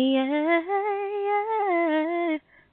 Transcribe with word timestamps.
Yeah, 0.00 0.60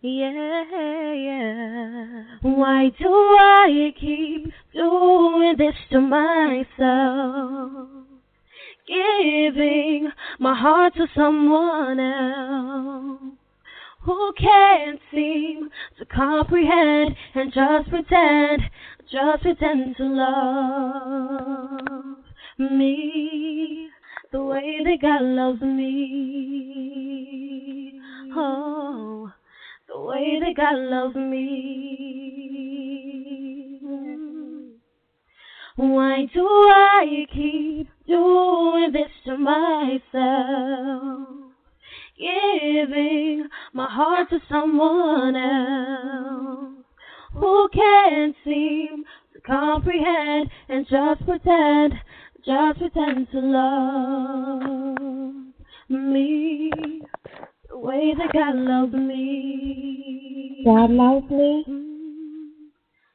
yeah, 0.03 1.13
yeah. 1.15 2.23
Why 2.43 2.91
do 2.99 3.09
I 3.09 3.91
keep 3.99 4.53
doing 4.71 5.55
this 5.57 5.73
to 5.89 6.01
myself? 6.01 7.89
Giving 8.87 10.11
my 10.37 10.53
heart 10.53 10.93
to 10.97 11.07
someone 11.15 11.99
else 11.99 13.33
who 14.01 14.33
can't 14.39 14.99
seem 15.11 15.71
to 15.97 16.05
comprehend 16.05 17.15
and 17.33 17.51
just 17.51 17.89
pretend, 17.89 18.61
just 19.11 19.41
pretend 19.41 19.97
to 19.97 20.03
love 20.03 20.29
me 22.59 23.84
the 24.35 24.43
way 24.43 24.79
that 24.83 24.97
God 25.01 25.21
loves 25.21 25.61
me. 25.61 25.93
Oh, 28.35 29.31
the 29.87 29.97
way 29.97 30.41
that 30.41 30.57
God 30.57 30.75
loves 30.75 31.15
me. 31.15 31.71
Why 35.77 36.25
do 36.33 36.45
I 36.45 37.25
keep 37.33 37.87
doing 38.07 38.91
this 38.91 39.11
to 39.25 39.37
myself? 39.37 40.01
Giving 42.19 43.47
my 43.71 43.89
heart 43.89 44.29
to 44.31 44.39
someone 44.49 45.37
else 45.37 46.83
who 47.33 47.69
can't 47.73 48.35
seem 48.43 49.05
to 49.33 49.39
comprehend 49.39 50.49
and 50.67 50.85
just 50.89 51.25
pretend 51.25 51.93
just 52.45 52.79
pretend 52.79 53.27
to 53.31 53.39
love 53.39 54.97
me 55.89 56.71
the 57.69 57.77
way 57.77 58.13
that 58.17 58.33
God 58.33 58.55
loves 58.55 58.93
me. 58.93 60.61
God 60.65 60.91
loves 60.91 61.29
me. 61.31 61.65
Mm, 61.67 62.49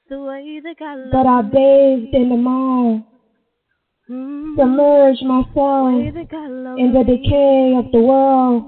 the 0.08 0.20
way 0.20 0.60
that 0.64 0.78
God 0.78 0.98
loves 0.98 1.06
me. 1.06 1.10
But 1.12 1.26
I 1.26 1.42
bathed 1.42 2.14
in 2.14 2.28
the 2.30 2.36
mire, 2.36 3.04
me. 4.08 4.56
submerged 4.56 5.24
myself 5.24 5.94
in 6.78 6.92
the 6.92 7.04
decay 7.04 7.74
of 7.76 7.92
the 7.92 8.00
world, 8.00 8.64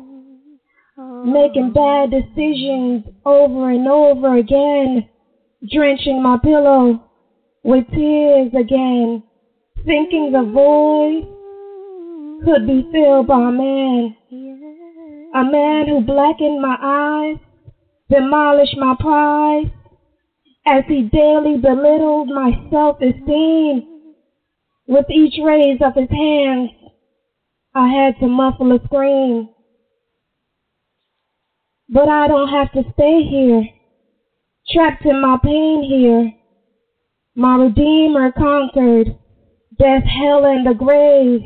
Oh. 0.98 1.24
making 1.24 1.72
bad 1.72 2.10
decisions 2.10 3.04
over 3.24 3.70
and 3.70 3.88
over 3.88 4.36
again, 4.36 5.08
drenching 5.72 6.22
my 6.22 6.36
pillow 6.38 7.02
with 7.64 7.88
tears 7.90 8.52
again, 8.54 9.22
thinking 9.84 10.30
the 10.32 10.42
void 10.42 11.26
could 12.44 12.66
be 12.66 12.86
filled 12.92 13.26
by 13.26 13.48
a 13.48 13.52
man, 13.52 14.14
a 15.34 15.44
man 15.44 15.88
who 15.88 16.00
blackened 16.00 16.60
my 16.60 16.76
eyes, 16.80 17.36
demolished 18.10 18.76
my 18.76 18.94
pride, 18.98 19.72
as 20.66 20.84
he 20.86 21.02
daily 21.12 21.56
belittled 21.56 22.28
my 22.28 22.52
self-esteem. 22.70 23.88
With 24.86 25.06
each 25.10 25.34
raise 25.42 25.78
of 25.80 25.94
his 25.94 26.10
hands, 26.10 26.70
I 27.74 27.88
had 27.88 28.18
to 28.20 28.28
muffle 28.28 28.72
a 28.72 28.78
scream. 28.84 29.48
But 31.88 32.08
I 32.08 32.26
don't 32.26 32.48
have 32.48 32.72
to 32.72 32.82
stay 32.92 33.22
here, 33.22 33.64
trapped 34.70 35.06
in 35.06 35.20
my 35.20 35.38
pain 35.42 35.82
here. 35.82 36.32
My 37.34 37.56
Redeemer 37.56 38.30
conquered 38.32 39.16
death, 39.82 40.04
hell, 40.04 40.44
and 40.46 40.64
the 40.64 40.74
grave. 40.74 41.42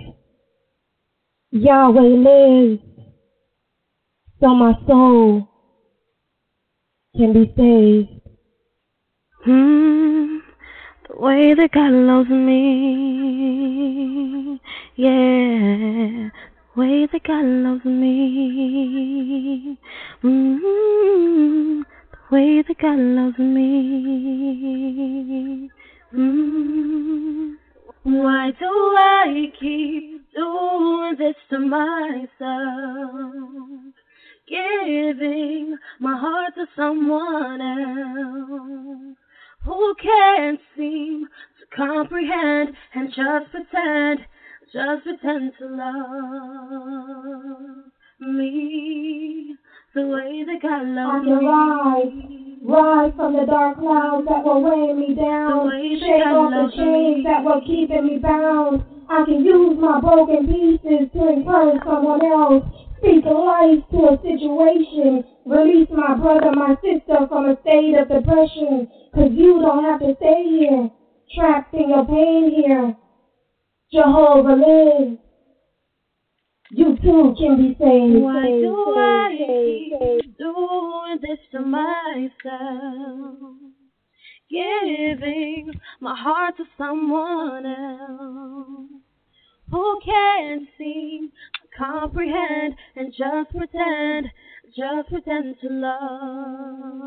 Yahweh 1.53 2.01
lives, 2.01 2.83
so 4.41 4.48
my 4.55 4.75
soul 4.87 5.48
can 7.17 7.33
be 7.33 7.47
saved. 7.56 8.11
Hmm, 9.44 10.38
the 11.09 11.16
way 11.19 11.55
that 11.55 11.71
God 11.72 11.93
loves 11.93 12.28
me, 12.28 12.61
yeah, 14.97 16.28
the 16.75 16.81
way 16.81 17.06
that 17.11 17.22
God 17.27 17.44
loves 17.47 17.84
me, 17.87 19.78
mm, 20.22 21.82
the 22.12 22.19
way 22.31 22.62
that 22.69 22.78
God 22.82 22.99
loves 22.99 23.38
me. 23.38 24.56
Mm. 26.15 27.56
Why 28.09 28.53
do 28.56 28.67
I 28.67 29.50
keep 29.59 30.33
doing 30.33 31.17
this 31.19 31.34
to 31.50 31.59
myself? 31.59 32.31
Giving 34.49 35.77
my 35.99 36.17
heart 36.17 36.55
to 36.55 36.67
someone 36.77 37.61
else 37.61 39.17
who 39.65 39.94
can't 40.00 40.61
seem 40.77 41.27
to 41.59 41.67
comprehend 41.77 42.77
and 42.94 43.09
just 43.09 43.50
pretend, 43.50 44.21
just 44.73 45.03
pretend 45.03 45.55
to 45.59 45.67
love 45.67 47.06
me 48.21 49.56
the 49.97 50.07
way 50.12 50.45
that 50.45 50.61
God 50.61 50.84
I 50.84 50.93
loves 50.93 51.25
can 51.25 51.39
me. 51.41 51.49
rise, 51.49 52.12
rise 52.62 53.12
from 53.17 53.33
the 53.33 53.47
dark 53.47 53.79
clouds 53.81 54.29
that 54.29 54.45
were 54.45 54.61
weighing 54.61 55.01
me 55.01 55.15
down, 55.17 55.65
The 55.65 55.73
way 55.73 55.97
that 55.97 56.05
shake 56.05 56.27
off 56.29 56.53
the 56.53 56.77
chains 56.77 57.17
me. 57.17 57.23
that 57.25 57.41
were 57.43 57.61
keeping 57.65 58.05
me 58.06 58.19
bound. 58.19 58.85
I 59.09 59.25
can 59.25 59.41
use 59.45 59.79
my 59.81 60.01
broken 60.01 60.47
pieces 60.53 61.09
to 61.17 61.29
encourage 61.33 61.81
someone 61.83 62.21
else, 62.27 62.65
speak 62.99 63.25
life 63.25 63.81
to 63.93 63.99
a 64.12 64.21
situation, 64.21 65.25
release 65.47 65.89
my 65.89 66.12
brother, 66.15 66.53
my 66.53 66.77
sister 66.85 67.25
from 67.29 67.47
a 67.49 67.56
state 67.62 67.95
of 67.97 68.09
depression, 68.09 68.89
cause 69.15 69.31
you 69.33 69.61
don't 69.62 69.85
have 69.85 70.01
to 70.01 70.12
stay 70.21 70.45
here, 70.45 70.91
trapped 71.35 71.73
in 71.73 71.89
your 71.89 72.05
pain 72.05 72.51
here. 72.53 72.95
Jehovah 73.93 74.56
lives. 74.61 75.19
You 76.71 76.97
too 76.97 77.34
can 77.38 77.56
be 77.59 77.77
saved. 77.78 78.22
Why 78.22 78.43
saved, 78.43 78.62
do 78.62 78.84
saved, 78.87 78.99
I 78.99 79.37
saved, 79.38 79.93
saved. 80.00 80.22
keep 80.22 80.38
doing 80.38 81.19
this 81.22 81.38
to 81.53 81.60
myself? 81.60 83.38
Giving 84.50 85.72
my 86.00 86.16
heart 86.16 86.56
to 86.56 86.65
someone 86.76 87.66
else 87.66 88.91
who 89.71 90.00
can't 90.05 90.69
seem 90.78 91.31
to 91.31 91.69
comprehend 91.76 92.75
and 92.97 93.12
just 93.12 93.50
pretend, 93.56 94.31
just 94.76 95.09
pretend 95.09 95.56
to 95.60 95.69
love 95.69 97.00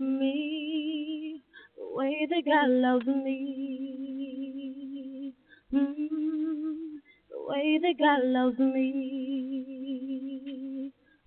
me 0.00 1.42
the 1.76 1.84
way 1.96 2.26
that 2.30 2.44
God 2.44 2.68
loves 2.70 3.06
me. 3.06 3.65
Way 7.56 7.78
that 7.82 7.94
God 7.98 8.20
loves 8.24 8.58
me. 8.58 9.32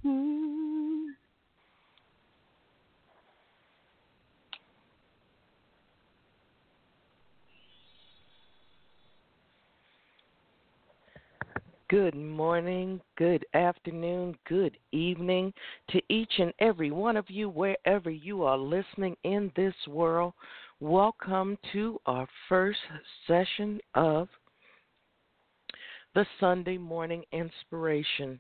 Mm. 0.06 1.06
Good 11.90 12.16
morning, 12.16 13.02
good 13.18 13.46
afternoon, 13.56 14.36
good 14.48 14.78
evening 14.92 15.52
to 15.90 16.00
each 16.08 16.34
and 16.38 16.54
every 16.60 16.92
one 16.92 17.18
of 17.18 17.26
you, 17.30 17.50
wherever 17.50 18.12
you 18.12 18.44
are 18.44 18.60
listening 18.60 19.18
in 19.24 19.52
this 19.56 19.74
world. 19.88 20.34
Welcome 20.80 21.58
to 21.74 22.00
our 22.06 22.28
first 22.48 22.78
session 23.26 23.80
of 23.96 24.30
the 26.16 26.26
Sunday 26.40 26.78
Morning 26.78 27.24
Inspiration. 27.32 28.40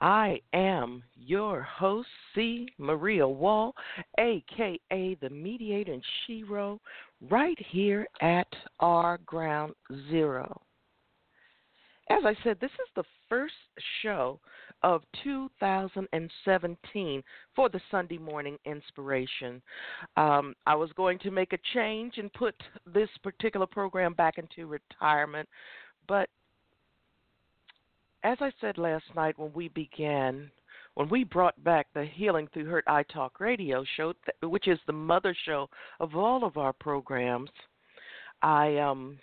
I 0.00 0.40
am 0.54 1.02
your 1.14 1.62
host, 1.62 2.08
C. 2.34 2.68
Maria 2.78 3.28
Wall, 3.28 3.74
aka 4.18 5.14
the 5.20 5.30
Mediator 5.30 5.92
and 5.92 6.04
Shero, 6.26 6.78
right 7.28 7.58
here 7.70 8.06
at 8.20 8.48
our 8.80 9.18
Ground 9.26 9.74
Zero 10.10 10.62
as 12.10 12.24
I 12.24 12.34
said, 12.42 12.58
this 12.60 12.72
is 12.72 12.88
the 12.96 13.04
first 13.28 13.54
show 14.02 14.40
of 14.82 15.02
2017 15.22 17.22
for 17.54 17.68
the 17.68 17.80
Sunday 17.90 18.18
morning 18.18 18.58
inspiration. 18.64 19.62
Um, 20.16 20.54
I 20.66 20.74
was 20.74 20.90
going 20.96 21.20
to 21.20 21.30
make 21.30 21.52
a 21.52 21.58
change 21.72 22.18
and 22.18 22.32
put 22.32 22.56
this 22.84 23.08
particular 23.22 23.66
program 23.66 24.14
back 24.14 24.38
into 24.38 24.66
retirement, 24.66 25.48
but 26.08 26.28
as 28.22 28.38
I 28.40 28.52
said 28.60 28.78
last 28.78 29.04
night 29.14 29.38
when 29.38 29.52
we 29.52 29.68
began, 29.68 30.50
when 30.94 31.08
we 31.08 31.24
brought 31.24 31.62
back 31.64 31.86
the 31.94 32.04
Healing 32.04 32.48
Through 32.52 32.66
Hurt 32.66 32.84
I 32.86 33.02
Talk 33.04 33.40
radio 33.40 33.84
show, 33.96 34.12
which 34.42 34.68
is 34.68 34.78
the 34.86 34.92
mother 34.92 35.34
show 35.44 35.68
of 36.00 36.14
all 36.16 36.44
of 36.44 36.56
our 36.56 36.72
programs, 36.72 37.50
I 38.42 38.76
um, 38.78 39.18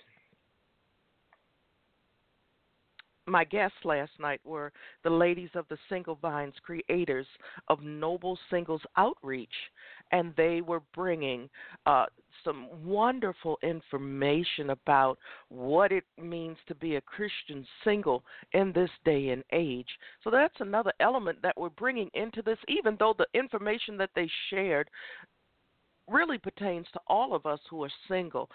my 3.28 3.44
guests 3.44 3.78
last 3.84 4.12
night 4.20 4.40
were 4.46 4.72
the 5.04 5.10
ladies 5.10 5.50
of 5.54 5.66
the 5.70 5.78
Single 5.90 6.16
Vines, 6.16 6.54
creators 6.64 7.28
of 7.68 7.84
Noble 7.84 8.40
Singles 8.50 8.82
Outreach, 8.96 9.50
and 10.12 10.34
they 10.38 10.62
were 10.62 10.82
bringing 10.96 11.50
uh, 11.86 12.06
some 12.48 12.68
wonderful 12.86 13.58
information 13.62 14.70
about 14.70 15.18
what 15.50 15.92
it 15.92 16.06
means 16.18 16.56
to 16.68 16.76
be 16.76 16.96
a 16.96 17.02
Christian 17.02 17.68
single 17.84 18.24
in 18.54 18.72
this 18.72 18.90
day 19.04 19.30
and 19.30 19.44
age. 19.52 19.90
So 20.24 20.30
that's 20.32 20.56
another 20.60 20.94
element 21.02 21.40
that 21.44 21.58
we're 21.58 21.70
bringing 21.70 22.10
into 22.14 22.42
this, 22.42 22.58
even 22.70 22.96
though 22.98 23.14
the 23.18 23.28
information 23.38 23.98
that 23.98 24.12
they 24.16 24.30
shared 24.50 24.90
really 26.10 26.38
pertains 26.38 26.88
to 26.94 27.00
all 27.08 27.36
of 27.36 27.46
us 27.46 27.60
who 27.70 27.84
are 27.84 27.92
single 28.08 28.50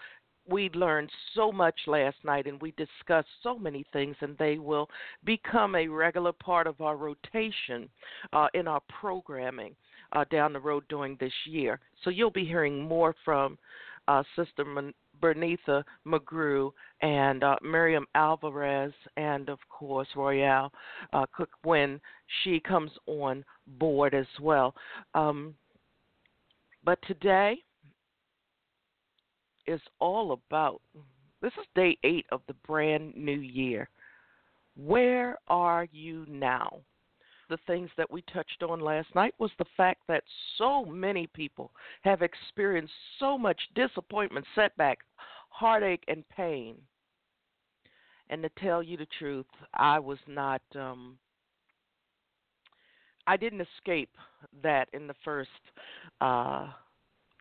we 0.47 0.69
learned 0.71 1.09
so 1.35 1.51
much 1.53 1.75
last 1.87 2.17
night 2.25 2.47
and 2.47 2.61
we 2.61 2.71
discussed 2.71 3.29
so 3.41 3.57
many 3.57 3.85
things, 3.93 4.15
and 4.19 4.37
they 4.37 4.57
will 4.57 4.89
become 5.23 5.75
a 5.75 5.87
regular 5.87 6.33
part 6.33 6.67
of 6.67 6.81
our 6.81 6.97
rotation 6.97 7.87
uh, 8.33 8.47
in 8.53 8.67
our 8.67 8.81
programming 8.99 9.73
uh, 10.13 10.23
down 10.31 10.53
the 10.53 10.59
road 10.59 10.83
during 10.89 11.17
this 11.19 11.33
year. 11.45 11.79
So 12.03 12.09
you'll 12.09 12.31
be 12.31 12.45
hearing 12.45 12.81
more 12.81 13.15
from 13.25 13.57
uh, 14.07 14.23
Sister 14.35 14.65
Man- 14.65 14.93
Bernitha 15.21 15.83
McGrew 16.05 16.71
and 17.01 17.43
uh, 17.43 17.55
Miriam 17.61 18.05
Alvarez, 18.15 18.93
and 19.17 19.49
of 19.49 19.59
course 19.69 20.07
Royale 20.15 20.71
uh, 21.13 21.25
Cook 21.35 21.49
when 21.63 21.99
she 22.43 22.59
comes 22.59 22.91
on 23.07 23.43
board 23.79 24.13
as 24.13 24.27
well. 24.41 24.75
Um, 25.13 25.55
but 26.83 26.99
today, 27.07 27.57
is 29.67 29.81
all 29.99 30.31
about. 30.31 30.81
This 31.41 31.53
is 31.59 31.65
day 31.75 31.97
eight 32.03 32.25
of 32.31 32.41
the 32.47 32.53
brand 32.65 33.15
new 33.15 33.39
year. 33.39 33.89
Where 34.75 35.37
are 35.47 35.87
you 35.91 36.25
now? 36.27 36.79
The 37.49 37.57
things 37.67 37.89
that 37.97 38.09
we 38.09 38.21
touched 38.33 38.63
on 38.63 38.79
last 38.79 39.13
night 39.15 39.33
was 39.37 39.51
the 39.57 39.65
fact 39.75 40.01
that 40.07 40.23
so 40.57 40.85
many 40.85 41.27
people 41.27 41.71
have 42.01 42.21
experienced 42.21 42.93
so 43.19 43.37
much 43.37 43.59
disappointment, 43.75 44.45
setback, 44.55 44.99
heartache, 45.49 46.03
and 46.07 46.27
pain. 46.29 46.75
And 48.29 48.41
to 48.43 48.49
tell 48.57 48.81
you 48.81 48.97
the 48.97 49.07
truth, 49.19 49.45
I 49.73 49.99
was 49.99 50.17
not. 50.27 50.61
Um, 50.75 51.17
I 53.27 53.37
didn't 53.37 53.61
escape 53.77 54.09
that 54.63 54.89
in 54.93 55.07
the 55.07 55.15
first 55.23 55.49
uh, 56.19 56.67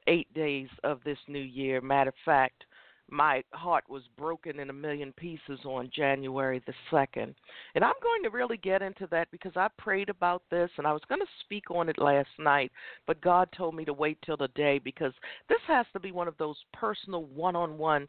eight 0.07 0.33
days 0.35 0.69
of 0.85 1.01
this 1.05 1.19
new 1.29 1.41
year. 1.41 1.81
Matter 1.81 2.11
of 2.11 2.15
fact, 2.25 2.65
my 3.13 3.45
heart 3.53 3.85
was 3.89 4.03
broken 4.17 4.59
in 4.59 4.71
a 4.71 4.73
million 4.73 5.13
pieces 5.13 5.61
on 5.65 5.91
January 5.95 6.63
the 6.67 6.73
2nd. 6.91 7.35
And 7.75 7.85
I'm 7.85 7.95
going 8.03 8.23
to 8.23 8.31
really 8.31 8.57
get 8.57 8.81
into 8.81 9.07
that 9.11 9.31
because 9.31 9.53
I 9.55 9.69
prayed 9.79 10.09
about 10.09 10.43
this 10.51 10.71
and 10.79 10.87
I 10.87 10.93
was 10.93 11.03
going 11.09 11.21
to 11.21 11.27
speak 11.45 11.71
on 11.71 11.91
it 11.91 11.99
last 11.99 12.31
night, 12.39 12.73
but 13.07 13.21
God 13.21 13.49
told 13.57 13.75
me 13.75 13.85
to 13.85 13.93
wait 13.93 14.19
till 14.25 14.39
the 14.39 14.49
day 14.49 14.79
because 14.79 15.13
this 15.49 15.61
has 15.67 15.85
to 15.93 16.01
be 16.01 16.11
one 16.11 16.27
of 16.27 16.39
those 16.39 16.57
personal 16.73 17.25
one 17.25 17.55
on 17.55 17.77
one 17.77 18.09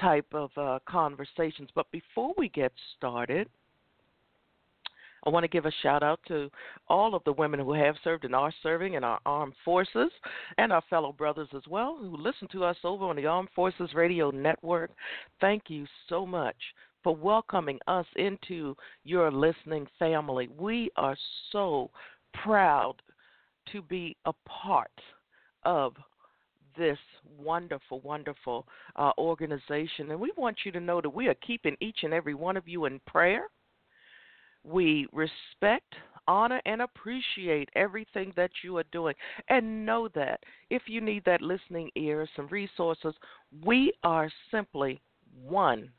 type 0.00 0.26
of 0.32 0.50
uh, 0.56 0.78
conversations. 0.88 1.68
But 1.74 1.90
before 1.90 2.32
we 2.38 2.48
get 2.48 2.72
started, 2.96 3.48
I 5.24 5.30
want 5.30 5.44
to 5.44 5.48
give 5.48 5.64
a 5.64 5.72
shout 5.82 6.02
out 6.02 6.20
to 6.28 6.50
all 6.88 7.14
of 7.14 7.24
the 7.24 7.32
women 7.32 7.60
who 7.60 7.72
have 7.72 7.96
served 8.04 8.24
and 8.24 8.34
are 8.34 8.52
serving 8.62 8.94
in 8.94 9.04
our 9.04 9.20
armed 9.24 9.54
forces 9.64 10.10
and 10.58 10.72
our 10.72 10.82
fellow 10.90 11.12
brothers 11.12 11.48
as 11.56 11.62
well 11.68 11.96
who 11.98 12.16
listen 12.16 12.48
to 12.52 12.64
us 12.64 12.76
over 12.84 13.06
on 13.06 13.16
the 13.16 13.26
Armed 13.26 13.48
Forces 13.54 13.94
Radio 13.94 14.30
Network. 14.30 14.90
Thank 15.40 15.64
you 15.68 15.86
so 16.08 16.26
much 16.26 16.56
for 17.02 17.16
welcoming 17.16 17.78
us 17.86 18.06
into 18.16 18.76
your 19.04 19.30
listening 19.30 19.86
family. 19.98 20.48
We 20.58 20.90
are 20.96 21.16
so 21.52 21.90
proud 22.42 22.94
to 23.72 23.82
be 23.82 24.16
a 24.26 24.32
part 24.46 24.90
of 25.64 25.94
this 26.76 26.98
wonderful, 27.38 28.00
wonderful 28.00 28.66
uh, 28.96 29.12
organization. 29.18 30.10
And 30.10 30.20
we 30.20 30.32
want 30.36 30.58
you 30.64 30.72
to 30.72 30.80
know 30.80 31.00
that 31.00 31.10
we 31.10 31.28
are 31.28 31.36
keeping 31.46 31.76
each 31.80 31.98
and 32.02 32.12
every 32.12 32.34
one 32.34 32.56
of 32.56 32.66
you 32.68 32.86
in 32.86 33.00
prayer. 33.06 33.48
We 34.64 35.06
respect, 35.12 35.94
honor, 36.26 36.60
and 36.64 36.82
appreciate 36.82 37.68
everything 37.74 38.32
that 38.36 38.50
you 38.62 38.76
are 38.78 38.84
doing. 38.92 39.14
And 39.48 39.84
know 39.84 40.08
that 40.14 40.40
if 40.70 40.82
you 40.86 41.00
need 41.00 41.24
that 41.26 41.42
listening 41.42 41.90
ear, 41.96 42.26
some 42.34 42.48
resources, 42.48 43.14
we 43.62 43.92
are 44.02 44.30
simply 44.50 45.00
one 45.42 45.90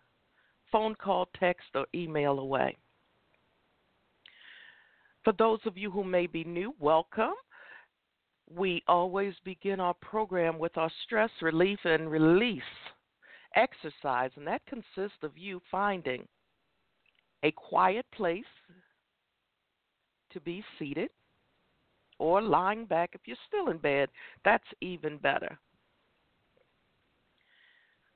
phone 0.71 0.95
call, 0.95 1.29
text, 1.39 1.67
or 1.75 1.85
email 1.93 2.39
away. 2.39 2.75
For 5.23 5.33
those 5.33 5.59
of 5.65 5.77
you 5.77 5.89
who 5.89 6.03
may 6.03 6.27
be 6.27 6.43
new, 6.43 6.73
welcome. 6.79 7.33
We 8.53 8.83
always 8.87 9.33
begin 9.43 9.79
our 9.79 9.95
program 9.95 10.59
with 10.59 10.77
our 10.77 10.91
stress 11.03 11.31
relief 11.41 11.79
and 11.83 12.11
release 12.11 12.61
exercise, 13.55 14.31
and 14.35 14.45
that 14.45 14.61
consists 14.67 15.17
of 15.23 15.37
you 15.37 15.61
finding 15.71 16.27
a 17.45 17.51
quiet 17.51 18.05
place 18.11 18.43
to 20.31 20.41
be 20.41 20.63
seated 20.79 21.09
or 22.17 22.41
lying 22.41 22.85
back 22.85 23.11
if 23.13 23.21
you're 23.25 23.37
still 23.47 23.69
in 23.69 23.77
bed. 23.77 24.09
That's 24.43 24.65
even 24.81 25.17
better. 25.17 25.57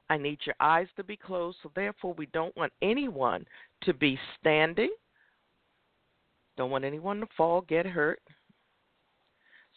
I 0.09 0.17
need 0.17 0.39
your 0.45 0.55
eyes 0.59 0.87
to 0.95 1.03
be 1.03 1.15
closed, 1.15 1.57
so 1.61 1.71
therefore, 1.75 2.15
we 2.15 2.25
don't 2.27 2.55
want 2.57 2.73
anyone 2.81 3.45
to 3.83 3.93
be 3.93 4.17
standing. 4.39 4.89
Don't 6.57 6.71
want 6.71 6.83
anyone 6.83 7.19
to 7.19 7.27
fall, 7.37 7.61
get 7.61 7.85
hurt. 7.85 8.19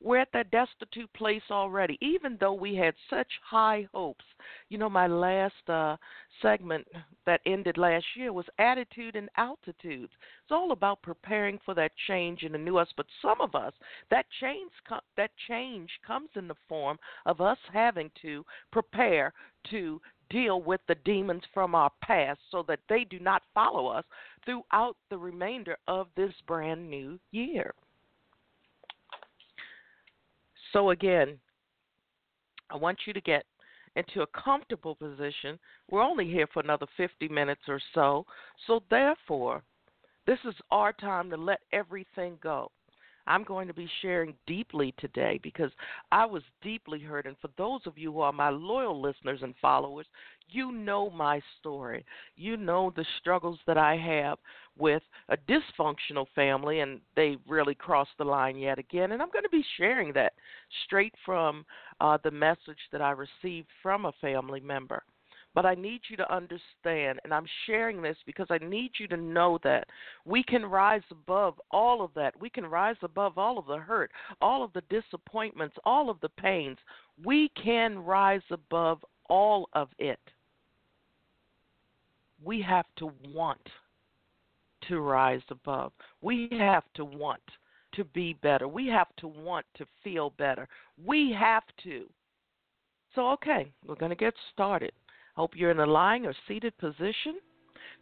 we're 0.00 0.18
at 0.18 0.32
that 0.32 0.50
destitute 0.50 1.12
place 1.14 1.42
already, 1.50 1.98
even 2.02 2.36
though 2.38 2.52
we 2.52 2.74
had 2.74 2.94
such 3.08 3.28
high 3.42 3.88
hopes. 3.92 4.24
You 4.68 4.78
know, 4.78 4.90
my 4.90 5.06
last 5.06 5.68
uh, 5.68 5.96
segment 6.42 6.86
that 7.26 7.40
ended 7.46 7.78
last 7.78 8.04
year 8.16 8.32
was 8.32 8.44
attitude 8.58 9.16
and 9.16 9.30
altitudes. 9.36 10.12
It's 10.42 10.52
all 10.52 10.72
about 10.72 11.02
preparing 11.02 11.58
for 11.64 11.74
that 11.74 11.92
change 12.06 12.42
in 12.42 12.52
the 12.52 12.58
new 12.58 12.76
us. 12.76 12.88
But 12.96 13.06
some 13.22 13.40
of 13.40 13.54
us, 13.54 13.72
that 14.10 14.26
change 14.40 14.70
that 15.16 15.30
change 15.48 15.90
comes 16.06 16.28
in 16.36 16.48
the 16.48 16.54
form 16.68 16.98
of 17.24 17.40
us 17.40 17.58
having 17.72 18.10
to 18.22 18.44
prepare 18.72 19.32
to 19.70 20.00
deal 20.30 20.62
with 20.62 20.80
the 20.88 20.96
demons 21.04 21.42
from 21.52 21.74
our 21.74 21.90
past 22.02 22.40
so 22.50 22.64
that 22.66 22.80
they 22.88 23.04
do 23.04 23.18
not 23.18 23.42
follow 23.54 23.86
us 23.86 24.04
throughout 24.44 24.96
the 25.10 25.18
remainder 25.18 25.76
of 25.86 26.08
this 26.16 26.32
brand 26.46 26.88
new 26.88 27.18
year. 27.30 27.74
So, 30.74 30.90
again, 30.90 31.38
I 32.68 32.76
want 32.76 32.98
you 33.06 33.12
to 33.12 33.20
get 33.20 33.44
into 33.94 34.22
a 34.22 34.26
comfortable 34.26 34.96
position. 34.96 35.56
We're 35.88 36.02
only 36.02 36.26
here 36.26 36.48
for 36.52 36.60
another 36.60 36.86
50 36.96 37.28
minutes 37.28 37.62
or 37.68 37.80
so. 37.94 38.26
So, 38.66 38.82
therefore, 38.90 39.62
this 40.26 40.40
is 40.44 40.54
our 40.72 40.92
time 40.92 41.30
to 41.30 41.36
let 41.36 41.60
everything 41.72 42.38
go. 42.42 42.72
I'm 43.26 43.44
going 43.44 43.68
to 43.68 43.74
be 43.74 43.88
sharing 44.02 44.34
deeply 44.46 44.94
today 44.98 45.40
because 45.42 45.70
I 46.12 46.26
was 46.26 46.42
deeply 46.62 47.00
hurt. 47.00 47.26
And 47.26 47.36
for 47.40 47.48
those 47.56 47.80
of 47.86 47.98
you 47.98 48.12
who 48.12 48.20
are 48.20 48.32
my 48.32 48.50
loyal 48.50 49.00
listeners 49.00 49.40
and 49.42 49.54
followers, 49.60 50.06
you 50.48 50.72
know 50.72 51.10
my 51.10 51.40
story. 51.58 52.04
You 52.36 52.56
know 52.56 52.92
the 52.94 53.04
struggles 53.20 53.58
that 53.66 53.78
I 53.78 53.96
have 53.96 54.38
with 54.78 55.02
a 55.28 55.36
dysfunctional 55.36 56.26
family, 56.34 56.80
and 56.80 57.00
they 57.16 57.36
really 57.48 57.74
crossed 57.74 58.16
the 58.18 58.24
line 58.24 58.56
yet 58.56 58.78
again. 58.78 59.12
And 59.12 59.22
I'm 59.22 59.30
going 59.30 59.44
to 59.44 59.48
be 59.48 59.64
sharing 59.76 60.12
that 60.14 60.34
straight 60.86 61.14
from 61.24 61.64
uh, 62.00 62.18
the 62.22 62.30
message 62.30 62.78
that 62.92 63.00
I 63.00 63.12
received 63.12 63.68
from 63.82 64.04
a 64.04 64.12
family 64.20 64.60
member. 64.60 65.02
But 65.54 65.64
I 65.64 65.74
need 65.74 66.00
you 66.08 66.16
to 66.16 66.34
understand, 66.34 67.20
and 67.22 67.32
I'm 67.32 67.46
sharing 67.66 68.02
this 68.02 68.16
because 68.26 68.48
I 68.50 68.58
need 68.58 68.90
you 68.98 69.06
to 69.08 69.16
know 69.16 69.58
that 69.62 69.86
we 70.24 70.42
can 70.42 70.66
rise 70.66 71.02
above 71.12 71.60
all 71.70 72.04
of 72.04 72.10
that. 72.14 72.38
We 72.40 72.50
can 72.50 72.66
rise 72.66 72.96
above 73.02 73.38
all 73.38 73.58
of 73.58 73.66
the 73.66 73.78
hurt, 73.78 74.10
all 74.40 74.64
of 74.64 74.72
the 74.72 74.82
disappointments, 74.90 75.76
all 75.84 76.10
of 76.10 76.20
the 76.20 76.28
pains. 76.28 76.78
We 77.24 77.50
can 77.62 78.00
rise 78.00 78.42
above 78.50 79.04
all 79.28 79.68
of 79.74 79.88
it. 79.98 80.18
We 82.42 82.60
have 82.62 82.86
to 82.96 83.12
want 83.32 83.60
to 84.88 85.00
rise 85.00 85.42
above. 85.50 85.92
We 86.20 86.48
have 86.50 86.84
to 86.94 87.04
want 87.04 87.40
to 87.94 88.04
be 88.04 88.34
better. 88.42 88.66
We 88.66 88.88
have 88.88 89.14
to 89.18 89.28
want 89.28 89.66
to 89.76 89.86
feel 90.02 90.30
better. 90.30 90.68
We 91.06 91.34
have 91.38 91.62
to. 91.84 92.06
So, 93.14 93.30
okay, 93.30 93.72
we're 93.86 93.94
going 93.94 94.10
to 94.10 94.16
get 94.16 94.34
started. 94.52 94.92
Hope 95.36 95.52
you're 95.54 95.70
in 95.70 95.80
a 95.80 95.86
lying 95.86 96.26
or 96.26 96.34
seated 96.46 96.76
position. 96.78 97.38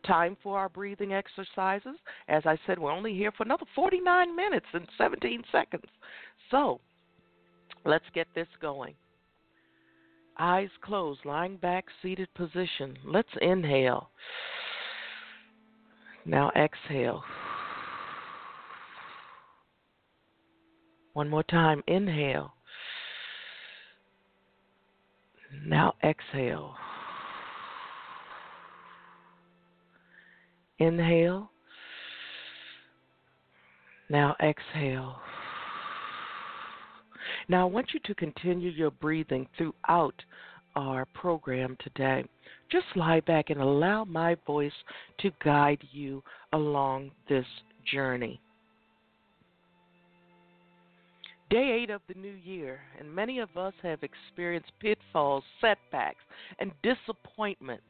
Time 0.06 0.36
for 0.42 0.58
our 0.58 0.68
breathing 0.68 1.12
exercises. 1.12 1.96
As 2.28 2.42
I 2.44 2.58
said, 2.66 2.78
we're 2.78 2.92
only 2.92 3.14
here 3.14 3.32
for 3.32 3.44
another 3.44 3.66
49 3.74 4.34
minutes 4.34 4.66
and 4.72 4.86
17 4.98 5.42
seconds. 5.52 5.84
So 6.50 6.80
let's 7.84 8.04
get 8.14 8.26
this 8.34 8.48
going. 8.60 8.94
Eyes 10.38 10.70
closed, 10.82 11.20
lying 11.24 11.56
back, 11.56 11.84
seated 12.02 12.32
position. 12.34 12.96
Let's 13.04 13.28
inhale. 13.40 14.10
Now 16.24 16.50
exhale. 16.56 17.22
One 21.12 21.28
more 21.28 21.42
time. 21.42 21.82
Inhale. 21.86 22.54
Now 25.66 25.94
exhale. 26.02 26.74
Inhale. 30.82 31.48
Now 34.10 34.34
exhale. 34.42 35.16
Now 37.48 37.68
I 37.68 37.70
want 37.70 37.90
you 37.94 38.00
to 38.04 38.14
continue 38.16 38.70
your 38.70 38.90
breathing 38.90 39.46
throughout 39.56 40.14
our 40.74 41.04
program 41.14 41.76
today. 41.84 42.24
Just 42.68 42.86
lie 42.96 43.20
back 43.20 43.50
and 43.50 43.60
allow 43.60 44.04
my 44.04 44.36
voice 44.44 44.72
to 45.20 45.30
guide 45.44 45.82
you 45.92 46.20
along 46.52 47.12
this 47.28 47.46
journey. 47.92 48.40
Day 51.48 51.80
eight 51.80 51.90
of 51.90 52.00
the 52.08 52.18
new 52.18 52.36
year, 52.44 52.80
and 52.98 53.14
many 53.14 53.38
of 53.38 53.56
us 53.56 53.74
have 53.84 54.02
experienced 54.02 54.72
pitfalls, 54.80 55.44
setbacks, 55.60 56.24
and 56.58 56.72
disappointments. 56.82 57.84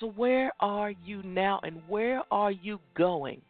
So, 0.00 0.12
where 0.14 0.52
are 0.60 0.92
you 1.04 1.22
now 1.24 1.60
and 1.64 1.82
where 1.88 2.22
are 2.30 2.52
you 2.52 2.78
going? 2.96 3.42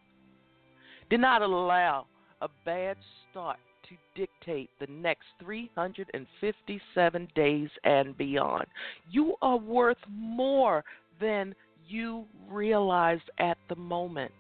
Do 1.11 1.19
not 1.19 1.43
allow 1.43 2.07
a 2.40 2.49
bad 2.64 2.97
start 3.31 3.59
to 3.88 3.97
dictate 4.14 4.71
the 4.81 4.87
next 4.87 5.26
357 5.43 7.28
days 7.35 7.69
and 7.85 8.17
beyond. 8.17 8.67
You 9.11 9.35
are 9.43 9.59
worth 9.59 9.99
more 10.09 10.85
than 11.21 11.55
you 11.87 12.25
realize 12.50 13.21
at 13.38 13.59
the 13.69 13.76
moment. 13.76 14.33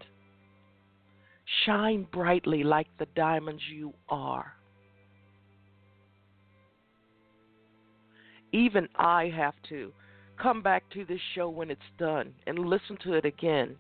Shine 1.64 2.06
brightly 2.12 2.62
like 2.62 2.88
the 2.98 3.06
diamonds 3.16 3.62
you 3.70 3.92
are. 4.08 4.52
Even 8.52 8.88
I 8.96 9.32
have 9.34 9.54
to 9.68 9.92
come 10.40 10.62
back 10.62 10.84
to 10.90 11.04
this 11.04 11.20
show 11.34 11.48
when 11.48 11.70
it's 11.70 11.80
done 11.98 12.32
and 12.46 12.58
listen 12.58 12.96
to 13.04 13.14
it 13.14 13.24
again. 13.24 13.76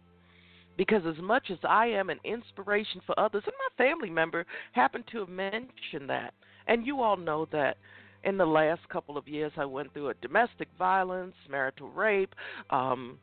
Because 0.76 1.02
as 1.06 1.20
much 1.20 1.50
as 1.50 1.58
I 1.68 1.86
am 1.86 2.08
an 2.08 2.20
inspiration 2.24 3.00
for 3.04 3.18
others, 3.18 3.42
and 3.46 3.54
my 3.58 3.84
family 3.84 4.10
member 4.10 4.46
happened 4.72 5.04
to 5.10 5.18
have 5.18 5.28
mentioned 5.28 6.08
that, 6.08 6.34
and 6.68 6.86
you 6.86 7.00
all 7.00 7.16
know 7.16 7.48
that 7.50 7.76
in 8.24 8.36
the 8.36 8.46
last 8.46 8.88
couple 8.88 9.16
of 9.16 9.26
years 9.26 9.52
I 9.56 9.64
went 9.64 9.92
through 9.92 10.10
a 10.10 10.14
domestic 10.14 10.68
violence, 10.78 11.34
marital 11.50 11.90
rape, 11.90 12.34
um, 12.70 13.18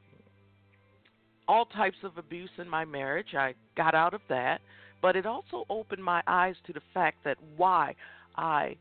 all 1.47 1.65
types 1.65 1.97
of 2.03 2.17
abuse 2.17 2.49
in 2.57 2.67
my 2.67 2.83
marriage. 2.83 3.35
I 3.37 3.53
got 3.77 3.93
out 3.93 4.13
of 4.13 4.21
that, 4.29 4.61
but 5.01 5.15
it 5.15 5.25
also 5.25 5.65
opened 5.69 6.03
my 6.03 6.21
eyes 6.27 6.55
to 6.67 6.73
the 6.73 6.81
fact 6.93 7.17
that 7.23 7.37
why 7.55 7.95
I 8.35 8.75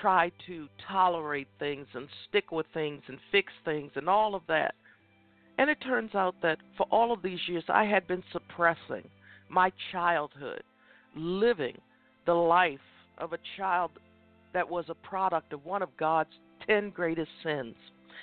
try 0.00 0.30
to 0.46 0.68
tolerate 0.88 1.48
things 1.58 1.86
and 1.94 2.08
stick 2.28 2.52
with 2.52 2.66
things 2.74 3.02
and 3.08 3.18
fix 3.30 3.52
things 3.64 3.92
and 3.96 4.08
all 4.08 4.34
of 4.34 4.42
that. 4.48 4.74
And 5.58 5.70
it 5.70 5.78
turns 5.80 6.14
out 6.14 6.34
that 6.42 6.58
for 6.76 6.86
all 6.90 7.12
of 7.12 7.22
these 7.22 7.38
years, 7.46 7.64
I 7.68 7.84
had 7.84 8.06
been 8.06 8.22
suppressing 8.32 9.08
my 9.48 9.72
childhood, 9.92 10.62
living 11.16 11.78
the 12.26 12.34
life 12.34 12.78
of 13.18 13.32
a 13.32 13.38
child 13.56 13.92
that 14.52 14.68
was 14.68 14.86
a 14.88 14.94
product 14.94 15.52
of 15.52 15.64
one 15.64 15.82
of 15.82 15.96
God's 15.96 16.30
10 16.66 16.90
greatest 16.90 17.30
sins 17.42 17.76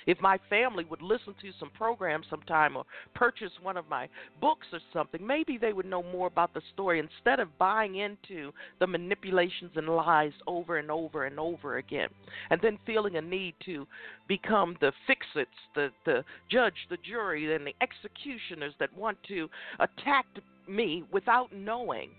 if 0.06 0.20
my 0.20 0.38
family 0.48 0.84
would 0.84 1.02
listen 1.02 1.34
to 1.40 1.50
some 1.58 1.70
program 1.70 2.22
sometime 2.28 2.76
or 2.76 2.84
purchase 3.14 3.52
one 3.62 3.76
of 3.76 3.88
my 3.88 4.08
books 4.40 4.66
or 4.72 4.80
something, 4.92 5.24
maybe 5.26 5.58
they 5.58 5.72
would 5.72 5.86
know 5.86 6.02
more 6.02 6.26
about 6.26 6.54
the 6.54 6.62
story 6.72 6.98
instead 6.98 7.40
of 7.40 7.56
buying 7.58 7.96
into 7.96 8.52
the 8.80 8.86
manipulations 8.86 9.72
and 9.76 9.88
lies 9.88 10.32
over 10.46 10.78
and 10.78 10.90
over 10.90 11.26
and 11.26 11.38
over 11.38 11.78
again. 11.78 12.08
And 12.50 12.60
then 12.62 12.78
feeling 12.86 13.16
a 13.16 13.20
need 13.20 13.54
to 13.66 13.86
become 14.28 14.76
the 14.80 14.92
fix-its, 15.06 15.50
the, 15.74 15.90
the 16.04 16.24
judge, 16.50 16.74
the 16.90 16.98
jury, 17.08 17.54
and 17.54 17.66
the 17.66 17.74
executioners 17.80 18.74
that 18.80 18.96
want 18.96 19.18
to 19.28 19.48
attack 19.78 20.26
me 20.68 21.04
without 21.12 21.52
knowing 21.52 22.10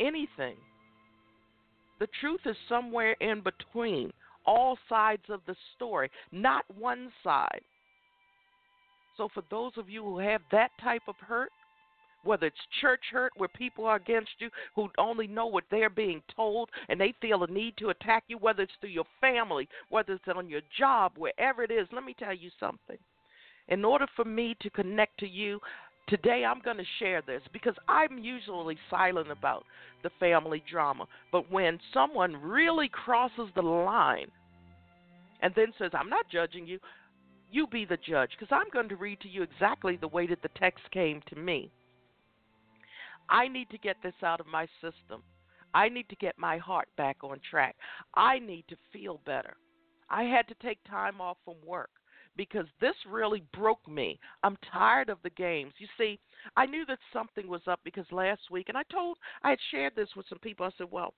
anything. 0.00 0.56
The 2.00 2.08
truth 2.20 2.40
is 2.46 2.56
somewhere 2.68 3.12
in 3.20 3.42
between 3.42 4.12
all 4.46 4.78
sides 4.88 5.22
of 5.28 5.40
the 5.46 5.56
story, 5.74 6.10
not 6.30 6.64
one 6.78 7.10
side. 7.22 7.62
So, 9.16 9.28
for 9.32 9.42
those 9.50 9.72
of 9.76 9.90
you 9.90 10.02
who 10.02 10.18
have 10.18 10.40
that 10.50 10.70
type 10.80 11.02
of 11.06 11.16
hurt, 11.16 11.50
whether 12.24 12.46
it's 12.46 12.56
church 12.80 13.02
hurt 13.10 13.32
where 13.36 13.48
people 13.48 13.84
are 13.84 13.96
against 13.96 14.30
you 14.38 14.48
who 14.74 14.88
only 14.96 15.26
know 15.26 15.46
what 15.46 15.64
they're 15.70 15.90
being 15.90 16.22
told 16.34 16.70
and 16.88 17.00
they 17.00 17.12
feel 17.20 17.42
a 17.42 17.46
need 17.48 17.76
to 17.78 17.90
attack 17.90 18.24
you, 18.28 18.38
whether 18.38 18.62
it's 18.62 18.72
through 18.80 18.90
your 18.90 19.06
family, 19.20 19.68
whether 19.88 20.14
it's 20.14 20.24
on 20.34 20.48
your 20.48 20.60
job, 20.78 21.12
wherever 21.16 21.62
it 21.62 21.70
is, 21.70 21.88
let 21.92 22.04
me 22.04 22.14
tell 22.18 22.34
you 22.34 22.50
something. 22.60 22.98
In 23.68 23.84
order 23.84 24.06
for 24.16 24.24
me 24.24 24.56
to 24.60 24.70
connect 24.70 25.18
to 25.18 25.28
you, 25.28 25.60
Today 26.12 26.44
I'm 26.46 26.60
going 26.60 26.76
to 26.76 26.84
share 26.98 27.22
this 27.22 27.40
because 27.54 27.72
I'm 27.88 28.18
usually 28.18 28.76
silent 28.90 29.30
about 29.30 29.64
the 30.02 30.10
family 30.20 30.62
drama. 30.70 31.06
But 31.32 31.50
when 31.50 31.80
someone 31.94 32.36
really 32.36 32.90
crosses 32.90 33.48
the 33.54 33.62
line 33.62 34.30
and 35.40 35.54
then 35.56 35.72
says, 35.78 35.92
I'm 35.94 36.10
not 36.10 36.26
judging 36.30 36.66
you, 36.66 36.80
you 37.50 37.66
be 37.66 37.86
the 37.86 37.96
judge 37.96 38.28
because 38.38 38.54
I'm 38.54 38.68
going 38.74 38.90
to 38.90 38.96
read 38.96 39.22
to 39.22 39.28
you 39.28 39.42
exactly 39.42 39.96
the 39.96 40.08
way 40.08 40.26
that 40.26 40.42
the 40.42 40.50
text 40.58 40.82
came 40.90 41.22
to 41.30 41.36
me. 41.36 41.72
I 43.30 43.48
need 43.48 43.70
to 43.70 43.78
get 43.78 43.96
this 44.02 44.12
out 44.22 44.38
of 44.38 44.46
my 44.46 44.66
system. 44.82 45.22
I 45.72 45.88
need 45.88 46.10
to 46.10 46.16
get 46.16 46.34
my 46.36 46.58
heart 46.58 46.88
back 46.98 47.16
on 47.22 47.40
track. 47.50 47.74
I 48.12 48.38
need 48.38 48.66
to 48.68 48.76
feel 48.92 49.18
better. 49.24 49.56
I 50.10 50.24
had 50.24 50.46
to 50.48 50.54
take 50.62 50.84
time 50.84 51.22
off 51.22 51.38
from 51.46 51.54
work 51.66 51.88
because 52.36 52.66
this 52.80 52.94
really 53.08 53.42
broke 53.54 53.86
me. 53.88 54.18
I'm 54.42 54.56
tired 54.72 55.08
of 55.08 55.18
the 55.22 55.30
games. 55.30 55.72
You 55.78 55.86
see, 55.98 56.18
I 56.56 56.66
knew 56.66 56.84
that 56.86 56.98
something 57.12 57.46
was 57.48 57.62
up 57.66 57.80
because 57.84 58.06
last 58.10 58.42
week, 58.50 58.68
and 58.68 58.76
I 58.76 58.82
told, 58.90 59.18
I 59.42 59.50
had 59.50 59.58
shared 59.70 59.92
this 59.94 60.08
with 60.16 60.26
some 60.28 60.38
people. 60.38 60.66
I 60.66 60.70
said, 60.78 60.88
well, 60.90 61.14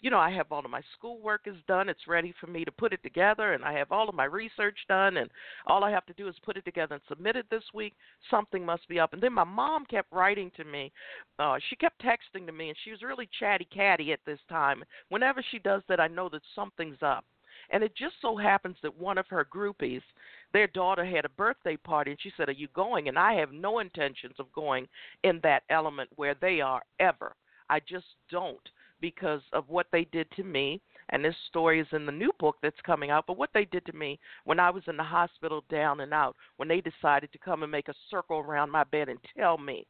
you 0.00 0.10
know, 0.10 0.18
I 0.18 0.30
have 0.30 0.50
all 0.50 0.64
of 0.64 0.70
my 0.70 0.82
schoolwork 0.96 1.42
is 1.46 1.56
done. 1.66 1.88
It's 1.88 2.06
ready 2.06 2.34
for 2.40 2.46
me 2.46 2.64
to 2.64 2.72
put 2.72 2.92
it 2.92 3.02
together, 3.02 3.54
and 3.54 3.64
I 3.64 3.72
have 3.72 3.92
all 3.92 4.08
of 4.08 4.14
my 4.14 4.24
research 4.24 4.76
done, 4.88 5.18
and 5.18 5.30
all 5.66 5.84
I 5.84 5.90
have 5.90 6.06
to 6.06 6.12
do 6.14 6.28
is 6.28 6.34
put 6.44 6.56
it 6.56 6.64
together 6.64 6.96
and 6.96 7.04
submit 7.08 7.36
it 7.36 7.46
this 7.50 7.64
week. 7.74 7.94
Something 8.30 8.64
must 8.64 8.86
be 8.88 9.00
up. 9.00 9.12
And 9.12 9.22
then 9.22 9.32
my 9.32 9.44
mom 9.44 9.84
kept 9.86 10.12
writing 10.12 10.50
to 10.56 10.64
me. 10.64 10.92
Uh, 11.38 11.58
she 11.68 11.76
kept 11.76 12.02
texting 12.02 12.46
to 12.46 12.52
me, 12.52 12.68
and 12.68 12.78
she 12.84 12.90
was 12.90 13.02
really 13.02 13.28
chatty 13.38 13.66
catty 13.72 14.12
at 14.12 14.20
this 14.26 14.40
time. 14.48 14.82
Whenever 15.08 15.42
she 15.50 15.58
does 15.58 15.82
that, 15.88 16.00
I 16.00 16.08
know 16.08 16.28
that 16.28 16.42
something's 16.54 17.02
up. 17.02 17.24
And 17.70 17.82
it 17.82 17.94
just 17.96 18.14
so 18.22 18.36
happens 18.36 18.76
that 18.82 18.96
one 18.96 19.18
of 19.18 19.26
her 19.28 19.46
groupies 19.52 20.02
Their 20.52 20.66
daughter 20.66 21.04
had 21.04 21.24
a 21.24 21.30
birthday 21.30 21.76
party, 21.76 22.12
and 22.12 22.20
she 22.20 22.32
said, 22.36 22.48
Are 22.48 22.52
you 22.52 22.68
going? 22.74 23.08
And 23.08 23.18
I 23.18 23.34
have 23.34 23.52
no 23.52 23.80
intentions 23.80 24.34
of 24.38 24.52
going 24.52 24.88
in 25.22 25.40
that 25.42 25.64
element 25.68 26.10
where 26.16 26.34
they 26.34 26.60
are 26.60 26.82
ever. 27.00 27.34
I 27.68 27.80
just 27.80 28.06
don't 28.30 28.68
because 29.00 29.42
of 29.52 29.68
what 29.68 29.86
they 29.92 30.04
did 30.04 30.30
to 30.32 30.44
me. 30.44 30.80
And 31.10 31.24
this 31.24 31.36
story 31.48 31.80
is 31.80 31.86
in 31.92 32.06
the 32.06 32.12
new 32.12 32.30
book 32.38 32.56
that's 32.62 32.80
coming 32.84 33.10
out. 33.10 33.24
But 33.26 33.38
what 33.38 33.50
they 33.54 33.64
did 33.66 33.84
to 33.86 33.92
me 33.92 34.18
when 34.44 34.58
I 34.58 34.70
was 34.70 34.82
in 34.86 34.96
the 34.96 35.04
hospital 35.04 35.64
down 35.70 36.00
and 36.00 36.12
out, 36.12 36.36
when 36.56 36.68
they 36.68 36.80
decided 36.80 37.32
to 37.32 37.38
come 37.38 37.62
and 37.62 37.72
make 37.72 37.88
a 37.88 37.94
circle 38.10 38.38
around 38.38 38.70
my 38.70 38.84
bed 38.84 39.08
and 39.08 39.18
tell 39.36 39.58
me 39.58 39.86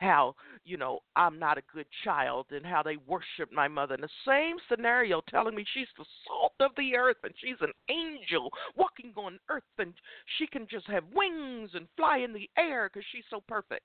how 0.00 0.34
you 0.64 0.76
know 0.76 1.00
I'm 1.14 1.38
not 1.38 1.58
a 1.58 1.62
good 1.72 1.86
child 2.04 2.46
and 2.50 2.64
how 2.64 2.82
they 2.82 2.96
worship 3.06 3.52
my 3.52 3.68
mother. 3.68 3.94
In 3.94 4.00
the 4.00 4.08
same 4.26 4.56
scenario, 4.68 5.22
telling 5.28 5.54
me 5.54 5.64
she's 5.72 5.88
the 5.96 6.04
salt 6.26 6.54
of 6.60 6.70
the 6.76 6.96
earth 6.96 7.18
and 7.22 7.34
she's 7.36 7.60
an 7.60 7.72
angel 7.88 8.50
walking 8.76 9.12
on 9.16 9.38
earth 9.48 9.62
and 9.78 9.94
she 10.38 10.46
can 10.46 10.66
just 10.70 10.86
have 10.86 11.04
wings 11.14 11.70
and 11.74 11.86
fly 11.96 12.18
in 12.18 12.32
the 12.32 12.48
air 12.58 12.90
because 12.92 13.06
she's 13.12 13.24
so 13.30 13.42
perfect. 13.46 13.84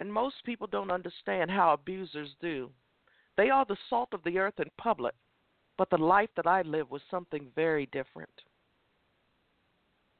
And 0.00 0.12
most 0.12 0.36
people 0.44 0.66
don't 0.66 0.90
understand 0.90 1.50
how 1.50 1.72
abusers 1.72 2.30
do. 2.40 2.70
They 3.36 3.50
are 3.50 3.64
the 3.64 3.76
salt 3.88 4.08
of 4.12 4.22
the 4.24 4.38
earth 4.38 4.58
in 4.58 4.68
public, 4.78 5.14
but 5.76 5.90
the 5.90 5.98
life 5.98 6.30
that 6.36 6.46
I 6.46 6.62
live 6.62 6.90
was 6.90 7.02
something 7.10 7.48
very 7.54 7.86
different. 7.86 8.30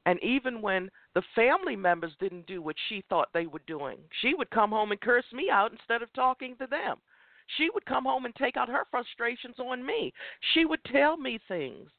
And 0.09 0.19
even 0.23 0.59
when 0.63 0.89
the 1.13 1.21
family 1.35 1.75
members 1.75 2.13
didn't 2.19 2.47
do 2.47 2.63
what 2.63 2.75
she 2.87 3.03
thought 3.09 3.29
they 3.31 3.45
were 3.45 3.61
doing, 3.67 3.99
she 4.23 4.33
would 4.33 4.49
come 4.49 4.71
home 4.71 4.91
and 4.91 4.99
curse 4.99 5.31
me 5.31 5.51
out 5.51 5.71
instead 5.71 6.01
of 6.01 6.11
talking 6.13 6.55
to 6.55 6.65
them. 6.65 6.97
She 7.57 7.69
would 7.71 7.85
come 7.85 8.05
home 8.05 8.25
and 8.25 8.33
take 8.33 8.57
out 8.57 8.69
her 8.69 8.85
frustrations 8.89 9.59
on 9.59 9.85
me. 9.85 10.11
She 10.55 10.65
would 10.65 10.83
tell 10.85 11.15
me 11.15 11.39
things 11.47 11.91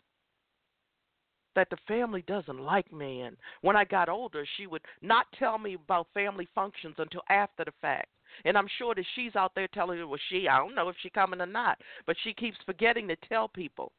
that 1.55 1.71
the 1.71 1.77
family 1.87 2.25
doesn't 2.27 2.59
like 2.59 2.93
me. 2.93 3.21
And 3.21 3.37
when 3.61 3.77
I 3.77 3.85
got 3.85 4.09
older, 4.09 4.45
she 4.57 4.67
would 4.67 4.83
not 5.03 5.27
tell 5.39 5.57
me 5.57 5.75
about 5.75 6.09
family 6.13 6.49
functions 6.53 6.97
until 6.99 7.23
after 7.29 7.65
the 7.65 7.73
fact. 7.81 8.09
And 8.45 8.59
I'm 8.59 8.69
sure 8.77 8.93
that 8.97 9.05
she's 9.15 9.37
out 9.37 9.53
there 9.55 9.69
telling 9.69 9.99
her, 9.99 10.07
well, 10.09 10.19
she, 10.31 10.49
I 10.49 10.59
don't 10.59 10.75
know 10.75 10.89
if 10.89 10.97
she's 11.01 11.13
coming 11.15 11.41
or 11.41 11.47
not, 11.47 11.79
but 12.09 12.17
she 12.25 12.35
keeps 12.35 12.59
forgetting 12.67 13.07
to 13.07 13.17
tell 13.29 13.47
people 13.47 13.93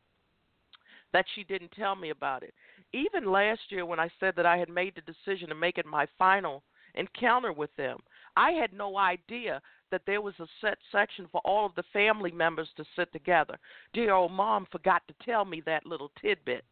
that 1.13 1.25
she 1.33 1.43
didn't 1.43 1.71
tell 1.71 1.95
me 1.95 2.09
about 2.09 2.43
it. 2.43 2.53
Even 2.93 3.31
last 3.31 3.61
year, 3.69 3.85
when 3.85 3.99
I 3.99 4.09
said 4.19 4.35
that 4.35 4.45
I 4.45 4.57
had 4.57 4.69
made 4.69 4.95
the 4.95 5.01
decision 5.01 5.49
to 5.49 5.55
make 5.55 5.77
it 5.77 5.85
my 5.85 6.07
final 6.17 6.63
encounter 6.95 7.53
with 7.53 7.73
them, 7.77 7.99
I 8.35 8.51
had 8.51 8.73
no 8.73 8.97
idea 8.97 9.61
that 9.91 10.01
there 10.05 10.21
was 10.21 10.33
a 10.39 10.47
set 10.59 10.77
section 10.91 11.27
for 11.31 11.41
all 11.45 11.65
of 11.65 11.75
the 11.75 11.83
family 11.93 12.31
members 12.31 12.69
to 12.77 12.85
sit 12.95 13.11
together. 13.11 13.57
Dear 13.93 14.13
old 14.13 14.31
mom 14.31 14.67
forgot 14.71 15.03
to 15.07 15.25
tell 15.25 15.45
me 15.45 15.61
that 15.65 15.85
little 15.85 16.11
tidbit. 16.21 16.65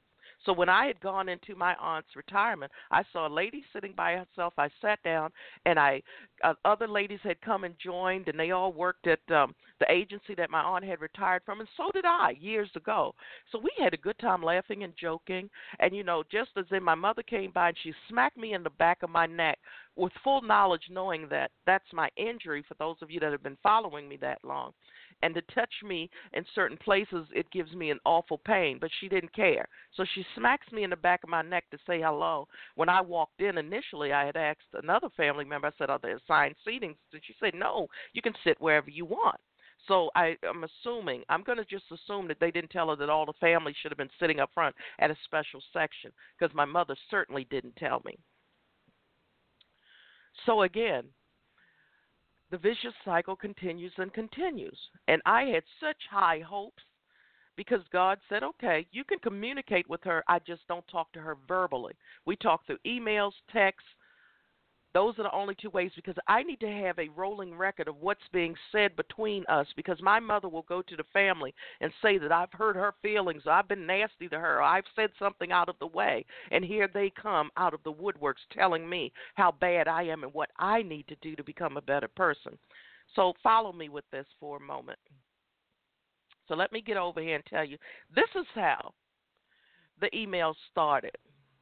So 0.45 0.53
when 0.53 0.69
I 0.69 0.85
had 0.85 0.99
gone 1.01 1.29
into 1.29 1.55
my 1.55 1.75
aunt's 1.75 2.15
retirement, 2.15 2.71
I 2.91 3.03
saw 3.11 3.27
a 3.27 3.29
lady 3.33 3.63
sitting 3.73 3.93
by 3.95 4.13
herself. 4.13 4.53
I 4.57 4.69
sat 4.81 5.01
down, 5.03 5.31
and 5.65 5.77
I 5.77 6.01
uh, 6.43 6.53
other 6.63 6.87
ladies 6.87 7.19
had 7.23 7.41
come 7.41 7.63
and 7.63 7.75
joined, 7.83 8.27
and 8.27 8.39
they 8.39 8.51
all 8.51 8.71
worked 8.71 9.07
at 9.07 9.19
um, 9.31 9.53
the 9.79 9.91
agency 9.91 10.35
that 10.35 10.49
my 10.49 10.61
aunt 10.61 10.85
had 10.85 11.01
retired 11.01 11.41
from, 11.45 11.59
and 11.59 11.69
so 11.75 11.91
did 11.91 12.05
I 12.05 12.35
years 12.39 12.69
ago. 12.75 13.13
So 13.51 13.59
we 13.59 13.71
had 13.77 13.93
a 13.93 13.97
good 13.97 14.17
time 14.19 14.41
laughing 14.43 14.83
and 14.83 14.93
joking. 14.99 15.49
And 15.79 15.95
you 15.95 16.03
know, 16.03 16.23
just 16.31 16.51
as 16.57 16.65
then 16.69 16.83
my 16.83 16.95
mother 16.95 17.23
came 17.23 17.51
by 17.51 17.69
and 17.69 17.77
she 17.83 17.93
smacked 18.09 18.37
me 18.37 18.53
in 18.53 18.63
the 18.63 18.69
back 18.71 19.03
of 19.03 19.09
my 19.09 19.25
neck 19.25 19.59
with 19.95 20.13
full 20.23 20.41
knowledge, 20.41 20.83
knowing 20.89 21.27
that 21.29 21.51
that's 21.65 21.91
my 21.93 22.09
injury. 22.15 22.63
For 22.67 22.75
those 22.75 22.97
of 23.01 23.11
you 23.11 23.19
that 23.19 23.31
have 23.31 23.43
been 23.43 23.57
following 23.63 24.07
me 24.07 24.17
that 24.17 24.39
long, 24.43 24.73
and 25.21 25.35
to 25.35 25.41
touch 25.53 25.73
me 25.83 26.09
in 26.33 26.45
certain 26.55 26.77
places 26.77 27.25
it 27.33 27.49
gives 27.51 27.73
me 27.73 27.91
an 27.91 27.99
awful 28.05 28.37
pain 28.37 28.77
but 28.79 28.89
she 28.99 29.09
didn't 29.09 29.33
care 29.33 29.67
so 29.95 30.05
she 30.15 30.25
smacks 30.35 30.71
me 30.71 30.83
in 30.83 30.89
the 30.89 30.95
back 30.95 31.23
of 31.23 31.29
my 31.29 31.41
neck 31.41 31.65
to 31.71 31.77
say 31.85 32.01
hello 32.01 32.47
when 32.75 32.89
i 32.89 33.01
walked 33.01 33.41
in 33.41 33.57
initially 33.57 34.13
i 34.13 34.25
had 34.25 34.35
asked 34.35 34.59
another 34.73 35.09
family 35.15 35.45
member 35.45 35.67
i 35.67 35.71
said 35.77 35.89
are 35.89 35.99
there 36.01 36.17
assigned 36.17 36.55
seatings 36.67 36.95
and 37.13 37.21
she 37.25 37.35
said 37.39 37.53
no 37.53 37.87
you 38.13 38.21
can 38.21 38.33
sit 38.43 38.59
wherever 38.59 38.89
you 38.89 39.05
want 39.05 39.39
so 39.87 40.09
I, 40.15 40.35
I'm 40.47 40.63
assuming, 40.63 41.23
I'm 41.29 41.43
going 41.43 41.57
to 41.57 41.65
just 41.65 41.85
assume 41.91 42.27
that 42.27 42.39
they 42.39 42.51
didn't 42.51 42.69
tell 42.69 42.89
her 42.89 42.95
that 42.97 43.09
all 43.09 43.25
the 43.25 43.33
family 43.39 43.73
should 43.81 43.91
have 43.91 43.97
been 43.97 44.09
sitting 44.19 44.39
up 44.39 44.51
front 44.53 44.75
at 44.99 45.09
a 45.09 45.15
special 45.23 45.61
section 45.73 46.11
because 46.37 46.53
my 46.53 46.65
mother 46.65 46.95
certainly 47.09 47.47
didn't 47.49 47.75
tell 47.75 48.01
me. 48.05 48.17
So 50.45 50.63
again, 50.63 51.05
the 52.51 52.57
vicious 52.57 52.93
cycle 53.05 53.35
continues 53.35 53.93
and 53.97 54.13
continues. 54.13 54.77
And 55.07 55.21
I 55.25 55.43
had 55.43 55.63
such 55.79 55.97
high 56.09 56.39
hopes 56.39 56.83
because 57.59 57.81
God 57.91 58.19
said, 58.29 58.41
okay, 58.41 58.87
you 58.93 59.03
can 59.03 59.19
communicate 59.19 59.89
with 59.89 60.01
her. 60.05 60.23
I 60.29 60.39
just 60.39 60.65
don't 60.69 60.87
talk 60.87 61.11
to 61.11 61.19
her 61.19 61.35
verbally. 61.45 61.93
We 62.25 62.37
talk 62.37 62.65
through 62.65 62.77
emails, 62.87 63.33
texts, 63.51 63.89
those 64.93 65.19
are 65.19 65.23
the 65.23 65.35
only 65.35 65.55
two 65.61 65.69
ways 65.69 65.91
because 65.93 66.15
I 66.29 66.41
need 66.41 66.61
to 66.61 66.71
have 66.71 66.97
a 66.97 67.09
rolling 67.09 67.53
record 67.53 67.89
of 67.89 67.97
what's 67.97 68.21
being 68.31 68.55
said 68.71 68.95
between 68.95 69.43
us 69.49 69.67
because 69.75 70.01
my 70.01 70.21
mother 70.21 70.47
will 70.47 70.63
go 70.69 70.81
to 70.81 70.95
the 70.95 71.03
family 71.11 71.53
and 71.81 71.91
say 72.01 72.17
that 72.17 72.31
I've 72.31 72.53
hurt 72.53 72.77
her 72.77 72.95
feelings, 73.01 73.43
I've 73.45 73.67
been 73.67 73.85
nasty 73.85 74.29
to 74.29 74.39
her, 74.39 74.63
I've 74.63 74.85
said 74.95 75.09
something 75.19 75.51
out 75.51 75.67
of 75.67 75.75
the 75.79 75.87
way, 75.87 76.25
and 76.51 76.63
here 76.63 76.89
they 76.91 77.11
come 77.21 77.51
out 77.57 77.73
of 77.73 77.83
the 77.83 77.91
woodworks 77.91 78.45
telling 78.53 78.89
me 78.89 79.11
how 79.35 79.51
bad 79.51 79.89
I 79.89 80.03
am 80.03 80.23
and 80.23 80.33
what 80.33 80.49
I 80.57 80.81
need 80.81 81.09
to 81.09 81.17
do 81.21 81.35
to 81.35 81.43
become 81.43 81.75
a 81.75 81.81
better 81.81 82.07
person. 82.07 82.57
So 83.15 83.33
follow 83.43 83.73
me 83.73 83.89
with 83.89 84.05
this 84.11 84.27
for 84.39 84.57
a 84.57 84.61
moment. 84.61 84.99
So 86.49 86.55
let 86.55 86.73
me 86.73 86.81
get 86.81 86.97
over 86.97 87.21
here 87.21 87.35
and 87.35 87.45
tell 87.45 87.63
you 87.63 87.77
this 88.13 88.27
is 88.35 88.45
how 88.53 88.91
the 90.01 90.13
email 90.15 90.55
started. 90.71 91.15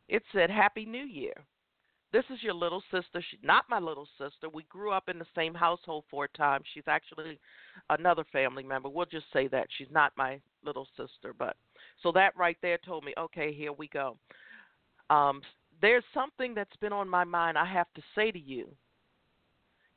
It 0.08 0.24
said, 0.34 0.50
Happy 0.50 0.86
New 0.86 1.04
Year. 1.04 1.34
This 2.14 2.24
is 2.30 2.42
your 2.42 2.54
little 2.54 2.82
sister. 2.90 3.22
She's 3.30 3.42
not 3.44 3.66
my 3.70 3.80
little 3.80 4.08
sister. 4.18 4.48
We 4.52 4.64
grew 4.64 4.94
up 4.94 5.10
in 5.10 5.20
the 5.20 5.26
same 5.36 5.54
household 5.54 6.06
for 6.10 6.24
a 6.24 6.38
time. 6.38 6.62
She's 6.74 6.88
actually 6.88 7.38
another 7.90 8.24
family 8.32 8.64
member. 8.64 8.88
We'll 8.88 9.06
just 9.06 9.26
say 9.34 9.50
that 9.50 9.68
she's 9.78 9.92
not 9.92 10.14
my 10.16 10.40
little 10.64 10.88
sister. 10.96 11.34
But 11.38 11.58
so 12.02 12.14
that 12.14 12.38
right 12.38 12.58
there 12.62 12.80
told 12.86 13.04
me, 13.04 13.14
okay, 13.18 13.54
here 13.54 13.74
we 13.74 13.90
go. 13.90 14.18
Um, 15.10 15.42
there's 15.82 16.04
something 16.14 16.54
that's 16.54 16.76
been 16.80 16.94
on 16.94 17.10
my 17.10 17.26
mind. 17.26 17.58
I 17.58 17.66
have 17.66 17.88
to 17.96 18.02
say 18.16 18.32
to 18.32 18.40
you 18.40 18.70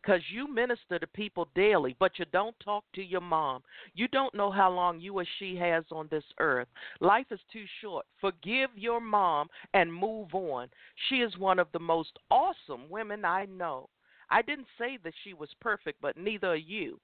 because 0.02 0.20
you 0.32 0.52
minister 0.52 0.98
to 0.98 1.06
people 1.06 1.48
daily, 1.54 1.94
but 1.98 2.18
you 2.18 2.24
don't 2.32 2.58
talk 2.60 2.84
to 2.94 3.02
your 3.02 3.20
mom. 3.20 3.62
You 3.94 4.08
don't 4.08 4.34
know 4.34 4.50
how 4.50 4.70
long 4.70 5.00
you 5.00 5.18
or 5.18 5.26
she 5.38 5.56
has 5.56 5.84
on 5.90 6.08
this 6.10 6.24
earth. 6.38 6.68
Life 7.00 7.26
is 7.30 7.40
too 7.52 7.64
short. 7.80 8.06
Forgive 8.20 8.70
your 8.76 9.00
mom 9.00 9.48
and 9.74 9.92
move 9.92 10.34
on. 10.34 10.68
She 11.08 11.16
is 11.16 11.36
one 11.38 11.58
of 11.58 11.68
the 11.72 11.78
most 11.78 12.18
awesome 12.30 12.88
women 12.88 13.24
I 13.24 13.46
know. 13.46 13.88
I 14.30 14.42
didn't 14.42 14.68
say 14.78 14.98
that 15.04 15.14
she 15.24 15.34
was 15.34 15.50
perfect, 15.60 16.00
but 16.00 16.16
neither 16.16 16.48
are 16.48 16.56
you. 16.56 16.98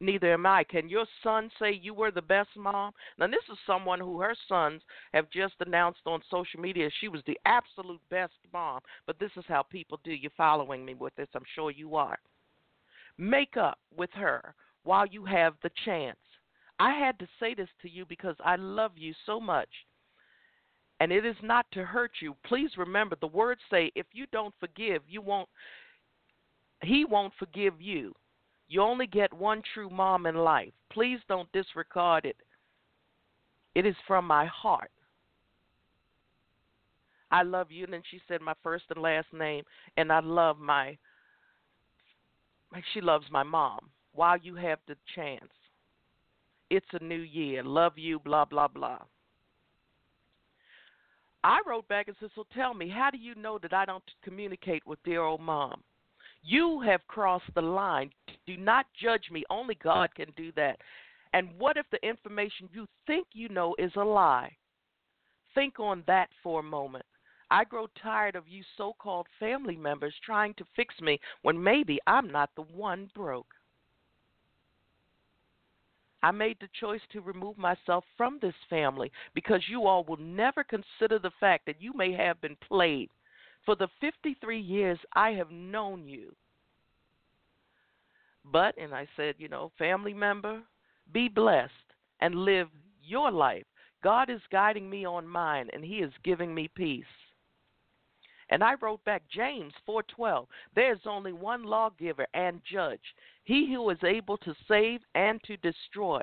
Neither 0.00 0.32
am 0.32 0.46
I. 0.46 0.64
Can 0.64 0.88
your 0.88 1.06
son 1.22 1.48
say 1.60 1.78
you 1.80 1.94
were 1.94 2.10
the 2.10 2.22
best 2.22 2.48
mom? 2.56 2.92
Now, 3.18 3.28
this 3.28 3.44
is 3.52 3.58
someone 3.66 4.00
who 4.00 4.20
her 4.20 4.34
sons 4.48 4.82
have 5.12 5.30
just 5.30 5.54
announced 5.60 6.00
on 6.06 6.20
social 6.28 6.58
media 6.58 6.90
she 7.00 7.06
was 7.06 7.22
the 7.24 7.38
absolute 7.44 8.00
best 8.10 8.32
mom. 8.52 8.80
But 9.06 9.20
this 9.20 9.30
is 9.36 9.44
how 9.46 9.62
people 9.62 10.00
do. 10.02 10.12
You're 10.12 10.32
following 10.36 10.84
me 10.84 10.94
with 10.94 11.14
this. 11.14 11.28
I'm 11.36 11.44
sure 11.54 11.70
you 11.70 11.94
are. 11.94 12.18
Make 13.18 13.56
up 13.56 13.78
with 13.96 14.10
her 14.14 14.54
while 14.84 15.06
you 15.06 15.24
have 15.24 15.54
the 15.62 15.70
chance. 15.84 16.18
I 16.78 16.92
had 16.98 17.18
to 17.18 17.28
say 17.38 17.54
this 17.54 17.68
to 17.82 17.90
you 17.90 18.04
because 18.06 18.36
I 18.44 18.56
love 18.56 18.92
you 18.96 19.14
so 19.26 19.40
much. 19.40 19.68
And 21.00 21.12
it 21.12 21.24
is 21.24 21.36
not 21.42 21.66
to 21.72 21.84
hurt 21.84 22.12
you. 22.20 22.36
Please 22.44 22.70
remember 22.76 23.16
the 23.20 23.26
words 23.26 23.60
say 23.70 23.90
if 23.94 24.06
you 24.12 24.26
don't 24.32 24.54
forgive, 24.60 25.02
you 25.08 25.20
won't 25.20 25.48
he 26.82 27.04
won't 27.04 27.32
forgive 27.38 27.80
you. 27.80 28.12
You 28.68 28.82
only 28.82 29.06
get 29.06 29.32
one 29.32 29.62
true 29.74 29.90
mom 29.90 30.26
in 30.26 30.34
life. 30.34 30.72
Please 30.90 31.20
don't 31.28 31.50
disregard 31.52 32.24
it. 32.24 32.36
It 33.74 33.86
is 33.86 33.94
from 34.06 34.26
my 34.26 34.46
heart. 34.46 34.90
I 37.30 37.42
love 37.42 37.70
you. 37.70 37.84
And 37.84 37.92
then 37.92 38.02
she 38.10 38.20
said 38.28 38.40
my 38.40 38.54
first 38.62 38.84
and 38.90 39.00
last 39.00 39.32
name, 39.32 39.64
and 39.96 40.12
I 40.12 40.20
love 40.20 40.58
my 40.58 40.96
she 42.92 43.00
loves 43.00 43.26
my 43.30 43.42
mom. 43.42 43.90
While 44.12 44.38
you 44.38 44.54
have 44.56 44.78
the 44.86 44.96
chance, 45.14 45.52
it's 46.70 46.86
a 46.92 47.04
new 47.04 47.20
year. 47.20 47.62
Love 47.62 47.96
you, 47.96 48.18
blah, 48.18 48.44
blah, 48.44 48.68
blah. 48.68 48.98
I 51.44 51.60
wrote 51.66 51.88
back 51.88 52.08
and 52.08 52.16
said, 52.20 52.30
So 52.34 52.46
tell 52.54 52.72
me, 52.72 52.88
how 52.88 53.10
do 53.10 53.18
you 53.18 53.34
know 53.34 53.58
that 53.58 53.72
I 53.72 53.84
don't 53.84 54.02
communicate 54.22 54.86
with 54.86 55.02
dear 55.04 55.22
old 55.22 55.40
mom? 55.40 55.82
You 56.42 56.80
have 56.80 57.06
crossed 57.08 57.52
the 57.54 57.62
line. 57.62 58.10
Do 58.46 58.56
not 58.56 58.86
judge 59.00 59.30
me. 59.30 59.44
Only 59.50 59.76
God 59.76 60.14
can 60.14 60.28
do 60.36 60.52
that. 60.56 60.78
And 61.32 61.48
what 61.58 61.76
if 61.76 61.86
the 61.90 62.06
information 62.06 62.68
you 62.72 62.86
think 63.06 63.26
you 63.32 63.48
know 63.48 63.74
is 63.78 63.92
a 63.96 64.04
lie? 64.04 64.52
Think 65.54 65.78
on 65.80 66.02
that 66.06 66.28
for 66.42 66.60
a 66.60 66.64
moment. 66.64 67.04
I 67.52 67.64
grow 67.64 67.86
tired 68.02 68.34
of 68.34 68.48
you 68.48 68.62
so 68.78 68.94
called 68.98 69.26
family 69.38 69.76
members 69.76 70.14
trying 70.24 70.54
to 70.54 70.64
fix 70.74 70.94
me 71.02 71.20
when 71.42 71.62
maybe 71.62 71.98
I'm 72.06 72.32
not 72.32 72.48
the 72.56 72.62
one 72.62 73.10
broke. 73.14 73.52
I 76.22 76.30
made 76.30 76.56
the 76.60 76.68
choice 76.80 77.02
to 77.12 77.20
remove 77.20 77.58
myself 77.58 78.04
from 78.16 78.38
this 78.40 78.54
family 78.70 79.12
because 79.34 79.60
you 79.68 79.86
all 79.86 80.02
will 80.02 80.16
never 80.16 80.64
consider 80.64 81.18
the 81.18 81.32
fact 81.40 81.66
that 81.66 81.76
you 81.78 81.92
may 81.94 82.12
have 82.14 82.40
been 82.40 82.56
played. 82.66 83.10
For 83.66 83.76
the 83.76 83.88
53 84.00 84.58
years 84.58 84.98
I 85.12 85.32
have 85.32 85.50
known 85.50 86.08
you, 86.08 86.34
but, 88.50 88.78
and 88.78 88.94
I 88.94 89.06
said, 89.14 89.34
you 89.36 89.48
know, 89.48 89.70
family 89.76 90.14
member, 90.14 90.62
be 91.12 91.28
blessed 91.28 91.72
and 92.20 92.34
live 92.34 92.68
your 93.04 93.30
life. 93.30 93.66
God 94.02 94.30
is 94.30 94.40
guiding 94.50 94.88
me 94.88 95.04
on 95.04 95.28
mine, 95.28 95.68
and 95.74 95.84
He 95.84 95.96
is 95.96 96.12
giving 96.24 96.54
me 96.54 96.70
peace. 96.74 97.04
And 98.52 98.62
I 98.62 98.74
wrote 98.74 99.02
back 99.04 99.22
James 99.30 99.72
4:12. 99.88 100.46
There's 100.74 101.06
only 101.06 101.32
one 101.32 101.62
lawgiver 101.64 102.26
and 102.34 102.60
judge, 102.70 103.14
he 103.44 103.72
who 103.72 103.88
is 103.88 104.04
able 104.04 104.36
to 104.36 104.54
save 104.68 105.00
and 105.14 105.42
to 105.44 105.56
destroy. 105.56 106.20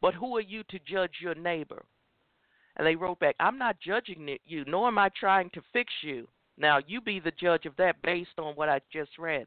But 0.00 0.14
who 0.14 0.34
are 0.38 0.48
you 0.52 0.64
to 0.64 0.78
judge 0.78 1.20
your 1.20 1.34
neighbor? 1.34 1.84
And 2.76 2.86
they 2.86 2.96
wrote 2.96 3.18
back, 3.18 3.36
I'm 3.38 3.58
not 3.58 3.78
judging 3.78 4.38
you, 4.46 4.64
nor 4.66 4.88
am 4.88 4.96
I 4.96 5.10
trying 5.10 5.50
to 5.50 5.62
fix 5.74 5.92
you. 6.02 6.26
Now 6.56 6.78
you 6.86 7.02
be 7.02 7.20
the 7.20 7.30
judge 7.32 7.66
of 7.66 7.76
that 7.76 8.00
based 8.00 8.38
on 8.38 8.54
what 8.54 8.70
I 8.70 8.80
just 8.90 9.18
read. 9.18 9.46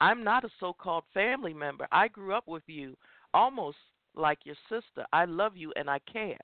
I'm 0.00 0.24
not 0.24 0.44
a 0.44 0.50
so 0.60 0.72
called 0.72 1.04
family 1.12 1.52
member. 1.52 1.86
I 1.92 2.08
grew 2.08 2.32
up 2.32 2.48
with 2.48 2.62
you 2.66 2.96
almost 3.34 3.76
like 4.14 4.38
your 4.46 4.56
sister. 4.70 5.06
I 5.12 5.26
love 5.26 5.54
you 5.54 5.74
and 5.76 5.90
I 5.90 5.98
care. 6.10 6.40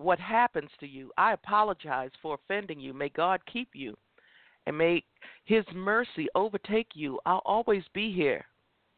What 0.00 0.18
happens 0.18 0.70
to 0.80 0.86
you, 0.86 1.12
I 1.18 1.34
apologize 1.34 2.10
for 2.22 2.34
offending 2.34 2.80
you. 2.80 2.94
May 2.94 3.10
God 3.10 3.40
keep 3.44 3.68
you 3.74 3.98
and 4.66 4.78
may 4.78 5.04
His 5.44 5.64
mercy 5.74 6.26
overtake 6.34 6.88
you. 6.94 7.20
I'll 7.26 7.42
always 7.44 7.82
be 7.92 8.10
here 8.10 8.46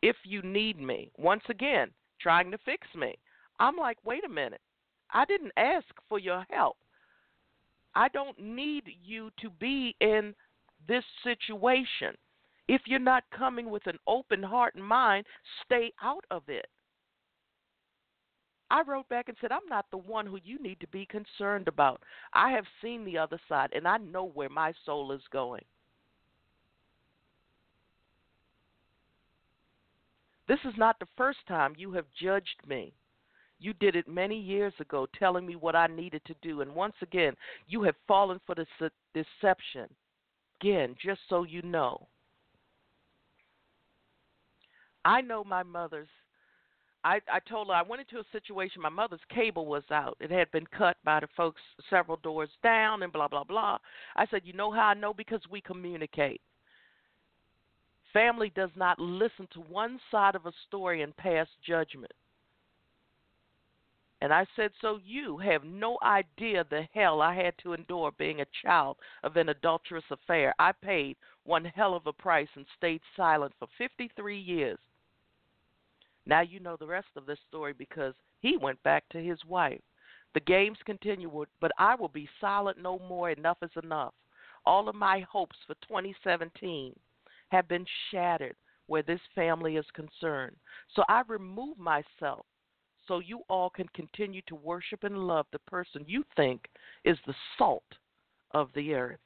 if 0.01 0.15
you 0.23 0.43
need 0.43 0.79
me. 0.81 1.11
Once 1.19 1.43
again, 1.49 1.91
trying 2.21 2.53
to 2.53 2.59
fix 2.59 2.87
me. 2.95 3.17
I'm 3.59 3.77
like, 3.77 3.99
wait 4.05 4.25
a 4.25 4.29
minute. 4.29 4.61
I 5.13 5.25
didn't 5.25 5.51
ask 5.57 5.87
for 6.09 6.21
your 6.21 6.47
help. 6.51 6.77
I 7.97 8.07
don't 8.09 8.39
need 8.39 8.85
you 9.03 9.31
to 9.41 9.51
be 9.51 9.97
in 10.01 10.33
this 10.87 11.05
situation. 11.25 12.15
If 12.69 12.83
you're 12.87 13.01
not 13.01 13.25
coming 13.37 13.71
with 13.71 13.89
an 13.89 13.99
open 14.07 14.41
heart 14.41 14.77
and 14.77 14.85
mind, 14.85 15.27
stay 15.65 15.93
out 16.01 16.25
of 16.31 16.45
it. 16.47 16.67
I 18.73 18.81
wrote 18.81 19.07
back 19.11 19.29
and 19.29 19.37
said, 19.39 19.53
I'm 19.53 19.69
not 19.69 19.85
the 19.91 19.99
one 19.99 20.25
who 20.25 20.39
you 20.43 20.59
need 20.59 20.81
to 20.81 20.87
be 20.87 21.05
concerned 21.05 21.69
about. 21.69 22.01
I 22.33 22.53
have 22.53 22.65
seen 22.81 23.05
the 23.05 23.19
other 23.19 23.39
side 23.47 23.69
and 23.75 23.87
I 23.87 23.99
know 23.99 24.25
where 24.25 24.49
my 24.49 24.73
soul 24.87 25.13
is 25.13 25.21
going. 25.31 25.63
This 30.49 30.59
is 30.65 30.73
not 30.79 30.99
the 30.99 31.07
first 31.19 31.41
time 31.47 31.75
you 31.77 31.93
have 31.93 32.07
judged 32.19 32.67
me. 32.67 32.95
You 33.61 33.75
did 33.75 33.95
it 33.95 34.09
many 34.09 34.41
years 34.41 34.73
ago, 34.81 35.07
telling 35.19 35.45
me 35.45 35.55
what 35.55 35.77
I 35.77 35.87
needed 35.87 36.23
to 36.25 36.35
do. 36.41 36.63
And 36.63 36.75
once 36.75 36.97
again, 37.03 37.35
you 37.69 37.83
have 37.83 37.95
fallen 38.09 38.41
for 38.47 38.55
the 38.55 38.67
deception. 39.13 39.89
Again, 40.63 40.97
just 41.05 41.21
so 41.29 41.43
you 41.43 41.61
know. 41.61 42.07
I 45.05 45.21
know 45.21 45.45
my 45.45 45.63
mother's. 45.63 46.09
I, 47.05 47.21
I 47.33 47.41
told 47.41 47.69
her 47.69 47.75
I 47.75 47.83
went 47.83 48.03
into 48.03 48.21
a 48.21 48.33
situation. 48.33 48.81
My 48.81 48.89
mother's 48.89 49.21
cable 49.29 49.67
was 49.67 49.83
out. 49.91 50.17
It 50.21 50.31
had 50.31 50.51
been 50.53 50.67
cut 50.67 50.97
by 51.05 51.21
the 51.21 51.29
folks 51.37 51.61
several 51.91 52.19
doors 52.19 52.51
down, 52.63 53.03
and 53.03 53.13
blah 53.13 53.29
blah 53.29 53.45
blah. 53.45 53.79
I 54.17 54.27
said, 54.27 54.43
you 54.45 54.53
know 54.53 54.71
how 54.71 54.89
I 54.89 54.95
know 54.95 55.13
because 55.13 55.43
we 55.51 55.61
communicate. 55.61 56.41
Family 58.13 58.53
does 58.55 58.71
not 58.77 58.99
listen 58.99 59.49
to 59.55 59.61
one 59.61 59.99
side 60.11 60.35
of 60.35 60.47
a 60.47 60.53
story 60.69 61.03
and 61.03 61.17
pass 61.17 61.47
judgment. 61.67 62.13
And 64.21 64.33
I 64.33 64.47
said, 64.55 64.71
So 64.81 65.01
you 65.05 65.39
have 65.39 65.65
no 65.65 65.99
idea 66.01 66.65
the 66.71 66.87
hell 66.95 67.21
I 67.21 67.35
had 67.35 67.55
to 67.63 67.73
endure 67.73 68.13
being 68.13 68.41
a 68.41 68.47
child 68.63 68.97
of 69.25 69.37
an 69.37 69.49
adulterous 69.49 70.05
affair. 70.13 70.55
I 70.61 70.71
paid 70.71 71.17
one 71.43 71.65
hell 71.65 71.95
of 71.95 72.07
a 72.07 72.13
price 72.13 72.49
and 72.55 72.65
stayed 72.77 73.01
silent 73.17 73.53
for 73.59 73.67
53 73.79 74.39
years. 74.39 74.79
Now 76.27 76.41
you 76.41 76.61
know 76.61 76.77
the 76.77 76.87
rest 76.87 77.09
of 77.17 77.27
this 77.27 77.39
story 77.49 77.73
because 77.73 78.15
he 78.41 78.57
went 78.57 78.83
back 78.83 79.05
to 79.11 79.19
his 79.19 79.39
wife. 79.47 79.81
The 80.35 80.41
games 80.41 80.79
continue, 80.85 81.45
but 81.61 81.73
I 81.79 81.95
will 81.95 82.09
be 82.09 82.29
silent 82.41 82.79
no 82.81 82.99
more. 83.01 83.31
Enough 83.31 83.59
is 83.63 83.71
enough. 83.83 84.15
All 84.65 84.89
of 84.89 84.95
my 84.95 85.21
hopes 85.31 85.57
for 85.67 85.75
2017 85.87 86.95
have 87.51 87.69
been 87.69 87.85
shattered 88.11 88.57
where 88.87 89.03
this 89.03 89.21
family 89.35 89.77
is 89.77 89.85
concerned. 89.95 90.57
So 90.95 91.03
I 91.09 91.23
remove 91.29 91.79
myself 91.79 92.47
so 93.07 93.19
you 93.19 93.41
all 93.49 93.71
can 93.71 93.89
continue 93.89 94.43
to 94.47 94.55
worship 94.55 95.05
and 95.05 95.27
love 95.27 95.47
the 95.53 95.59
person 95.61 96.05
you 96.07 96.25
think 96.37 96.67
is 97.05 97.19
the 97.27 97.35
salt 97.59 97.85
of 98.53 98.69
the 98.75 98.95
earth. 98.95 99.19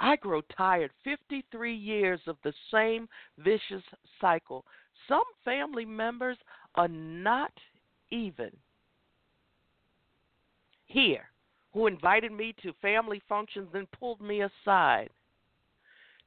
I 0.00 0.16
grow 0.16 0.40
tired 0.56 0.90
53 1.04 1.74
years 1.74 2.20
of 2.26 2.36
the 2.42 2.52
same 2.72 3.08
vicious 3.38 3.82
cycle. 4.20 4.64
Some 5.08 5.24
family 5.44 5.84
members 5.84 6.38
are 6.74 6.88
not 6.88 7.52
even 8.10 8.50
here 10.86 11.28
who 11.72 11.86
invited 11.86 12.32
me 12.32 12.54
to 12.62 12.72
family 12.82 13.22
functions 13.28 13.68
and 13.74 13.90
pulled 13.92 14.20
me 14.20 14.42
aside 14.42 15.10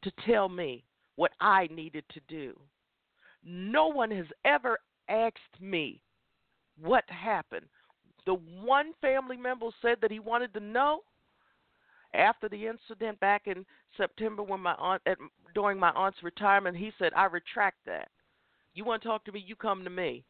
to 0.01 0.11
tell 0.25 0.49
me 0.49 0.83
what 1.15 1.31
I 1.39 1.67
needed 1.71 2.03
to 2.13 2.21
do. 2.27 2.59
No 3.43 3.87
one 3.87 4.11
has 4.11 4.25
ever 4.43 4.79
asked 5.07 5.61
me 5.61 6.01
what 6.81 7.03
happened. 7.09 7.67
The 8.25 8.35
one 8.61 8.93
family 9.01 9.37
member 9.37 9.67
said 9.81 9.97
that 10.01 10.11
he 10.11 10.19
wanted 10.19 10.53
to 10.55 10.59
know 10.59 11.01
after 12.15 12.49
the 12.49 12.67
incident 12.67 13.19
back 13.19 13.47
in 13.47 13.65
September 13.97 14.43
when 14.43 14.59
my 14.59 14.73
aunt 14.75 15.01
at, 15.05 15.17
during 15.53 15.79
my 15.79 15.91
aunt's 15.91 16.23
retirement, 16.23 16.77
he 16.77 16.91
said, 16.97 17.13
"I 17.13 17.25
retract 17.25 17.77
that. 17.85 18.09
You 18.73 18.85
want 18.85 19.03
to 19.03 19.07
talk 19.07 19.23
to 19.25 19.31
me? 19.31 19.43
You 19.45 19.55
come 19.55 19.83
to 19.83 19.89
me." 19.89 20.23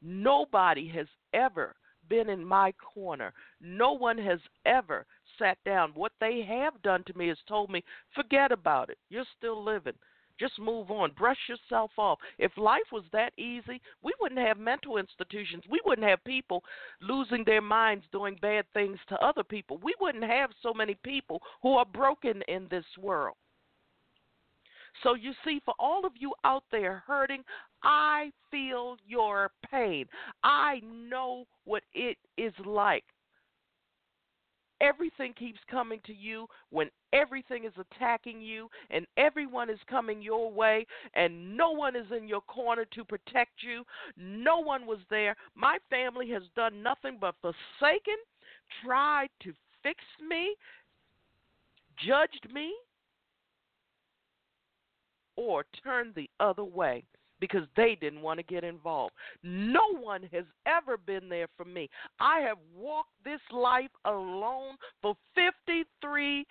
Nobody 0.00 0.88
has 0.88 1.08
ever 1.32 1.74
been 2.08 2.28
in 2.28 2.44
my 2.44 2.72
corner. 2.72 3.32
No 3.60 3.92
one 3.92 4.18
has 4.18 4.40
ever 4.64 5.06
sat 5.38 5.58
down. 5.64 5.92
What 5.94 6.12
they 6.20 6.42
have 6.42 6.80
done 6.82 7.04
to 7.04 7.18
me 7.18 7.28
is 7.30 7.38
told 7.46 7.70
me, 7.70 7.84
"Forget 8.14 8.52
about 8.52 8.90
it. 8.90 8.98
You're 9.08 9.24
still 9.36 9.62
living. 9.62 9.98
Just 10.38 10.58
move 10.58 10.90
on. 10.90 11.12
Brush 11.12 11.38
yourself 11.48 11.90
off. 11.98 12.18
If 12.38 12.56
life 12.56 12.90
was 12.92 13.04
that 13.12 13.32
easy, 13.38 13.80
we 14.02 14.12
wouldn't 14.20 14.40
have 14.40 14.58
mental 14.58 14.98
institutions. 14.98 15.64
We 15.68 15.80
wouldn't 15.84 16.06
have 16.06 16.22
people 16.24 16.62
losing 17.00 17.44
their 17.44 17.62
minds 17.62 18.04
doing 18.12 18.36
bad 18.40 18.64
things 18.72 18.98
to 19.08 19.16
other 19.24 19.42
people. 19.42 19.78
We 19.82 19.94
wouldn't 20.00 20.24
have 20.24 20.50
so 20.62 20.72
many 20.72 20.96
people 21.02 21.42
who 21.62 21.74
are 21.74 21.86
broken 21.86 22.42
in 22.48 22.68
this 22.70 22.84
world. 23.00 23.36
So 25.02 25.14
you 25.14 25.32
see, 25.44 25.60
for 25.64 25.74
all 25.78 26.04
of 26.04 26.12
you 26.18 26.32
out 26.44 26.64
there 26.72 27.02
hurting, 27.06 27.42
I 27.82 28.32
feel 28.50 28.96
your 29.06 29.50
pain. 29.70 30.06
I 30.42 30.80
know 30.84 31.44
what 31.64 31.84
it 31.94 32.16
is 32.36 32.52
like 32.64 33.04
everything 34.80 35.32
keeps 35.34 35.58
coming 35.70 36.00
to 36.06 36.14
you, 36.14 36.46
when 36.70 36.90
everything 37.12 37.64
is 37.64 37.72
attacking 37.78 38.40
you 38.40 38.68
and 38.90 39.06
everyone 39.16 39.70
is 39.70 39.78
coming 39.88 40.22
your 40.22 40.50
way 40.50 40.86
and 41.14 41.56
no 41.56 41.70
one 41.70 41.96
is 41.96 42.06
in 42.16 42.28
your 42.28 42.42
corner 42.42 42.84
to 42.94 43.04
protect 43.04 43.62
you, 43.62 43.84
no 44.16 44.58
one 44.58 44.86
was 44.86 44.98
there. 45.10 45.36
My 45.54 45.78
family 45.90 46.30
has 46.30 46.42
done 46.54 46.82
nothing 46.82 47.18
but 47.20 47.34
forsaken, 47.40 48.16
tried 48.84 49.30
to 49.42 49.52
fix 49.82 50.02
me, 50.28 50.54
judged 52.06 52.46
me, 52.52 52.72
or 55.36 55.64
turned 55.84 56.14
the 56.14 56.28
other 56.40 56.64
way 56.64 57.04
because 57.40 57.62
they 57.76 57.96
didn't 58.00 58.22
want 58.22 58.38
to 58.38 58.44
get 58.44 58.64
involved. 58.64 59.14
No 59.42 59.94
one 60.00 60.22
has 60.32 60.44
ever 60.66 60.96
been 60.96 61.28
there 61.28 61.48
for 61.56 61.64
me. 61.64 61.88
I 62.20 62.40
have 62.40 62.58
walked 62.76 63.12
this 63.24 63.40
life 63.52 63.90
alone 64.04 64.76
for 65.02 65.16
53 65.34 66.46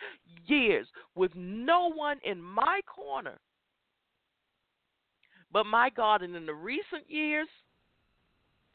years 0.46 0.88
with 1.16 1.32
no 1.36 1.92
one 1.92 2.20
in 2.24 2.42
my 2.42 2.82
corner. 2.88 3.38
But 5.52 5.66
my 5.66 5.90
God, 5.90 6.22
and 6.22 6.36
in 6.36 6.46
the 6.46 6.54
recent 6.54 7.08
years, 7.08 7.48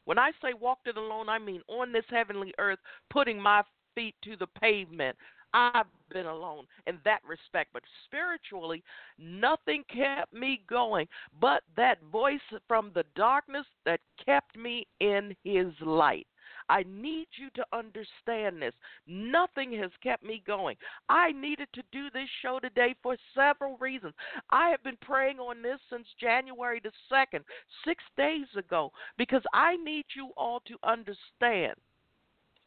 when 0.05 0.19
I 0.19 0.31
say 0.43 0.53
walked 0.59 0.89
it 0.89 0.97
alone, 0.97 1.29
I 1.29 1.39
mean 1.39 1.63
on 1.69 1.93
this 1.93 2.05
heavenly 2.11 2.53
earth, 2.59 2.79
putting 3.11 3.41
my 3.41 3.63
feet 3.95 4.15
to 4.25 4.37
the 4.37 4.47
pavement. 4.47 5.17
I've 5.55 5.87
been 6.11 6.27
alone 6.27 6.67
in 6.87 6.99
that 7.05 7.21
respect. 7.27 7.71
But 7.73 7.83
spiritually, 8.05 8.83
nothing 9.19 9.85
kept 9.95 10.33
me 10.33 10.63
going 10.69 11.07
but 11.41 11.63
that 11.77 11.99
voice 12.11 12.41
from 12.69 12.91
the 12.95 13.05
darkness 13.17 13.67
that 13.85 14.01
kept 14.25 14.57
me 14.57 14.87
in 15.01 15.35
his 15.45 15.73
light. 15.81 16.27
I 16.69 16.85
need 16.89 17.29
you 17.37 17.49
to 17.55 17.65
understand 17.73 18.61
this. 18.61 18.75
Nothing 19.07 19.73
has 19.79 19.91
kept 20.03 20.23
me 20.23 20.43
going. 20.47 20.77
I 21.09 21.33
needed 21.33 21.69
to 21.75 21.83
do 21.93 22.09
this 22.11 22.29
show 22.41 22.61
today 22.61 22.95
for 23.03 23.17
several 23.35 23.77
reasons. 23.79 24.15
I 24.51 24.71
have 24.71 24.83
been 24.83 24.99
praying 25.01 25.39
on 25.39 25.63
this 25.63 25.79
since 25.91 26.07
January 26.21 26.81
the 26.83 26.93
2nd, 27.11 27.43
six 27.85 28.03
days 28.17 28.47
ago, 28.57 28.91
because 29.19 29.43
I 29.53 29.77
need 29.77 30.07
you 30.15 30.31
all 30.37 30.61
to 30.67 30.77
understand. 30.85 31.75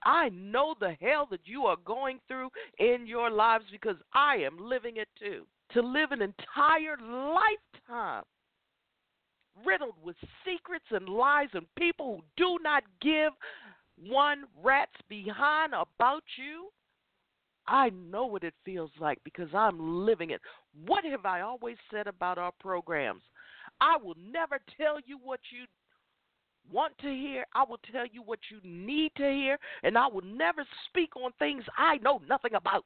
I 0.05 0.29
know 0.29 0.75
the 0.79 0.95
hell 1.01 1.27
that 1.31 1.41
you 1.45 1.65
are 1.65 1.77
going 1.83 2.19
through 2.27 2.49
in 2.79 3.07
your 3.07 3.31
lives 3.31 3.65
because 3.71 3.97
I 4.13 4.35
am 4.37 4.57
living 4.59 4.97
it 4.97 5.09
too. 5.19 5.45
To 5.73 5.81
live 5.81 6.11
an 6.11 6.21
entire 6.21 6.95
lifetime 7.01 8.23
riddled 9.65 9.95
with 10.03 10.15
secrets 10.45 10.85
and 10.91 11.09
lies 11.09 11.47
and 11.53 11.65
people 11.75 12.17
who 12.17 12.23
do 12.37 12.63
not 12.63 12.83
give 13.01 13.31
one 13.97 14.43
rat's 14.63 14.91
behind 15.09 15.73
about 15.73 16.23
you. 16.37 16.69
I 17.67 17.89
know 17.89 18.27
what 18.27 18.43
it 18.43 18.53
feels 18.63 18.91
like 18.99 19.19
because 19.23 19.49
I'm 19.53 20.05
living 20.05 20.29
it. 20.29 20.41
What 20.85 21.03
have 21.05 21.25
I 21.25 21.41
always 21.41 21.77
said 21.91 22.05
about 22.05 22.37
our 22.37 22.51
programs? 22.59 23.23
I 23.81 23.97
will 23.97 24.15
never 24.31 24.59
tell 24.77 24.99
you 25.05 25.17
what 25.21 25.39
you 25.51 25.65
want 26.71 26.97
to 26.99 27.07
hear. 27.07 27.45
I 27.53 27.63
will 27.63 27.79
tell 27.91 28.05
you 28.05 28.21
what 28.21 28.39
you 28.51 28.59
need 28.63 29.11
to 29.17 29.23
hear, 29.23 29.57
and 29.83 29.97
I 29.97 30.07
will 30.07 30.23
never 30.23 30.65
speak 30.87 31.15
on 31.15 31.31
things 31.39 31.63
I 31.77 31.97
know 31.97 32.21
nothing 32.27 32.55
about. 32.55 32.85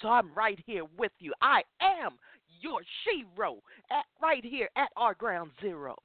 So 0.00 0.08
I'm 0.08 0.32
right 0.34 0.58
here 0.66 0.84
with 0.96 1.12
you. 1.18 1.32
I 1.42 1.62
am 1.80 2.12
your 2.60 2.80
shero 2.80 3.58
at 3.90 4.04
right 4.22 4.44
here 4.44 4.68
at 4.76 4.88
our 4.96 5.14
ground 5.14 5.50
zero. 5.60 5.96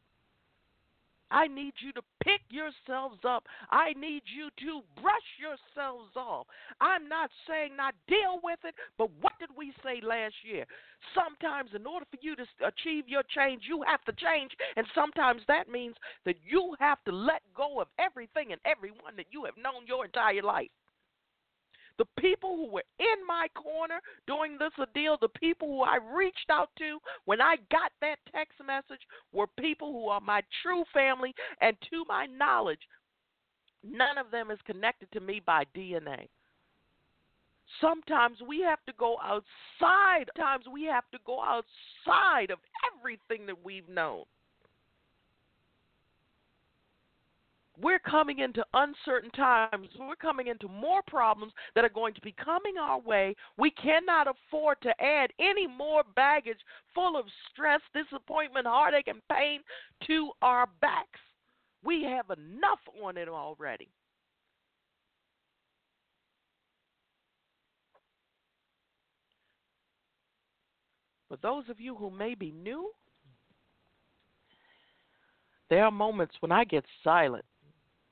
I 1.32 1.48
need 1.48 1.74
you 1.80 1.92
to 1.94 2.02
pick 2.24 2.42
yourselves 2.50 3.20
up. 3.28 3.46
I 3.72 3.94
need 3.94 4.24
you 4.26 4.50
to 4.66 4.82
brush 5.02 5.30
yourselves 5.40 6.12
off. 6.16 6.48
I'm 6.82 7.08
not 7.10 7.30
saying 7.48 7.76
not 7.76 7.96
deal 8.08 8.40
with 8.44 8.60
it, 8.64 8.76
but 8.98 9.10
what 9.22 9.34
did 9.40 9.50
we 9.58 9.74
say 9.84 10.02
last 10.06 10.36
year? 10.44 10.66
Sometimes, 11.14 11.72
in 11.76 11.86
order 11.86 12.06
for 12.10 12.18
you 12.22 12.36
to 12.36 12.46
achieve 12.66 13.08
your 13.08 13.24
change, 13.24 13.64
you 13.68 13.84
have 13.88 14.04
to 14.06 14.14
change. 14.14 14.52
And 14.76 14.86
sometimes 14.94 15.42
that 15.48 15.70
means 15.70 15.96
that 16.26 16.38
you 16.48 16.76
have 16.80 17.04
to 17.06 17.12
let 17.12 17.42
go 17.56 17.82
of 17.82 17.88
everything 18.00 18.52
and 18.52 18.62
everyone 18.66 19.16
that 19.18 19.28
you 19.32 19.46
have 19.46 19.58
known 19.58 19.88
your 19.88 20.06
entire 20.06 20.42
life. 20.42 20.70
The 21.98 22.06
people 22.20 22.58
who 22.58 22.70
were 22.70 22.84
in 23.00 23.26
my 23.26 23.48
corner 23.56 24.00
during 24.28 24.58
this 24.58 24.72
ordeal, 24.78 25.18
the 25.22 25.30
people 25.30 25.68
who 25.68 25.82
I 25.82 25.98
reached 26.14 26.50
out 26.50 26.70
to 26.78 26.98
when 27.24 27.40
I 27.40 27.56
got 27.72 27.92
that 28.02 28.18
text 28.34 28.60
message 28.66 29.02
were 29.32 29.48
people 29.60 29.94
who 29.94 30.08
are 30.08 30.20
my 30.20 30.42
true 30.62 30.84
family, 30.94 31.34
and 31.62 31.78
to 31.90 32.04
my 32.08 32.26
knowledge, 32.26 32.82
none 33.84 34.18
of 34.18 34.32
them 34.32 34.52
is 34.52 34.60
connected 34.66 35.10
to 35.14 35.22
me 35.22 35.42
by 35.46 35.64
DNA. 35.76 36.28
Sometimes 37.82 38.38
we 38.48 38.60
have 38.62 38.84
to 38.86 38.94
go 38.98 39.18
outside. 39.24 40.26
Sometimes 40.36 40.66
we 40.72 40.84
have 40.84 41.10
to 41.12 41.18
go 41.26 41.42
outside 41.42 42.52
of 42.52 42.60
everything 42.94 43.46
that 43.48 43.64
we've 43.64 43.90
known. 43.90 44.24
We're 47.82 48.00
coming 48.00 48.40
into 48.40 48.66
uncertain 48.74 49.32
times. 49.32 49.90
We're 50.00 50.16
coming 50.16 50.48
into 50.48 50.68
more 50.68 51.02
problems 51.08 51.54
that 51.74 51.84
are 51.84 51.90
going 51.90 52.14
to 52.14 52.22
be 52.22 52.34
coming 52.34 52.76
our 52.80 53.00
way. 53.00 53.36
We 53.58 53.72
cannot 53.72 54.28
afford 54.28 54.78
to 54.84 55.02
add 55.02 55.32
any 55.40 55.68
more 55.68 56.04
baggage 56.16 56.60
full 56.94 57.18
of 57.18 57.26
stress, 57.52 57.82
disappointment, 57.94 58.68
heartache, 58.68 59.08
and 59.08 59.22
pain 59.32 59.60
to 60.08 60.32
our 60.42 60.68
backs. 60.82 61.20
We 61.84 62.04
have 62.04 62.26
enough 62.38 62.80
on 63.04 63.18
it 63.18 63.28
already. 63.28 63.90
For 71.28 71.38
those 71.38 71.66
of 71.70 71.80
you 71.80 71.96
who 71.96 72.12
may 72.12 72.36
be 72.36 72.52
new, 72.52 72.92
there 75.70 75.84
are 75.84 75.92
moments 75.92 76.36
when 76.40 76.52
I 76.52 76.64
get 76.64 76.86
silent 77.04 77.44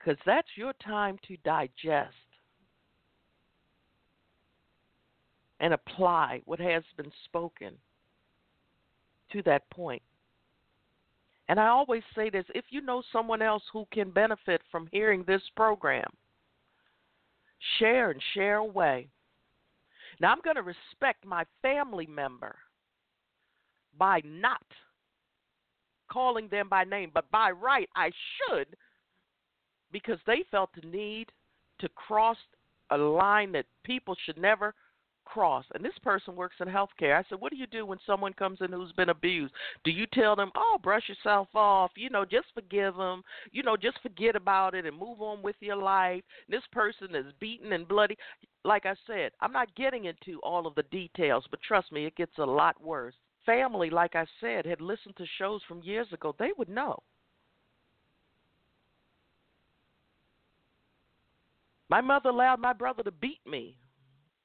because 0.04 0.20
that's 0.26 0.48
your 0.56 0.74
time 0.86 1.18
to 1.28 1.38
digest 1.46 2.14
and 5.60 5.74
apply 5.74 6.42
what 6.46 6.60
has 6.60 6.84
been 6.98 7.12
spoken 7.26 7.74
to 9.32 9.42
that 9.44 9.70
point. 9.70 10.02
And 11.50 11.60
I 11.60 11.68
always 11.68 12.04
say 12.16 12.30
this 12.30 12.46
if 12.54 12.66
you 12.70 12.82
know 12.82 13.04
someone 13.12 13.42
else 13.42 13.64
who 13.72 13.86
can 13.92 14.12
benefit 14.12 14.62
from 14.72 14.88
hearing 14.92 15.24
this 15.26 15.42
program, 15.56 16.10
share 17.80 18.12
and 18.12 18.22
share 18.34 18.58
away. 18.58 19.08
Now, 20.20 20.32
I'm 20.32 20.42
going 20.44 20.56
to 20.58 20.62
respect 20.62 21.26
my 21.26 21.44
family 21.62 22.06
member 22.06 22.56
by 23.98 24.22
not 24.24 24.64
calling 26.12 26.48
them 26.50 26.70
by 26.70 26.84
name, 26.84 27.12
but 27.14 27.30
by 27.32 27.52
right, 27.52 27.90
I 27.96 28.12
should 28.38 28.68
because 29.94 30.20
they 30.28 30.44
felt 30.52 30.72
the 30.76 30.86
need 30.88 31.28
to 31.80 31.88
cross 31.90 32.38
a 32.92 32.98
line 32.98 33.52
that 33.54 33.66
people 33.86 34.16
should 34.26 34.38
never 34.38 34.74
cross. 35.26 35.66
And 35.74 35.84
this 35.84 35.98
person 36.04 36.36
works 36.36 36.56
in 36.60 36.68
healthcare. 36.68 37.18
I 37.18 37.24
said, 37.30 37.40
What 37.40 37.52
do 37.52 37.58
you 37.58 37.68
do 37.68 37.86
when 37.86 37.98
someone 38.06 38.34
comes 38.34 38.60
in 38.62 38.72
who's 38.72 38.92
been 38.94 39.10
abused? 39.10 39.54
Do 39.84 39.92
you 39.92 40.06
tell 40.14 40.36
them, 40.36 40.52
Oh, 40.56 40.78
brush 40.82 41.08
yourself 41.08 41.48
off, 41.56 41.92
you 41.96 42.10
know, 42.10 42.26
just 42.26 42.48
forgive 42.54 42.96
them, 42.96 43.24
you 43.52 43.64
know, 43.64 43.78
just 43.78 44.02
forget 44.02 44.36
about 44.36 44.76
it 44.76 44.86
and 44.86 44.98
move 44.98 45.22
on 45.22 45.42
with 45.42 45.56
your 45.60 45.78
life? 45.78 46.24
This 46.50 46.64
person 46.72 47.16
is 47.16 47.34
beaten 47.40 47.74
and 47.74 47.88
bloody. 47.88 48.18
Like 48.66 48.86
I 48.86 48.96
said, 49.08 49.32
I'm 49.42 49.54
not 49.54 49.76
getting 49.76 50.06
into 50.06 50.40
all 50.42 50.68
of 50.68 50.76
the 50.76 50.84
details, 50.84 51.46
but 51.50 51.62
trust 51.62 51.92
me, 51.92 52.06
it 52.06 52.16
gets 52.16 52.38
a 52.38 52.46
lot 52.46 52.82
worse. 52.82 53.16
Family, 53.46 53.90
like 53.90 54.16
I 54.16 54.26
said, 54.40 54.66
had 54.66 54.80
listened 54.80 55.18
to 55.18 55.26
shows 55.38 55.62
from 55.68 55.84
years 55.84 56.08
ago, 56.14 56.34
they 56.40 56.52
would 56.58 56.70
know. 56.70 57.02
My 61.94 62.02
mother 62.02 62.30
allowed 62.30 62.60
my 62.60 62.74
brother 62.74 63.04
to 63.04 63.12
beat 63.12 63.46
me 63.46 63.78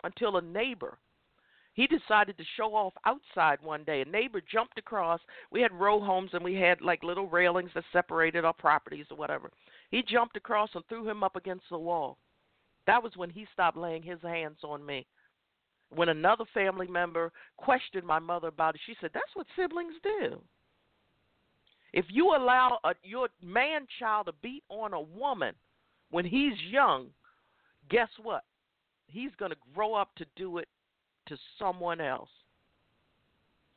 until 0.04 0.36
a 0.36 0.42
neighbor 0.42 0.98
he 1.72 1.86
decided 1.86 2.36
to 2.36 2.44
show 2.58 2.74
off 2.74 2.92
outside 3.06 3.62
one 3.62 3.84
day. 3.84 4.02
A 4.02 4.04
neighbor 4.04 4.42
jumped 4.52 4.76
across. 4.76 5.18
We 5.50 5.62
had 5.62 5.72
row 5.72 5.98
homes 5.98 6.32
and 6.34 6.44
we 6.44 6.56
had 6.56 6.82
like 6.82 7.02
little 7.02 7.26
railings 7.26 7.70
that 7.74 7.84
separated 7.90 8.44
our 8.44 8.52
properties 8.52 9.06
or 9.10 9.16
whatever. 9.16 9.50
He 9.90 10.02
jumped 10.02 10.36
across 10.36 10.68
and 10.74 10.84
threw 10.90 11.08
him 11.08 11.24
up 11.24 11.36
against 11.36 11.64
the 11.70 11.78
wall. 11.78 12.18
That 12.86 13.02
was 13.02 13.16
when 13.16 13.30
he 13.30 13.46
stopped 13.54 13.78
laying 13.78 14.02
his 14.02 14.20
hands 14.20 14.58
on 14.62 14.84
me. 14.84 15.06
When 15.88 16.10
another 16.10 16.44
family 16.52 16.86
member 16.86 17.32
questioned 17.56 18.04
my 18.04 18.18
mother 18.18 18.48
about 18.48 18.74
it, 18.74 18.82
she 18.84 18.94
said, 19.00 19.12
That's 19.14 19.34
what 19.34 19.46
siblings 19.56 19.94
do. 20.02 20.38
If 21.94 22.04
you 22.10 22.36
allow 22.36 22.78
a, 22.84 22.92
your 23.02 23.28
man 23.42 23.86
child 23.98 24.26
to 24.26 24.32
beat 24.42 24.64
on 24.68 24.92
a 24.92 25.00
woman 25.00 25.54
when 26.10 26.26
he's 26.26 26.52
young, 26.70 27.06
guess 27.88 28.08
what? 28.22 28.44
He's 29.08 29.30
going 29.38 29.50
to 29.50 29.56
grow 29.74 29.94
up 29.94 30.14
to 30.16 30.26
do 30.36 30.58
it 30.58 30.68
to 31.26 31.36
someone 31.58 32.00
else. 32.00 32.28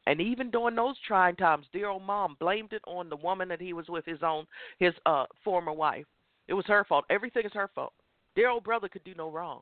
And 0.08 0.20
even 0.20 0.50
during 0.50 0.76
those 0.76 0.96
trying 1.06 1.36
times, 1.36 1.68
dear 1.72 1.90
old 1.90 2.04
mom 2.04 2.36
blamed 2.40 2.74
it 2.74 2.82
on 2.88 3.10
the 3.10 3.16
woman 3.16 3.48
that 3.50 3.62
he 3.62 3.74
was 3.74 3.88
with, 3.88 4.06
his 4.06 4.24
own, 4.24 4.46
his 4.80 4.94
uh, 5.06 5.26
former 5.44 5.72
wife. 5.72 6.06
It 6.48 6.54
was 6.54 6.66
her 6.68 6.84
fault. 6.84 7.06
Everything 7.10 7.46
is 7.46 7.54
her 7.54 7.70
fault. 7.74 7.94
Dear 8.36 8.50
old 8.50 8.64
brother 8.64 8.90
could 8.90 9.04
do 9.04 9.14
no 9.16 9.30
wrong. 9.30 9.62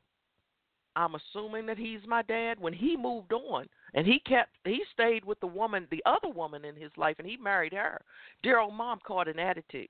I'm 0.96 1.14
assuming 1.14 1.66
that 1.66 1.78
he's 1.78 2.00
my 2.06 2.22
dad. 2.22 2.58
When 2.58 2.72
he 2.72 2.96
moved 2.96 3.32
on 3.32 3.66
and 3.94 4.06
he 4.06 4.18
kept, 4.20 4.50
he 4.64 4.82
stayed 4.92 5.24
with 5.24 5.38
the 5.40 5.46
woman, 5.46 5.86
the 5.90 6.02
other 6.04 6.28
woman 6.28 6.64
in 6.64 6.74
his 6.74 6.90
life, 6.96 7.16
and 7.18 7.28
he 7.28 7.36
married 7.36 7.72
her. 7.72 8.00
Dear 8.42 8.58
old 8.58 8.74
mom 8.74 8.98
caught 9.06 9.28
an 9.28 9.38
attitude. 9.38 9.88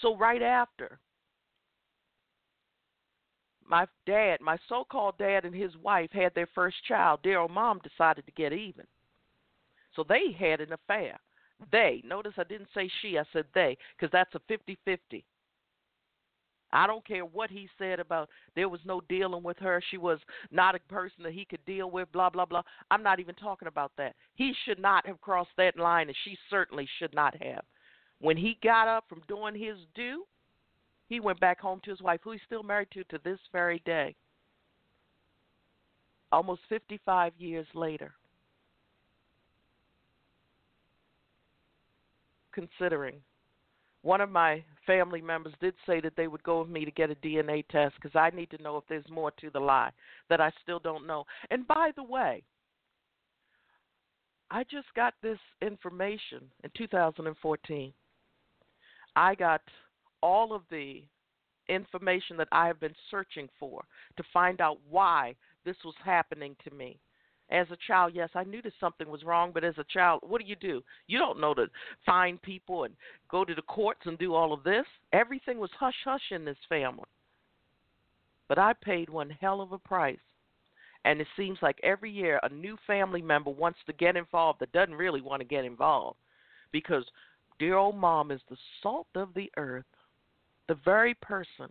So 0.00 0.16
right 0.16 0.42
after, 0.42 0.98
my 3.68 3.86
dad, 4.06 4.40
my 4.40 4.56
so-called 4.68 5.18
dad, 5.18 5.44
and 5.44 5.54
his 5.54 5.76
wife 5.76 6.10
had 6.12 6.34
their 6.34 6.48
first 6.54 6.76
child. 6.86 7.20
Daryl 7.22 7.50
mom 7.50 7.80
decided 7.82 8.24
to 8.26 8.32
get 8.32 8.52
even, 8.52 8.86
so 9.94 10.04
they 10.08 10.32
had 10.38 10.60
an 10.60 10.72
affair. 10.72 11.18
They 11.72 12.02
notice 12.04 12.34
I 12.38 12.44
didn't 12.44 12.68
say 12.74 12.90
she, 13.02 13.18
I 13.18 13.24
said 13.32 13.44
they, 13.54 13.76
because 13.96 14.12
that's 14.12 14.34
a 14.34 14.40
fifty-fifty. 14.48 15.24
I 16.70 16.86
don't 16.86 17.06
care 17.06 17.24
what 17.24 17.48
he 17.48 17.66
said 17.78 17.98
about 17.98 18.28
there 18.54 18.68
was 18.68 18.80
no 18.84 19.00
dealing 19.08 19.42
with 19.42 19.56
her. 19.58 19.82
She 19.90 19.96
was 19.96 20.18
not 20.50 20.74
a 20.74 20.80
person 20.80 21.22
that 21.22 21.32
he 21.32 21.46
could 21.46 21.64
deal 21.64 21.90
with, 21.90 22.12
blah, 22.12 22.28
blah, 22.28 22.44
blah. 22.44 22.60
I'm 22.90 23.02
not 23.02 23.20
even 23.20 23.34
talking 23.36 23.68
about 23.68 23.90
that. 23.96 24.14
He 24.34 24.52
should 24.64 24.78
not 24.78 25.06
have 25.06 25.20
crossed 25.22 25.56
that 25.56 25.78
line, 25.78 26.08
and 26.08 26.16
she 26.24 26.36
certainly 26.50 26.86
should 26.98 27.14
not 27.14 27.34
have. 27.42 27.64
When 28.20 28.36
he 28.36 28.58
got 28.62 28.86
up 28.86 29.04
from 29.08 29.22
doing 29.28 29.54
his 29.54 29.78
due, 29.94 30.24
he 31.08 31.20
went 31.20 31.40
back 31.40 31.60
home 31.60 31.80
to 31.84 31.90
his 31.90 32.02
wife, 32.02 32.20
who 32.22 32.32
he's 32.32 32.40
still 32.46 32.62
married 32.62 32.88
to 32.92 33.04
to 33.04 33.18
this 33.24 33.38
very 33.52 33.82
day. 33.84 34.14
Almost 36.30 36.60
55 36.68 37.32
years 37.38 37.66
later. 37.74 38.12
Considering 42.52 43.16
one 44.02 44.20
of 44.20 44.30
my 44.30 44.62
family 44.86 45.20
members 45.20 45.54
did 45.60 45.74
say 45.86 46.00
that 46.00 46.14
they 46.16 46.28
would 46.28 46.42
go 46.42 46.60
with 46.60 46.68
me 46.68 46.84
to 46.84 46.90
get 46.90 47.10
a 47.10 47.14
DNA 47.16 47.66
test 47.68 47.94
because 47.96 48.14
I 48.16 48.34
need 48.34 48.50
to 48.50 48.62
know 48.62 48.76
if 48.76 48.84
there's 48.88 49.08
more 49.10 49.30
to 49.32 49.50
the 49.50 49.60
lie 49.60 49.90
that 50.28 50.40
I 50.40 50.50
still 50.62 50.78
don't 50.78 51.06
know. 51.06 51.24
And 51.50 51.66
by 51.66 51.90
the 51.96 52.02
way, 52.02 52.42
I 54.50 54.64
just 54.64 54.86
got 54.94 55.14
this 55.22 55.38
information 55.62 56.50
in 56.64 56.70
2014. 56.76 57.92
I 59.16 59.34
got 59.34 59.60
all 60.22 60.54
of 60.54 60.62
the 60.70 61.02
information 61.68 62.36
that 62.36 62.48
I 62.52 62.66
have 62.66 62.80
been 62.80 62.94
searching 63.10 63.48
for 63.58 63.84
to 64.16 64.22
find 64.32 64.60
out 64.60 64.78
why 64.88 65.34
this 65.64 65.76
was 65.84 65.94
happening 66.04 66.56
to 66.64 66.74
me. 66.74 66.98
As 67.50 67.66
a 67.70 67.78
child, 67.86 68.12
yes, 68.14 68.28
I 68.34 68.44
knew 68.44 68.60
that 68.62 68.72
something 68.78 69.08
was 69.08 69.24
wrong, 69.24 69.52
but 69.54 69.64
as 69.64 69.78
a 69.78 69.84
child, 69.84 70.20
what 70.22 70.40
do 70.40 70.46
you 70.46 70.56
do? 70.56 70.82
You 71.06 71.18
don't 71.18 71.40
know 71.40 71.54
to 71.54 71.66
find 72.04 72.40
people 72.42 72.84
and 72.84 72.94
go 73.30 73.44
to 73.44 73.54
the 73.54 73.62
courts 73.62 74.02
and 74.04 74.18
do 74.18 74.34
all 74.34 74.52
of 74.52 74.64
this. 74.64 74.84
Everything 75.12 75.58
was 75.58 75.70
hush 75.78 75.94
hush 76.04 76.30
in 76.30 76.44
this 76.44 76.58
family. 76.68 77.04
But 78.48 78.58
I 78.58 78.74
paid 78.74 79.08
one 79.08 79.30
hell 79.30 79.62
of 79.62 79.72
a 79.72 79.78
price. 79.78 80.18
And 81.04 81.20
it 81.20 81.26
seems 81.36 81.58
like 81.62 81.78
every 81.82 82.10
year 82.10 82.38
a 82.42 82.50
new 82.50 82.76
family 82.86 83.22
member 83.22 83.50
wants 83.50 83.78
to 83.86 83.92
get 83.94 84.16
involved 84.16 84.60
that 84.60 84.72
doesn't 84.72 84.94
really 84.94 85.22
want 85.22 85.40
to 85.40 85.48
get 85.48 85.64
involved 85.64 86.18
because 86.72 87.04
dear 87.58 87.76
old 87.76 87.96
mom 87.96 88.30
is 88.30 88.40
the 88.50 88.56
salt 88.82 89.06
of 89.14 89.32
the 89.34 89.50
earth, 89.56 89.84
the 90.68 90.76
very 90.84 91.14
person 91.14 91.70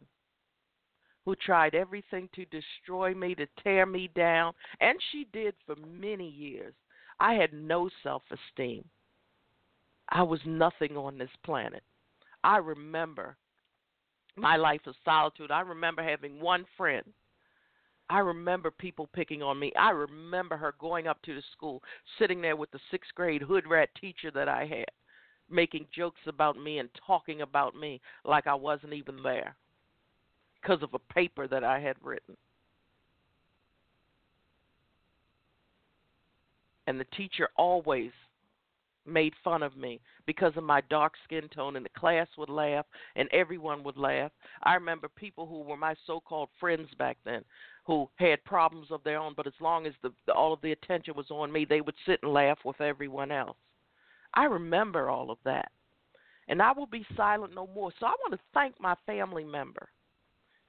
who 1.26 1.36
tried 1.36 1.76
everything 1.76 2.30
to 2.34 2.46
destroy 2.46 3.14
me, 3.14 3.36
to 3.36 3.48
tear 3.64 3.86
me 3.86 4.10
down, 4.16 4.54
and 4.82 4.98
she 5.12 5.28
did 5.34 5.54
for 5.66 5.76
many 5.86 6.28
years. 6.28 6.74
I 7.20 7.34
had 7.34 7.54
no 7.54 7.90
self 8.04 8.24
esteem. 8.32 8.86
I 10.10 10.24
was 10.24 10.40
nothing 10.46 10.96
on 10.96 11.18
this 11.18 11.30
planet. 11.44 11.84
I 12.44 12.58
remember 12.58 13.36
my 14.38 14.56
life 14.56 14.82
of 14.86 14.96
solitude. 15.04 15.52
I 15.52 15.62
remember 15.62 16.02
having 16.04 16.40
one 16.40 16.66
friend. 16.78 17.04
I 18.10 18.20
remember 18.20 18.72
people 18.72 19.10
picking 19.14 19.44
on 19.44 19.60
me. 19.60 19.74
I 19.78 19.90
remember 19.90 20.56
her 20.56 20.76
going 20.80 21.08
up 21.08 21.22
to 21.24 21.36
the 21.36 21.44
school, 21.52 21.84
sitting 22.18 22.42
there 22.42 22.56
with 22.56 22.72
the 22.72 22.80
sixth 22.90 23.14
grade 23.16 23.42
hood 23.42 23.68
rat 23.68 23.90
teacher 24.00 24.32
that 24.32 24.48
I 24.48 24.66
had, 24.66 24.86
making 25.50 25.86
jokes 25.96 26.20
about 26.28 26.58
me 26.58 26.80
and 26.80 26.90
talking 27.06 27.42
about 27.42 27.76
me 27.76 28.02
like 28.26 28.48
I 28.48 28.56
wasn't 28.56 28.94
even 28.94 29.22
there 29.24 29.56
because 30.62 30.82
of 30.84 30.94
a 30.94 31.14
paper 31.14 31.48
that 31.48 31.64
I 31.64 31.80
had 31.80 31.96
written. 32.02 32.36
And 36.88 37.00
the 37.00 37.06
teacher 37.16 37.50
always 37.58 38.12
made 39.06 39.34
fun 39.44 39.64
of 39.64 39.78
me 39.78 40.00
because 40.26 40.54
of 40.58 40.64
my 40.64 40.82
dark 40.90 41.14
skin 41.24 41.48
tone, 41.54 41.76
and 41.78 41.86
the 41.86 42.00
class 42.00 42.28
would 42.38 42.50
laugh, 42.50 42.86
and 43.16 43.30
everyone 43.32 43.84
would 43.84 43.98
laugh. 43.98 44.32
I 44.64 44.74
remember 44.76 45.08
people 45.08 45.46
who 45.46 45.62
were 45.62 45.78
my 45.78 45.96
so 46.06 46.20
called 46.20 46.50
friends 46.60 46.90
back 46.98 47.18
then 47.24 47.44
who 47.86 48.10
had 48.18 48.44
problems 48.44 48.88
of 48.92 49.02
their 49.04 49.18
own, 49.18 49.34
but 49.36 49.48
as 49.48 49.54
long 49.62 49.88
as 49.88 49.94
the, 50.04 50.12
all 50.34 50.52
of 50.52 50.62
the 50.62 50.74
attention 50.74 51.16
was 51.16 51.32
on 51.32 51.52
me, 51.52 51.66
they 51.66 51.80
would 51.80 51.96
sit 52.06 52.20
and 52.22 52.34
laugh 52.34 52.58
with 52.66 52.82
everyone 52.82 53.32
else. 53.32 53.56
I 54.38 54.46
remember 54.46 55.10
all 55.10 55.32
of 55.32 55.40
that. 55.46 55.72
And 56.48 56.62
I 56.62 56.72
will 56.72 56.86
be 56.86 57.06
silent 57.18 57.56
no 57.56 57.68
more. 57.74 57.92
So 58.00 58.06
I 58.06 58.12
want 58.22 58.34
to 58.34 58.40
thank 58.54 58.80
my 58.80 58.94
family 59.08 59.44
member 59.44 59.90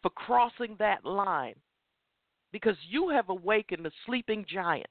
for 0.02 0.10
crossing 0.10 0.74
that 0.78 1.04
line 1.04 1.54
because 2.50 2.76
you 2.88 3.10
have 3.10 3.28
awakened 3.28 3.84
the 3.84 3.92
sleeping 4.06 4.46
giant. 4.50 4.88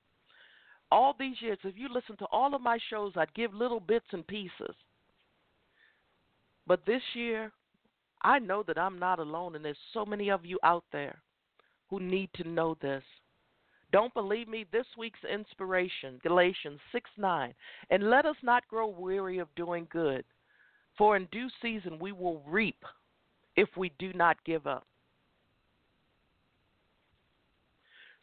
All 0.91 1.15
these 1.19 1.35
years, 1.41 1.57
if 1.63 1.75
you 1.75 1.89
listen 1.91 2.15
to 2.17 2.25
all 2.31 2.53
of 2.53 2.61
my 2.61 2.77
shows, 2.89 3.13
I'd 3.17 3.33
give 3.33 3.51
little 3.51 3.79
bits 3.79 4.05
and 4.11 4.25
pieces. 4.27 4.75
But 6.67 6.85
this 6.85 7.01
year, 7.15 7.51
I 8.21 8.37
know 8.37 8.63
that 8.67 8.77
I'm 8.77 8.99
not 8.99 9.19
alone, 9.19 9.55
and 9.55 9.65
there's 9.65 9.75
so 9.91 10.05
many 10.05 10.29
of 10.29 10.45
you 10.45 10.59
out 10.63 10.85
there 10.91 11.19
who 11.89 11.99
need 11.99 12.29
to 12.35 12.47
know 12.47 12.77
this. 12.79 13.03
Don't 13.91 14.13
believe 14.13 14.47
me? 14.47 14.65
This 14.71 14.86
week's 14.97 15.19
inspiration, 15.32 16.19
Galatians 16.21 16.80
6 16.91 17.10
9. 17.17 17.54
And 17.89 18.10
let 18.10 18.26
us 18.26 18.36
not 18.43 18.67
grow 18.67 18.88
weary 18.88 19.39
of 19.39 19.47
doing 19.56 19.88
good, 19.91 20.26
for 20.97 21.15
in 21.15 21.28
due 21.32 21.47
season 21.62 22.00
we 22.00 22.12
will 22.12 22.41
reap 22.45 22.84
if 23.56 23.69
we 23.78 23.91
do 23.97 24.12
not 24.13 24.43
give 24.45 24.67
up. 24.67 24.86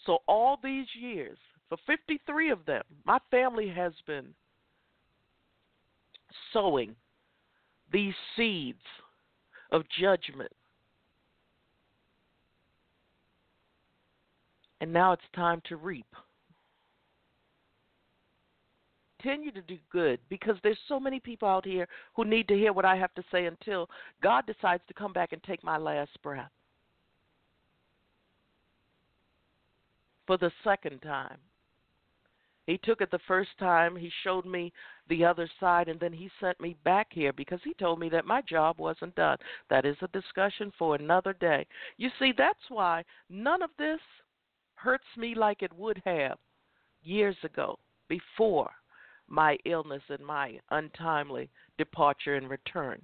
So, 0.06 0.18
all 0.28 0.58
these 0.62 0.86
years, 1.00 1.38
for 1.68 1.78
53 1.86 2.50
of 2.50 2.66
them, 2.66 2.82
my 3.06 3.18
family 3.30 3.68
has 3.68 3.92
been 4.06 4.34
sowing 6.52 6.94
these 7.92 8.14
seeds 8.36 8.82
of 9.72 9.82
judgment. 9.98 10.52
And 14.84 14.92
now 14.92 15.12
it's 15.12 15.22
time 15.34 15.62
to 15.70 15.76
reap. 15.76 16.04
Continue 19.18 19.50
to 19.52 19.62
do 19.62 19.78
good 19.90 20.20
because 20.28 20.56
there's 20.62 20.76
so 20.88 21.00
many 21.00 21.18
people 21.18 21.48
out 21.48 21.64
here 21.64 21.88
who 22.12 22.26
need 22.26 22.46
to 22.48 22.54
hear 22.54 22.70
what 22.70 22.84
I 22.84 22.94
have 22.96 23.14
to 23.14 23.24
say 23.32 23.46
until 23.46 23.88
God 24.22 24.44
decides 24.44 24.82
to 24.88 24.92
come 24.92 25.14
back 25.14 25.32
and 25.32 25.42
take 25.42 25.64
my 25.64 25.78
last 25.78 26.10
breath. 26.22 26.50
for 30.26 30.36
the 30.36 30.52
second 30.62 31.00
time. 31.00 31.38
He 32.66 32.78
took 32.78 33.00
it 33.00 33.10
the 33.10 33.18
first 33.26 33.50
time, 33.58 33.94
he 33.94 34.10
showed 34.22 34.46
me 34.46 34.72
the 35.08 35.24
other 35.24 35.48
side, 35.60 35.88
and 35.88 36.00
then 36.00 36.12
he 36.14 36.30
sent 36.40 36.58
me 36.60 36.76
back 36.82 37.08
here 37.10 37.32
because 37.32 37.60
he 37.62 37.74
told 37.74 37.98
me 38.00 38.08
that 38.10 38.24
my 38.26 38.40
job 38.42 38.78
wasn't 38.78 39.14
done. 39.16 39.36
That 39.68 39.84
is 39.84 39.96
a 40.00 40.08
discussion 40.08 40.72
for 40.78 40.94
another 40.94 41.34
day. 41.34 41.66
You 41.98 42.10
see, 42.18 42.32
that's 42.36 42.70
why 42.70 43.04
none 43.28 43.62
of 43.62 43.70
this 43.78 44.00
hurts 44.74 45.04
me 45.16 45.34
like 45.34 45.62
it 45.62 45.72
would 45.76 46.00
have 46.04 46.38
years 47.02 47.36
ago, 47.42 47.78
before 48.08 48.70
my 49.28 49.56
illness 49.64 50.02
and 50.08 50.24
my 50.24 50.58
untimely 50.70 51.48
departure 51.78 52.36
and 52.36 52.48
return. 52.48 53.00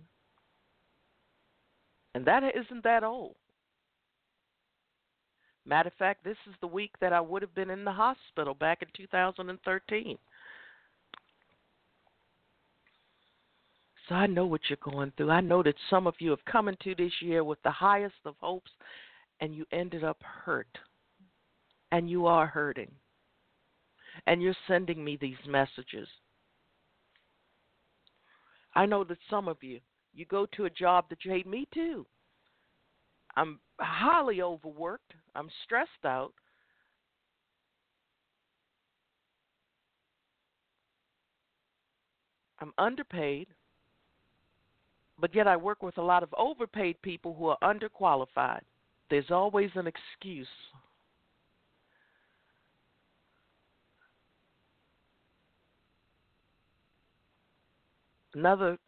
And 2.15 2.25
that 2.27 2.43
isn't 2.55 2.85
that 2.85 3.05
old. 3.05 3.37
Matter 5.67 5.89
of 5.89 5.95
fact, 5.95 6.25
this 6.25 6.37
is 6.49 6.55
the 6.61 6.67
week 6.67 6.93
that 7.01 7.13
I 7.13 7.21
would 7.21 7.43
have 7.43 7.55
been 7.55 7.71
in 7.71 7.85
the 7.85 7.93
hospital 7.93 8.55
back 8.55 8.83
in 8.83 8.89
2013. 8.97 10.19
So 14.09 14.15
I 14.17 14.27
know 14.27 14.47
what 14.47 14.63
you're 14.69 14.79
going 14.83 15.13
through. 15.17 15.31
I 15.31 15.41
know 15.41 15.63
that 15.63 15.77
some 15.89 16.09
of 16.09 16.15
you 16.19 16.31
have 16.31 16.45
come 16.51 16.69
into 16.69 16.97
this 16.97 17.13
year 17.21 17.45
with 17.45 17.63
the 17.63 17.71
highest 17.71 18.17
of 18.25 18.35
hopes 18.41 18.71
and 19.41 19.55
you 19.55 19.65
ended 19.71 20.03
up 20.03 20.21
hurt. 20.23 20.67
And 21.93 22.09
you 22.09 22.27
are 22.27 22.47
hurting. 22.47 22.91
And 24.27 24.43
you're 24.43 24.55
sending 24.69 25.05
me 25.05 25.17
these 25.21 25.37
messages. 25.47 26.09
I 28.75 28.87
know 28.87 29.05
that 29.05 29.19
some 29.29 29.49
of 29.49 29.63
you, 29.63 29.81
you 30.15 30.25
go 30.27 30.47
to 30.57 30.67
a 30.67 30.71
job 30.71 31.07
that 31.11 31.25
you 31.25 31.33
hate. 31.33 31.47
Me 31.47 31.67
too. 31.73 32.07
I'm 33.37 33.61
highly 33.79 34.43
overworked. 34.43 35.15
I'm 35.35 35.49
stressed 35.65 36.05
out. 36.05 36.33
I'm 42.61 42.75
underpaid, 42.77 43.49
but 45.19 45.35
yet 45.35 45.49
I 45.49 45.57
work 45.57 45.83
with 45.83 45.97
a 45.97 46.03
lot 46.03 46.23
of 46.23 46.35
overpaid 46.37 47.01
people 47.01 47.35
who 47.35 47.47
are 47.47 47.57
underqualified. 47.63 48.61
There's 49.09 49.31
always 49.31 49.71
an 49.77 49.87
excuse. 49.87 50.47
Another 58.35 58.79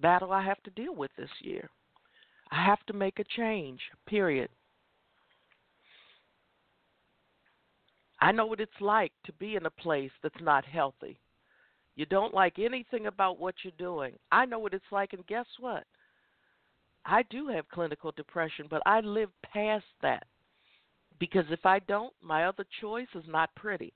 battle 0.00 0.32
I 0.32 0.44
have 0.44 0.62
to 0.64 0.70
deal 0.70 0.94
with 0.94 1.10
this 1.16 1.30
year. 1.40 1.70
I 2.50 2.64
have 2.64 2.84
to 2.86 2.92
make 2.92 3.18
a 3.18 3.24
change, 3.36 3.80
period. 4.06 4.48
I 8.20 8.32
know 8.32 8.46
what 8.46 8.60
it's 8.60 8.80
like 8.80 9.12
to 9.26 9.32
be 9.34 9.56
in 9.56 9.66
a 9.66 9.70
place 9.70 10.10
that's 10.22 10.40
not 10.40 10.64
healthy. 10.64 11.18
You 11.96 12.06
don't 12.06 12.34
like 12.34 12.58
anything 12.58 13.06
about 13.06 13.38
what 13.38 13.54
you're 13.62 13.72
doing. 13.78 14.14
I 14.32 14.46
know 14.46 14.58
what 14.58 14.74
it's 14.74 14.84
like, 14.90 15.12
and 15.12 15.26
guess 15.26 15.46
what? 15.60 15.84
I 17.04 17.22
do 17.30 17.48
have 17.48 17.68
clinical 17.68 18.12
depression, 18.16 18.66
but 18.68 18.82
I 18.86 19.00
live 19.00 19.28
past 19.52 19.84
that. 20.02 20.26
Because 21.18 21.44
if 21.50 21.64
I 21.64 21.78
don't, 21.80 22.12
my 22.22 22.46
other 22.46 22.64
choice 22.80 23.06
is 23.14 23.24
not 23.28 23.54
pretty. 23.54 23.92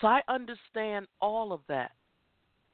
So 0.00 0.06
I 0.06 0.22
understand 0.28 1.06
all 1.20 1.52
of 1.52 1.60
that. 1.68 1.90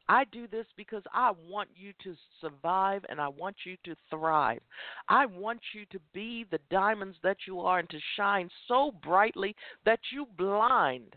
I 0.09 0.25
do 0.25 0.47
this 0.47 0.67
because 0.77 1.03
I 1.13 1.33
want 1.49 1.69
you 1.75 1.93
to 2.05 2.15
survive 2.41 3.05
and 3.09 3.21
I 3.21 3.29
want 3.29 3.57
you 3.65 3.77
to 3.85 3.97
thrive. 4.09 4.61
I 5.09 5.27
want 5.27 5.61
you 5.75 5.85
to 5.87 5.99
be 6.13 6.47
the 6.51 6.61
diamonds 6.71 7.17
that 7.23 7.39
you 7.47 7.61
are 7.61 7.81
and 7.81 7.91
to 7.91 7.99
shine 8.17 8.49
so 8.69 8.93
brightly 9.03 9.57
that 9.85 10.01
you 10.13 10.27
blind 10.39 11.17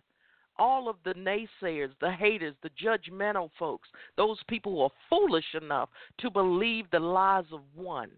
all 0.57 0.89
of 0.89 0.97
the 1.05 1.13
naysayers, 1.13 1.91
the 2.01 2.11
haters, 2.11 2.55
the 2.61 2.69
judgmental 2.71 3.49
folks, 3.57 3.87
those 4.17 4.37
people 4.47 4.73
who 4.73 4.81
are 4.81 4.89
foolish 5.09 5.55
enough 5.59 5.89
to 6.19 6.29
believe 6.29 6.85
the 6.91 6.99
lies 6.99 7.45
of 7.53 7.61
one. 7.75 8.11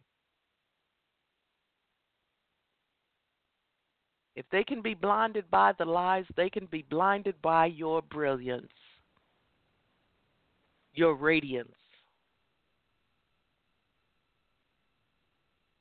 If 4.36 4.46
they 4.52 4.64
can 4.64 4.82
be 4.82 4.94
blinded 4.94 5.52
by 5.52 5.74
the 5.78 5.86
lies, 5.86 6.26
they 6.36 6.50
can 6.50 6.66
be 6.66 6.84
blinded 6.90 7.36
by 7.42 7.68
your 7.68 8.02
brilliance, 8.02 8.72
your 10.94 11.16
radiance. 11.16 11.72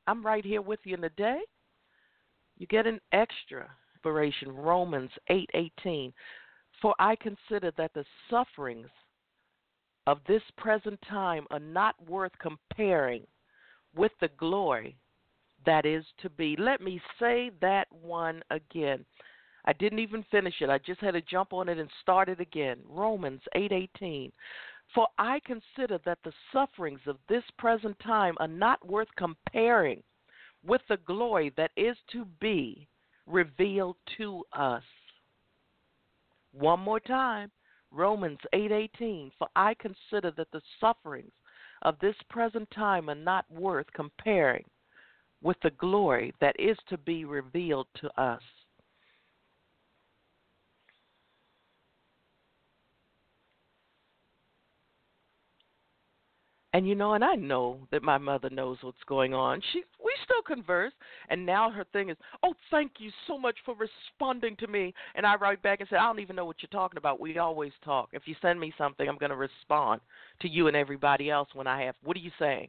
I'm 0.06 0.24
right 0.24 0.44
here 0.44 0.62
with 0.62 0.80
you 0.84 0.94
in 0.94 1.00
the 1.00 1.10
day. 1.10 1.40
You 2.58 2.66
get 2.66 2.86
an 2.86 3.00
extra 3.12 3.70
inspiration, 3.94 4.50
Romans 4.50 5.10
8:18. 5.28 6.12
For 6.80 6.94
I 6.98 7.16
consider 7.16 7.70
that 7.72 7.92
the 7.94 8.04
sufferings 8.28 8.88
of 10.06 10.18
this 10.26 10.42
present 10.56 11.00
time 11.02 11.46
are 11.50 11.60
not 11.60 11.94
worth 12.08 12.32
comparing 12.38 13.26
with 13.94 14.12
the 14.20 14.28
glory 14.28 14.96
that 15.66 15.84
is 15.84 16.04
to 16.18 16.30
be. 16.30 16.56
Let 16.56 16.80
me 16.80 17.00
say 17.18 17.50
that 17.60 17.86
one 17.92 18.42
again. 18.50 19.04
I 19.66 19.74
didn't 19.74 19.98
even 19.98 20.22
finish 20.24 20.54
it. 20.62 20.70
I 20.70 20.78
just 20.78 21.00
had 21.00 21.12
to 21.12 21.20
jump 21.20 21.52
on 21.52 21.68
it 21.68 21.78
and 21.78 21.90
start 22.00 22.28
it 22.28 22.40
again. 22.40 22.78
Romans 22.88 23.42
8:18. 23.54 24.32
For 24.94 25.06
I 25.18 25.40
consider 25.40 25.98
that 26.04 26.18
the 26.24 26.32
sufferings 26.52 27.00
of 27.06 27.18
this 27.28 27.44
present 27.58 27.98
time 28.00 28.36
are 28.40 28.48
not 28.48 28.84
worth 28.86 29.08
comparing 29.16 30.02
with 30.64 30.80
the 30.88 30.96
glory 30.98 31.52
that 31.56 31.70
is 31.76 31.96
to 32.12 32.24
be 32.40 32.88
revealed 33.26 33.96
to 34.18 34.44
us. 34.52 34.82
One 36.52 36.80
more 36.80 37.00
time. 37.00 37.50
Romans 37.92 38.38
8:18 38.52 39.32
For 39.38 39.48
I 39.56 39.74
consider 39.74 40.30
that 40.32 40.50
the 40.50 40.62
sufferings 40.80 41.32
of 41.82 41.98
this 41.98 42.16
present 42.28 42.70
time 42.70 43.08
are 43.08 43.14
not 43.14 43.50
worth 43.50 43.92
comparing 43.92 44.64
with 45.42 45.58
the 45.60 45.70
glory 45.70 46.34
that 46.40 46.58
is 46.58 46.76
to 46.88 46.98
be 46.98 47.24
revealed 47.24 47.86
to 47.94 48.20
us. 48.20 48.42
And 56.72 56.86
you 56.86 56.94
know, 56.94 57.14
and 57.14 57.24
I 57.24 57.34
know 57.34 57.80
that 57.90 58.04
my 58.04 58.16
mother 58.16 58.48
knows 58.48 58.78
what's 58.82 59.02
going 59.06 59.34
on. 59.34 59.60
She 59.72 59.82
we 60.02 60.12
still 60.22 60.42
converse, 60.42 60.92
and 61.28 61.44
now 61.44 61.68
her 61.68 61.84
thing 61.92 62.10
is, 62.10 62.16
"Oh, 62.44 62.54
thank 62.70 62.92
you 62.98 63.10
so 63.26 63.36
much 63.36 63.56
for 63.64 63.74
responding 63.74 64.54
to 64.56 64.68
me." 64.68 64.94
And 65.16 65.26
I 65.26 65.34
write 65.34 65.62
back 65.62 65.80
and 65.80 65.88
say, 65.88 65.96
"I 65.96 66.06
don't 66.06 66.20
even 66.20 66.36
know 66.36 66.44
what 66.44 66.62
you're 66.62 66.68
talking 66.68 66.98
about. 66.98 67.18
We 67.18 67.38
always 67.38 67.72
talk. 67.84 68.10
If 68.12 68.28
you 68.28 68.36
send 68.40 68.60
me 68.60 68.72
something, 68.78 69.08
I'm 69.08 69.18
going 69.18 69.30
to 69.30 69.36
respond 69.36 70.00
to 70.42 70.48
you 70.48 70.68
and 70.68 70.76
everybody 70.76 71.28
else 71.28 71.48
when 71.54 71.66
I 71.66 71.82
have. 71.82 71.96
What 72.04 72.16
are 72.16 72.20
you 72.20 72.30
saying?" 72.38 72.68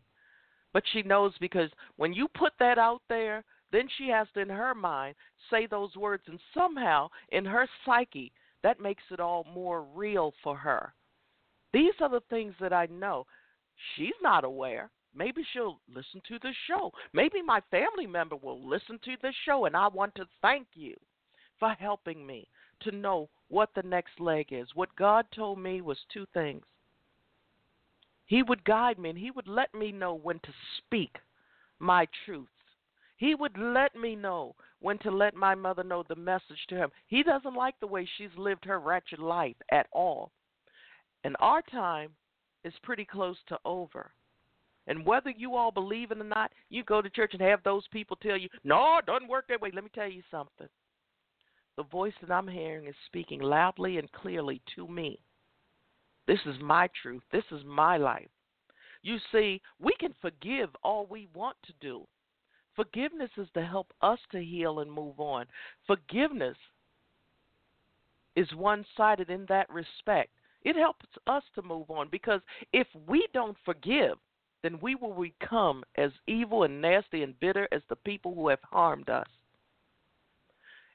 But 0.73 0.83
she 0.91 1.03
knows 1.03 1.33
because 1.39 1.69
when 1.97 2.13
you 2.13 2.27
put 2.29 2.53
that 2.57 2.79
out 2.79 3.03
there, 3.07 3.43
then 3.71 3.87
she 3.97 4.07
has 4.09 4.27
to, 4.33 4.39
in 4.39 4.49
her 4.49 4.73
mind, 4.73 5.15
say 5.49 5.67
those 5.67 5.95
words, 5.95 6.23
and 6.27 6.39
somehow 6.53 7.09
in 7.29 7.45
her 7.45 7.67
psyche, 7.85 8.31
that 8.63 8.79
makes 8.79 9.03
it 9.11 9.19
all 9.19 9.45
more 9.53 9.83
real 9.83 10.33
for 10.43 10.55
her. 10.55 10.93
These 11.73 11.93
are 12.01 12.09
the 12.09 12.21
things 12.29 12.53
that 12.59 12.73
I 12.73 12.87
know. 12.87 13.25
She's 13.95 14.13
not 14.21 14.43
aware. 14.43 14.89
Maybe 15.13 15.43
she'll 15.51 15.79
listen 15.93 16.21
to 16.27 16.39
the 16.39 16.53
show. 16.67 16.91
Maybe 17.13 17.41
my 17.41 17.61
family 17.69 18.07
member 18.07 18.37
will 18.37 18.67
listen 18.67 18.99
to 19.03 19.15
the 19.21 19.33
show, 19.45 19.65
and 19.65 19.75
I 19.75 19.87
want 19.89 20.15
to 20.15 20.25
thank 20.41 20.67
you 20.73 20.95
for 21.59 21.69
helping 21.71 22.25
me 22.25 22.47
to 22.81 22.91
know 22.91 23.29
what 23.49 23.69
the 23.75 23.83
next 23.83 24.19
leg 24.19 24.47
is. 24.51 24.67
What 24.73 24.95
God 24.95 25.25
told 25.35 25.59
me 25.59 25.81
was 25.81 25.97
two 26.13 26.25
things 26.33 26.63
he 28.31 28.43
would 28.43 28.63
guide 28.63 28.97
me 28.97 29.09
and 29.09 29.19
He 29.19 29.29
would 29.29 29.49
let 29.49 29.73
me 29.73 29.91
know 29.91 30.13
when 30.13 30.39
to 30.39 30.53
speak 30.77 31.17
my 31.79 32.07
truths. 32.23 32.49
He 33.17 33.35
would 33.35 33.57
let 33.57 33.93
me 33.93 34.15
know 34.15 34.55
when 34.79 34.99
to 34.99 35.11
let 35.11 35.35
my 35.35 35.53
mother 35.53 35.83
know 35.83 36.03
the 36.07 36.15
message 36.15 36.65
to 36.69 36.77
him. 36.77 36.91
He 37.07 37.23
doesn't 37.23 37.55
like 37.55 37.77
the 37.81 37.87
way 37.87 38.07
she's 38.17 38.37
lived 38.37 38.63
her 38.63 38.79
wretched 38.79 39.19
life 39.19 39.57
at 39.69 39.87
all. 39.91 40.31
In 41.25 41.35
our 41.41 41.61
time 41.61 42.11
is 42.63 42.73
pretty 42.83 43.05
close 43.05 43.37
to 43.47 43.57
over. 43.65 44.11
And 44.87 45.05
whether 45.05 45.29
you 45.29 45.55
all 45.55 45.71
believe 45.71 46.11
it 46.11 46.19
or 46.19 46.23
not, 46.23 46.51
you 46.69 46.83
go 46.83 47.01
to 47.01 47.09
church 47.09 47.33
and 47.33 47.41
have 47.41 47.63
those 47.63 47.87
people 47.91 48.17
tell 48.17 48.37
you, 48.37 48.49
no, 48.63 48.97
it 48.97 49.05
doesn't 49.05 49.29
work 49.29 49.45
that 49.49 49.61
way. 49.61 49.71
Let 49.73 49.83
me 49.83 49.91
tell 49.93 50.09
you 50.09 50.23
something. 50.31 50.67
The 51.77 51.83
voice 51.83 52.13
that 52.21 52.33
I'm 52.33 52.47
hearing 52.47 52.87
is 52.87 52.95
speaking 53.05 53.39
loudly 53.39 53.97
and 53.97 54.11
clearly 54.11 54.61
to 54.75 54.87
me. 54.87 55.19
This 56.27 56.39
is 56.45 56.55
my 56.61 56.89
truth. 57.01 57.23
This 57.31 57.43
is 57.51 57.61
my 57.65 57.97
life. 57.97 58.29
You 59.03 59.17
see, 59.31 59.61
we 59.79 59.93
can 59.99 60.13
forgive 60.21 60.69
all 60.83 61.07
we 61.09 61.27
want 61.33 61.57
to 61.65 61.73
do. 61.79 62.05
Forgiveness 62.75 63.31
is 63.37 63.47
to 63.53 63.65
help 63.65 63.91
us 64.01 64.19
to 64.31 64.43
heal 64.43 64.79
and 64.79 64.91
move 64.91 65.19
on. 65.19 65.45
Forgiveness 65.87 66.57
is 68.35 68.47
one 68.55 68.85
sided 68.95 69.29
in 69.29 69.45
that 69.49 69.69
respect. 69.69 70.29
It 70.63 70.75
helps 70.75 71.05
us 71.27 71.43
to 71.55 71.61
move 71.61 71.89
on 71.89 72.07
because 72.11 72.41
if 72.73 72.87
we 73.07 73.27
don't 73.33 73.57
forgive, 73.65 74.17
then 74.63 74.79
we 74.81 74.95
will 74.95 75.19
become 75.19 75.83
as 75.95 76.11
evil 76.27 76.63
and 76.63 76.81
nasty 76.81 77.23
and 77.23 77.39
bitter 77.39 77.67
as 77.71 77.81
the 77.89 77.95
people 77.95 78.35
who 78.35 78.47
have 78.49 78.59
harmed 78.63 79.09
us. 79.09 79.27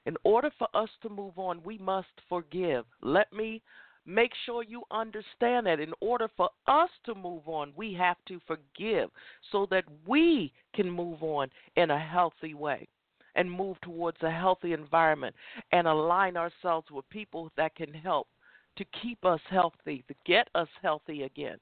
In 0.05 0.15
order 0.23 0.49
for 0.57 0.69
us 0.73 0.89
to 1.01 1.09
move 1.09 1.37
on, 1.37 1.61
we 1.65 1.77
must 1.77 2.07
forgive. 2.29 2.85
Let 3.01 3.33
me 3.33 3.61
Make 4.09 4.31
sure 4.45 4.63
you 4.63 4.83
understand 4.89 5.67
that 5.67 5.81
in 5.81 5.91
order 5.99 6.29
for 6.37 6.49
us 6.65 6.89
to 7.03 7.13
move 7.13 7.41
on, 7.45 7.73
we 7.75 7.93
have 7.95 8.15
to 8.29 8.39
forgive 8.47 9.09
so 9.51 9.67
that 9.69 9.83
we 10.05 10.53
can 10.73 10.89
move 10.89 11.21
on 11.21 11.49
in 11.75 11.91
a 11.91 11.99
healthy 11.99 12.53
way 12.53 12.87
and 13.35 13.51
move 13.51 13.75
towards 13.81 14.17
a 14.23 14.31
healthy 14.31 14.71
environment 14.71 15.35
and 15.73 15.87
align 15.87 16.37
ourselves 16.37 16.87
with 16.89 17.07
people 17.09 17.51
that 17.57 17.75
can 17.75 17.93
help 17.93 18.29
to 18.77 18.85
keep 19.01 19.23
us 19.25 19.41
healthy, 19.49 20.03
to 20.07 20.15
get 20.25 20.47
us 20.55 20.67
healthy 20.81 21.23
again, 21.23 21.57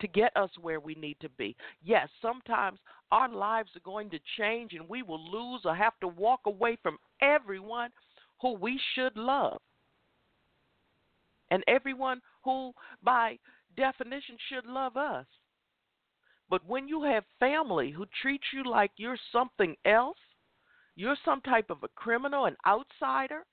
to 0.00 0.08
get 0.08 0.36
us 0.36 0.50
where 0.60 0.80
we 0.80 0.94
need 0.94 1.16
to 1.20 1.28
be. 1.30 1.56
Yes, 1.82 2.08
sometimes 2.20 2.78
our 3.12 3.28
lives 3.28 3.70
are 3.76 3.80
going 3.84 4.10
to 4.10 4.18
change 4.38 4.72
and 4.72 4.88
we 4.88 5.02
will 5.02 5.22
lose 5.30 5.62
or 5.64 5.74
have 5.74 5.98
to 6.00 6.08
walk 6.08 6.40
away 6.46 6.76
from 6.82 6.98
everyone 7.20 7.90
who 8.40 8.54
we 8.54 8.80
should 8.94 9.16
love 9.16 9.60
and 11.50 11.62
everyone 11.68 12.20
who, 12.44 12.72
by 13.02 13.38
definition, 13.76 14.36
should 14.48 14.66
love 14.66 14.96
us. 14.96 15.26
But 16.50 16.66
when 16.66 16.88
you 16.88 17.02
have 17.04 17.24
family 17.40 17.90
who 17.90 18.06
treat 18.20 18.40
you 18.52 18.64
like 18.68 18.92
you're 18.96 19.18
something 19.32 19.76
else, 19.84 20.18
you're 20.96 21.16
some 21.24 21.40
type 21.40 21.70
of 21.70 21.82
a 21.82 21.88
criminal, 21.96 22.46
an 22.46 22.56
outsider, 22.66 23.44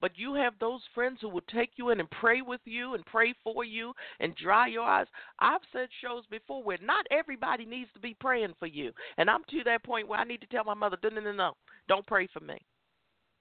but 0.00 0.12
you 0.16 0.34
have 0.34 0.54
those 0.58 0.82
friends 0.94 1.18
who 1.20 1.28
will 1.28 1.42
take 1.52 1.70
you 1.76 1.90
in 1.90 2.00
and 2.00 2.10
pray 2.10 2.42
with 2.42 2.60
you 2.64 2.94
and 2.94 3.04
pray 3.06 3.34
for 3.42 3.64
you 3.64 3.92
and 4.20 4.36
dry 4.36 4.66
your 4.66 4.84
eyes. 4.84 5.06
I've 5.38 5.62
said 5.72 5.88
shows 6.02 6.24
before 6.30 6.62
where 6.62 6.78
not 6.82 7.06
everybody 7.10 7.64
needs 7.64 7.90
to 7.94 8.00
be 8.00 8.14
praying 8.20 8.54
for 8.58 8.66
you. 8.66 8.92
And 9.16 9.30
I'm 9.30 9.42
to 9.50 9.64
that 9.64 9.84
point 9.84 10.08
where 10.08 10.20
I 10.20 10.24
need 10.24 10.40
to 10.42 10.46
tell 10.46 10.64
my 10.64 10.74
mother, 10.74 10.98
no, 11.02 11.08
no, 11.08 11.20
no, 11.20 11.32
no, 11.32 11.52
don't 11.88 12.06
pray 12.06 12.28
for 12.32 12.40
me 12.40 12.58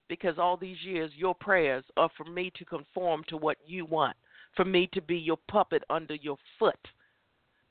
because 0.07 0.37
all 0.37 0.55
these 0.55 0.81
years 0.83 1.11
your 1.15 1.35
prayers 1.35 1.83
are 1.97 2.09
for 2.15 2.25
me 2.25 2.51
to 2.57 2.65
conform 2.65 3.23
to 3.27 3.37
what 3.37 3.57
you 3.65 3.85
want, 3.85 4.15
for 4.55 4.65
me 4.65 4.87
to 4.93 5.01
be 5.01 5.17
your 5.17 5.39
puppet 5.49 5.83
under 5.89 6.15
your 6.15 6.37
foot. 6.59 6.75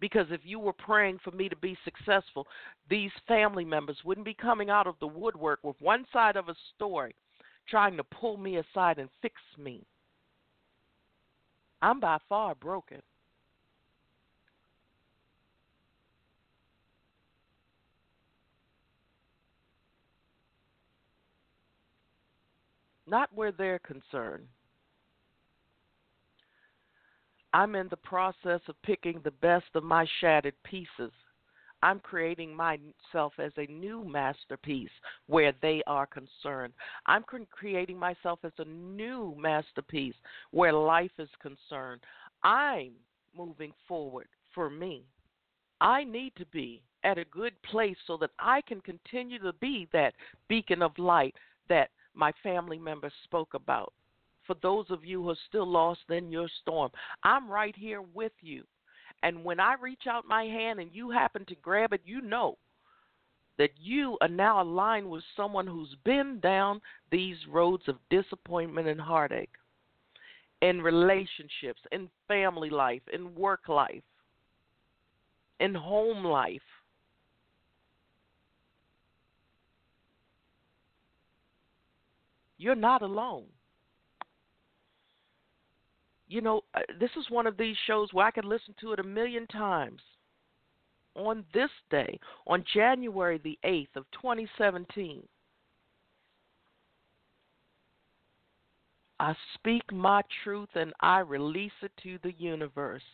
Because 0.01 0.27
if 0.31 0.41
you 0.45 0.59
were 0.59 0.73
praying 0.73 1.21
for 1.25 1.31
me 1.31 1.49
to 1.49 1.57
be 1.57 1.79
successful, 1.85 2.47
these 2.91 3.13
family 3.27 3.65
members 3.65 3.97
wouldn't 4.05 4.27
be 4.27 4.35
coming 4.35 4.69
out 4.69 4.87
of 4.87 4.97
the 5.01 5.07
woodwork 5.07 5.61
with 5.63 5.81
one 5.81 6.05
side 6.13 6.37
of 6.37 6.49
a 6.49 6.57
story 6.75 7.15
trying 7.69 7.97
to 7.97 8.05
pull 8.05 8.37
me 8.37 8.57
aside 8.57 8.99
and 8.99 9.09
fix 9.23 9.35
me. 9.59 9.85
I'm 11.83 12.01
by 12.01 12.19
far 12.29 12.55
broken. 12.55 13.01
not 23.07 23.31
where 23.35 23.53
they're 23.53 23.81
concerned. 23.81 24.47
I'm 27.53 27.77
in 27.77 27.87
the 27.89 27.97
process 27.97 28.61
of 28.69 28.83
picking 28.83 29.21
the 29.23 29.31
best 29.31 29.67
of 29.75 29.85
my 29.85 30.07
shattered 30.21 30.61
pieces. 30.65 31.13
I'm 31.85 32.01
creating 32.01 32.57
myself 32.57 33.35
as 33.39 33.53
a 33.59 33.71
new 33.71 34.07
masterpiece 34.07 34.89
where 35.27 35.53
they 35.61 35.83
are 35.87 36.07
concerned. 36.07 36.73
I'm 37.05 37.23
creating 37.51 37.99
myself 37.99 38.39
as 38.43 38.53
a 38.57 38.65
new 38.65 39.35
masterpiece 39.39 40.15
where 40.51 40.73
life 40.73 41.11
is 41.19 41.29
concerned. 41.43 42.01
I'm 42.43 42.93
moving 43.37 43.75
forward 43.87 44.29
for 44.55 44.71
me. 44.71 45.03
I 45.83 46.05
need 46.05 46.33
to 46.39 46.47
be 46.47 46.81
at 47.05 47.19
a 47.19 47.27
good 47.27 47.53
place 47.71 47.99
so 48.07 48.17
that 48.17 48.31
I 48.39 48.63
can 48.63 48.81
continue 48.81 49.39
to 49.41 49.53
be 49.53 49.87
that 49.93 50.15
beacon 50.49 50.81
of 50.81 50.99
light 50.99 51.35
that 51.69 51.91
my 52.15 52.33
family 52.43 52.79
members 52.79 53.13
spoke 53.25 53.53
about 53.53 53.93
for 54.47 54.57
those 54.63 54.87
of 54.89 55.05
you 55.05 55.23
who 55.23 55.31
are 55.31 55.37
still 55.49 55.67
lost 55.71 56.01
in 56.09 56.33
your 56.33 56.49
storm. 56.63 56.91
I'm 57.25 57.51
right 57.51 57.77
here 57.77 58.01
with 58.01 58.33
you. 58.41 58.65
And 59.25 59.43
when 59.43 59.59
I 59.59 59.75
reach 59.81 60.03
out 60.07 60.29
my 60.29 60.45
hand 60.45 60.79
and 60.81 60.91
you 60.93 61.11
happen 61.11 61.47
to 61.47 61.55
grab 61.57 61.95
it, 61.95 62.03
you 62.05 62.21
know 62.21 62.59
that 63.57 63.71
you 63.81 64.19
are 64.21 64.29
now 64.29 64.63
aligned 64.63 65.09
with 65.09 65.25
someone 65.35 65.67
who's 65.67 65.97
been 66.05 66.41
down 66.41 66.83
these 67.11 67.39
roads 67.51 67.85
of 67.89 67.97
disappointment 68.11 68.87
and 68.87 69.01
heartache 69.01 69.55
in 70.61 70.83
relationships, 70.83 71.81
in 71.91 72.11
family 72.29 72.69
life, 72.69 73.01
in 73.15 73.35
work 73.35 73.67
life, 73.67 74.03
in 75.59 75.75
home 75.75 76.23
life. 76.23 76.61
You're 82.59 82.75
not 82.75 83.01
alone. 83.01 83.54
You 86.35 86.41
know, 86.41 86.63
uh, 86.75 86.81
this 86.99 87.13
is 87.17 87.31
one 87.31 87.47
of 87.47 87.57
these 87.57 87.77
shows 87.87 88.13
where 88.13 88.27
I 88.27 88.33
could 88.33 88.45
listen 88.45 88.75
to 88.81 88.93
it 88.93 88.99
a 88.99 89.05
million 89.05 89.47
times. 89.47 90.01
On 91.15 91.45
this 91.55 91.71
day, 91.93 92.19
on 92.49 92.65
January 92.75 93.39
the 93.39 93.57
8th 93.65 93.95
of 93.95 94.05
2017, 94.21 95.23
I 99.21 99.33
speak 99.55 99.85
my 99.93 100.23
truth 100.43 100.71
and 100.75 100.93
I 100.99 101.21
release 101.21 101.71
it 101.83 101.93
to 102.03 102.19
the 102.25 102.33
universe. 102.37 103.05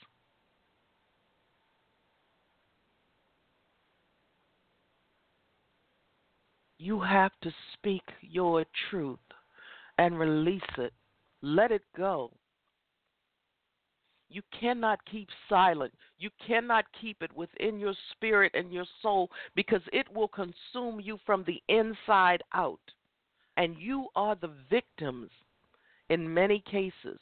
You 6.78 7.02
have 7.02 7.32
to 7.42 7.52
speak 7.74 8.04
your 8.22 8.64
truth 8.88 9.18
and 9.98 10.18
release 10.18 10.62
it. 10.78 10.94
Let 11.42 11.70
it 11.70 11.82
go. 11.94 12.32
You 14.30 14.42
cannot 14.58 15.00
keep 15.10 15.28
silent. 15.48 15.92
You 16.18 16.30
cannot 16.46 16.84
keep 17.00 17.20
it 17.20 17.36
within 17.36 17.80
your 17.80 17.94
spirit 18.12 18.52
and 18.54 18.72
your 18.72 18.86
soul 19.02 19.28
because 19.56 19.82
it 19.92 20.06
will 20.14 20.28
consume 20.28 21.00
you 21.00 21.18
from 21.26 21.44
the 21.44 21.60
inside 21.68 22.42
out. 22.54 22.80
And 23.56 23.76
you 23.76 24.06
are 24.14 24.36
the 24.36 24.52
victims 24.70 25.30
in 26.08 26.32
many 26.32 26.62
cases. 26.70 27.18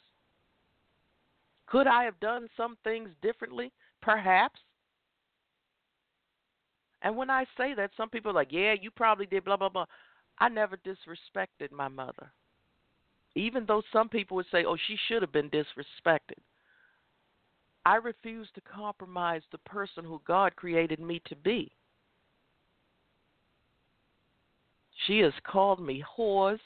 Could 1.65 1.87
I 1.87 2.03
have 2.03 2.19
done 2.19 2.47
some 2.55 2.77
things 2.83 3.09
differently? 3.21 3.71
Perhaps. 4.01 4.59
And 7.01 7.15
when 7.15 7.29
I 7.29 7.45
say 7.57 7.73
that, 7.75 7.91
some 7.97 8.09
people 8.09 8.31
are 8.31 8.35
like, 8.35 8.51
yeah, 8.51 8.75
you 8.79 8.91
probably 8.91 9.25
did, 9.25 9.45
blah, 9.45 9.57
blah, 9.57 9.69
blah. 9.69 9.85
I 10.39 10.49
never 10.49 10.77
disrespected 10.77 11.71
my 11.71 11.87
mother. 11.87 12.31
Even 13.35 13.65
though 13.65 13.81
some 13.91 14.09
people 14.09 14.35
would 14.35 14.47
say, 14.51 14.65
oh, 14.65 14.77
she 14.87 14.97
should 15.07 15.21
have 15.21 15.31
been 15.31 15.49
disrespected. 15.49 16.39
I 17.85 17.95
refuse 17.95 18.47
to 18.55 18.61
compromise 18.61 19.41
the 19.51 19.57
person 19.59 20.03
who 20.03 20.21
God 20.25 20.55
created 20.55 20.99
me 20.99 21.21
to 21.27 21.35
be. 21.35 21.71
She 25.07 25.19
has 25.19 25.33
called 25.49 25.79
me 25.81 26.03
whores. 26.17 26.59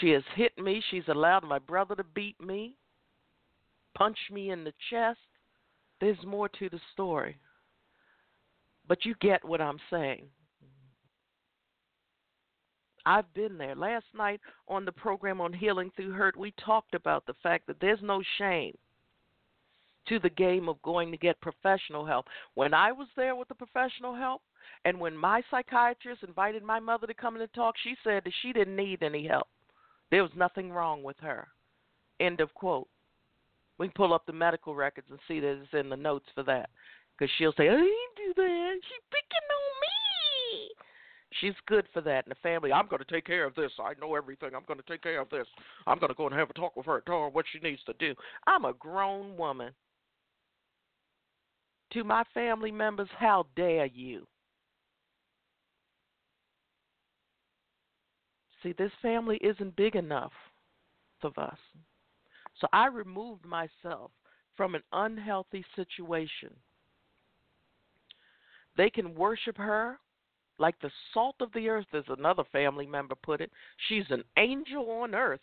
She 0.00 0.10
has 0.10 0.22
hit 0.34 0.56
me. 0.56 0.82
She's 0.90 1.08
allowed 1.08 1.44
my 1.44 1.58
brother 1.58 1.94
to 1.96 2.04
beat 2.04 2.40
me, 2.40 2.76
punch 3.94 4.18
me 4.30 4.50
in 4.50 4.64
the 4.64 4.72
chest. 4.88 5.18
There's 6.00 6.24
more 6.24 6.48
to 6.48 6.68
the 6.68 6.80
story. 6.92 7.36
But 8.88 9.04
you 9.04 9.14
get 9.20 9.44
what 9.44 9.60
I'm 9.60 9.78
saying. 9.90 10.26
I've 13.04 13.32
been 13.34 13.58
there. 13.58 13.74
Last 13.74 14.06
night 14.16 14.40
on 14.68 14.84
the 14.84 14.92
program 14.92 15.40
on 15.40 15.52
Healing 15.52 15.90
Through 15.96 16.12
Hurt, 16.12 16.36
we 16.36 16.54
talked 16.64 16.94
about 16.94 17.26
the 17.26 17.34
fact 17.42 17.66
that 17.66 17.80
there's 17.80 18.00
no 18.02 18.22
shame 18.38 18.76
to 20.08 20.18
the 20.18 20.30
game 20.30 20.68
of 20.68 20.82
going 20.82 21.10
to 21.10 21.16
get 21.16 21.40
professional 21.40 22.04
help. 22.04 22.26
When 22.54 22.74
I 22.74 22.92
was 22.92 23.08
there 23.16 23.36
with 23.36 23.48
the 23.48 23.54
professional 23.54 24.14
help, 24.14 24.42
and 24.84 24.98
when 24.98 25.16
my 25.16 25.42
psychiatrist 25.50 26.22
invited 26.22 26.62
my 26.62 26.80
mother 26.80 27.06
to 27.06 27.14
come 27.14 27.36
in 27.36 27.42
and 27.42 27.52
talk, 27.54 27.74
she 27.82 27.94
said 28.02 28.22
that 28.24 28.32
she 28.42 28.52
didn't 28.52 28.76
need 28.76 29.02
any 29.02 29.26
help. 29.26 29.48
There 30.10 30.22
was 30.22 30.32
nothing 30.36 30.70
wrong 30.70 31.02
with 31.02 31.16
her. 31.20 31.48
End 32.20 32.40
of 32.40 32.52
quote. 32.54 32.88
We 33.78 33.86
can 33.88 33.94
pull 33.94 34.12
up 34.12 34.26
the 34.26 34.32
medical 34.32 34.74
records 34.74 35.08
and 35.10 35.18
see 35.26 35.40
that 35.40 35.60
it's 35.62 35.72
in 35.72 35.88
the 35.88 35.96
notes 35.96 36.26
for 36.34 36.42
that. 36.44 36.70
Because 37.16 37.32
she'll 37.38 37.52
say, 37.56 37.68
I 37.68 37.72
didn't 37.72 38.16
do 38.16 38.34
that. 38.36 38.74
She's 38.82 39.04
picking 39.10 39.48
on 39.50 39.80
me. 39.80 40.70
She's 41.40 41.54
good 41.66 41.86
for 41.92 42.02
that 42.02 42.26
in 42.26 42.30
the 42.30 42.34
family. 42.42 42.72
I'm 42.72 42.88
going 42.88 43.02
to 43.02 43.12
take 43.12 43.24
care 43.24 43.46
of 43.46 43.54
this. 43.54 43.72
I 43.80 43.94
know 44.00 44.14
everything. 44.14 44.50
I'm 44.54 44.64
going 44.66 44.78
to 44.78 44.86
take 44.86 45.02
care 45.02 45.20
of 45.20 45.30
this. 45.30 45.46
I'm 45.86 45.98
going 45.98 46.10
to 46.10 46.14
go 46.14 46.26
and 46.26 46.34
have 46.34 46.50
a 46.50 46.52
talk 46.52 46.76
with 46.76 46.86
her, 46.86 46.96
and 46.96 47.06
tell 47.06 47.22
her 47.22 47.28
what 47.28 47.46
she 47.50 47.58
needs 47.60 47.82
to 47.84 47.94
do. 47.98 48.14
I'm 48.46 48.64
a 48.64 48.74
grown 48.74 49.36
woman. 49.36 49.72
To 51.92 52.04
my 52.04 52.24
family 52.32 52.70
members, 52.70 53.08
how 53.18 53.46
dare 53.54 53.86
you? 53.86 54.26
See, 58.62 58.72
this 58.78 58.92
family 59.02 59.38
isn't 59.42 59.76
big 59.76 59.96
enough 59.96 60.32
of 61.22 61.36
us. 61.36 61.58
So 62.60 62.66
I 62.72 62.86
removed 62.86 63.44
myself 63.44 64.10
from 64.56 64.74
an 64.74 64.82
unhealthy 64.92 65.64
situation. 65.76 66.50
They 68.76 68.88
can 68.88 69.14
worship 69.14 69.56
her 69.58 69.98
like 70.58 70.78
the 70.80 70.90
salt 71.12 71.36
of 71.40 71.52
the 71.52 71.68
earth, 71.68 71.86
as 71.92 72.04
another 72.08 72.44
family 72.52 72.86
member 72.86 73.14
put 73.16 73.40
it. 73.40 73.50
She's 73.88 74.04
an 74.10 74.22
angel 74.38 74.90
on 74.90 75.14
earth. 75.14 75.40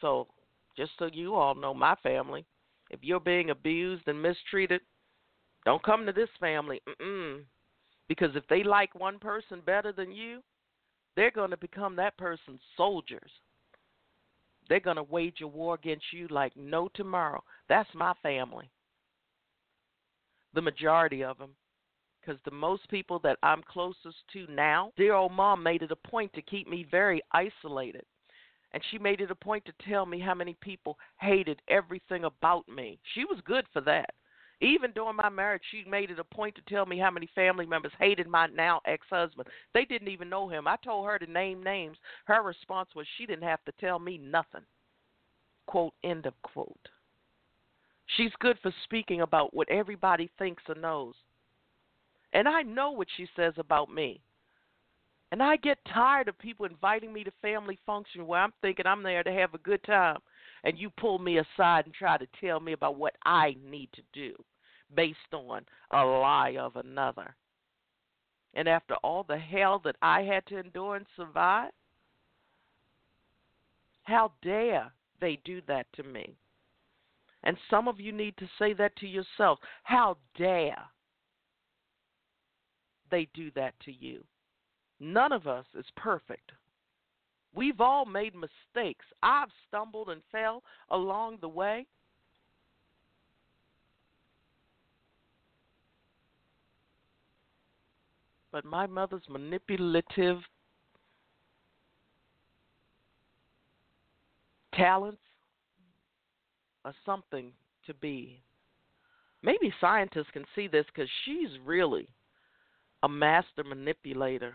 So, 0.00 0.26
just 0.76 0.92
so 0.98 1.08
you 1.12 1.34
all 1.34 1.54
know, 1.54 1.74
my 1.74 1.94
family, 2.02 2.44
if 2.90 3.00
you're 3.02 3.20
being 3.20 3.50
abused 3.50 4.06
and 4.06 4.20
mistreated, 4.20 4.80
don't 5.64 5.82
come 5.82 6.06
to 6.06 6.12
this 6.12 6.28
family. 6.38 6.80
Mm-mm. 6.88 7.42
Because 8.08 8.36
if 8.36 8.46
they 8.48 8.62
like 8.62 8.94
one 8.94 9.18
person 9.18 9.60
better 9.64 9.92
than 9.92 10.12
you, 10.12 10.40
they're 11.16 11.30
going 11.30 11.50
to 11.50 11.56
become 11.56 11.96
that 11.96 12.16
person's 12.18 12.60
soldiers. 12.76 13.30
They're 14.68 14.80
going 14.80 14.96
to 14.96 15.02
wage 15.02 15.40
a 15.42 15.46
war 15.46 15.74
against 15.74 16.12
you 16.12 16.28
like 16.28 16.56
no 16.56 16.88
tomorrow. 16.94 17.42
That's 17.68 17.88
my 17.94 18.12
family. 18.22 18.70
The 20.54 20.62
majority 20.62 21.24
of 21.24 21.38
them. 21.38 21.50
Because 22.20 22.40
the 22.44 22.50
most 22.50 22.88
people 22.88 23.20
that 23.20 23.38
I'm 23.42 23.62
closest 23.68 24.16
to 24.32 24.46
now, 24.48 24.92
dear 24.96 25.14
old 25.14 25.32
mom 25.32 25.62
made 25.62 25.82
it 25.82 25.92
a 25.92 26.08
point 26.08 26.32
to 26.34 26.42
keep 26.42 26.68
me 26.68 26.86
very 26.90 27.22
isolated. 27.32 28.02
And 28.72 28.82
she 28.90 28.98
made 28.98 29.20
it 29.20 29.30
a 29.30 29.34
point 29.34 29.64
to 29.66 29.88
tell 29.88 30.06
me 30.06 30.20
how 30.20 30.34
many 30.34 30.54
people 30.60 30.98
hated 31.20 31.62
everything 31.68 32.24
about 32.24 32.68
me. 32.68 32.98
She 33.14 33.24
was 33.24 33.40
good 33.44 33.64
for 33.72 33.80
that. 33.82 34.10
Even 34.60 34.92
during 34.92 35.16
my 35.16 35.28
marriage, 35.28 35.62
she 35.70 35.84
made 35.88 36.10
it 36.10 36.18
a 36.18 36.24
point 36.24 36.54
to 36.54 36.62
tell 36.62 36.86
me 36.86 36.98
how 36.98 37.10
many 37.10 37.28
family 37.34 37.66
members 37.66 37.92
hated 37.98 38.26
my 38.26 38.46
now 38.46 38.80
ex 38.86 39.06
husband. 39.10 39.48
They 39.74 39.84
didn't 39.84 40.08
even 40.08 40.30
know 40.30 40.48
him. 40.48 40.66
I 40.66 40.76
told 40.76 41.06
her 41.06 41.18
to 41.18 41.30
name 41.30 41.62
names. 41.62 41.98
Her 42.24 42.42
response 42.42 42.88
was 42.94 43.06
she 43.16 43.26
didn't 43.26 43.44
have 43.44 43.62
to 43.66 43.72
tell 43.72 43.98
me 43.98 44.16
nothing. 44.16 44.62
Quote, 45.66 45.92
end 46.02 46.24
of 46.24 46.34
quote. 46.42 46.88
She's 48.16 48.32
good 48.38 48.56
for 48.62 48.72
speaking 48.84 49.20
about 49.20 49.52
what 49.52 49.68
everybody 49.68 50.30
thinks 50.38 50.62
or 50.68 50.74
knows. 50.74 51.14
And 52.32 52.48
I 52.48 52.62
know 52.62 52.92
what 52.92 53.08
she 53.16 53.26
says 53.36 53.54
about 53.58 53.92
me. 53.92 54.20
And 55.32 55.42
I 55.42 55.56
get 55.56 55.78
tired 55.92 56.28
of 56.28 56.38
people 56.38 56.66
inviting 56.66 57.12
me 57.12 57.24
to 57.24 57.32
family 57.42 57.78
function 57.84 58.26
where 58.26 58.40
I'm 58.40 58.52
thinking 58.62 58.86
I'm 58.86 59.02
there 59.02 59.24
to 59.24 59.32
have 59.32 59.54
a 59.54 59.58
good 59.58 59.82
time 59.84 60.18
and 60.64 60.78
you 60.78 60.90
pull 60.90 61.18
me 61.18 61.38
aside 61.38 61.86
and 61.86 61.94
try 61.94 62.16
to 62.16 62.26
tell 62.40 62.60
me 62.60 62.72
about 62.72 62.96
what 62.96 63.14
I 63.24 63.56
need 63.68 63.88
to 63.94 64.02
do 64.12 64.34
based 64.94 65.18
on 65.32 65.64
a 65.90 66.04
lie 66.04 66.56
of 66.58 66.76
another. 66.76 67.34
And 68.54 68.68
after 68.68 68.94
all 68.96 69.24
the 69.24 69.38
hell 69.38 69.80
that 69.84 69.96
I 70.00 70.22
had 70.22 70.46
to 70.46 70.58
endure 70.58 70.96
and 70.96 71.06
survive, 71.16 71.72
how 74.04 74.32
dare 74.42 74.92
they 75.20 75.38
do 75.44 75.60
that 75.66 75.86
to 75.94 76.04
me? 76.04 76.36
And 77.42 77.56
some 77.68 77.86
of 77.86 78.00
you 78.00 78.12
need 78.12 78.36
to 78.38 78.48
say 78.58 78.72
that 78.74 78.96
to 78.96 79.06
yourself. 79.06 79.58
How 79.82 80.16
dare 80.36 80.82
they 83.10 83.28
do 83.34 83.50
that 83.56 83.74
to 83.84 83.92
you? 83.92 84.24
None 84.98 85.32
of 85.32 85.46
us 85.46 85.66
is 85.78 85.84
perfect. 85.96 86.52
We've 87.54 87.80
all 87.80 88.04
made 88.04 88.34
mistakes. 88.34 89.04
I've 89.22 89.48
stumbled 89.68 90.10
and 90.10 90.20
fell 90.30 90.62
along 90.90 91.38
the 91.40 91.48
way. 91.48 91.86
But 98.52 98.64
my 98.64 98.86
mother's 98.86 99.22
manipulative 99.28 100.38
talents 104.74 105.20
are 106.84 106.94
something 107.04 107.52
to 107.86 107.94
be. 107.94 108.40
Maybe 109.42 109.72
scientists 109.80 110.30
can 110.32 110.44
see 110.54 110.68
this 110.68 110.86
because 110.86 111.08
she's 111.24 111.50
really 111.64 112.08
a 113.02 113.08
master 113.08 113.62
manipulator 113.64 114.54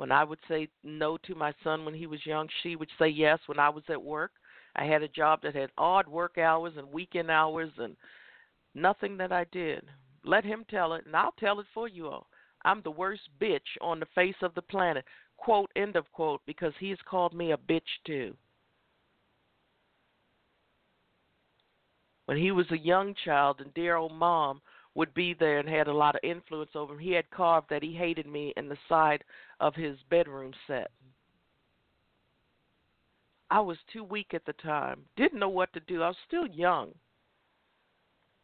When 0.00 0.10
I 0.10 0.24
would 0.24 0.38
say 0.48 0.66
no 0.82 1.18
to 1.26 1.34
my 1.34 1.52
son 1.62 1.84
when 1.84 1.92
he 1.92 2.06
was 2.06 2.24
young, 2.24 2.48
she 2.62 2.74
would 2.74 2.88
say 2.98 3.08
yes 3.08 3.38
when 3.44 3.58
I 3.58 3.68
was 3.68 3.84
at 3.90 4.02
work. 4.02 4.30
I 4.74 4.86
had 4.86 5.02
a 5.02 5.08
job 5.08 5.42
that 5.42 5.54
had 5.54 5.68
odd 5.76 6.08
work 6.08 6.38
hours 6.38 6.72
and 6.78 6.90
weekend 6.90 7.30
hours 7.30 7.68
and 7.76 7.98
nothing 8.74 9.18
that 9.18 9.30
I 9.30 9.44
did. 9.52 9.84
Let 10.24 10.42
him 10.42 10.64
tell 10.70 10.94
it, 10.94 11.04
and 11.04 11.14
I'll 11.14 11.34
tell 11.38 11.60
it 11.60 11.66
for 11.74 11.86
you 11.86 12.08
all. 12.08 12.28
I'm 12.64 12.80
the 12.80 12.90
worst 12.90 13.28
bitch 13.38 13.76
on 13.82 14.00
the 14.00 14.06
face 14.14 14.40
of 14.40 14.54
the 14.54 14.62
planet. 14.62 15.04
Quote, 15.36 15.70
end 15.76 15.96
of 15.96 16.10
quote, 16.12 16.40
because 16.46 16.72
he's 16.80 16.96
called 17.04 17.34
me 17.34 17.52
a 17.52 17.58
bitch 17.58 17.82
too. 18.06 18.34
When 22.24 22.38
he 22.38 22.52
was 22.52 22.70
a 22.70 22.78
young 22.78 23.14
child 23.22 23.60
and 23.60 23.74
dear 23.74 23.96
old 23.96 24.14
mom 24.14 24.62
would 24.94 25.14
be 25.14 25.34
there 25.34 25.58
and 25.58 25.68
had 25.68 25.88
a 25.88 25.92
lot 25.92 26.14
of 26.14 26.20
influence 26.24 26.70
over 26.74 26.94
him, 26.94 26.98
he 26.98 27.12
had 27.12 27.30
carved 27.30 27.68
that 27.70 27.82
he 27.82 27.92
hated 27.92 28.26
me 28.26 28.52
in 28.56 28.68
the 28.68 28.78
side 28.88 29.22
of 29.60 29.74
his 29.74 29.96
bedroom 30.08 30.52
set. 30.66 30.90
I 33.50 33.60
was 33.60 33.78
too 33.92 34.04
weak 34.04 34.32
at 34.32 34.44
the 34.44 34.52
time, 34.54 35.00
didn't 35.16 35.40
know 35.40 35.48
what 35.48 35.72
to 35.72 35.80
do. 35.80 36.02
I 36.02 36.08
was 36.08 36.16
still 36.26 36.46
young, 36.46 36.92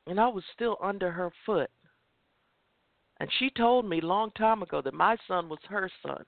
and 0.06 0.20
I 0.20 0.28
was 0.28 0.44
still 0.52 0.76
under 0.82 1.10
her 1.10 1.30
foot. 1.44 1.70
And 3.18 3.30
she 3.38 3.50
told 3.50 3.88
me 3.88 4.00
long 4.00 4.30
time 4.32 4.62
ago 4.62 4.82
that 4.82 4.94
my 4.94 5.16
son 5.26 5.48
was 5.48 5.60
her 5.68 5.90
son. 6.02 6.24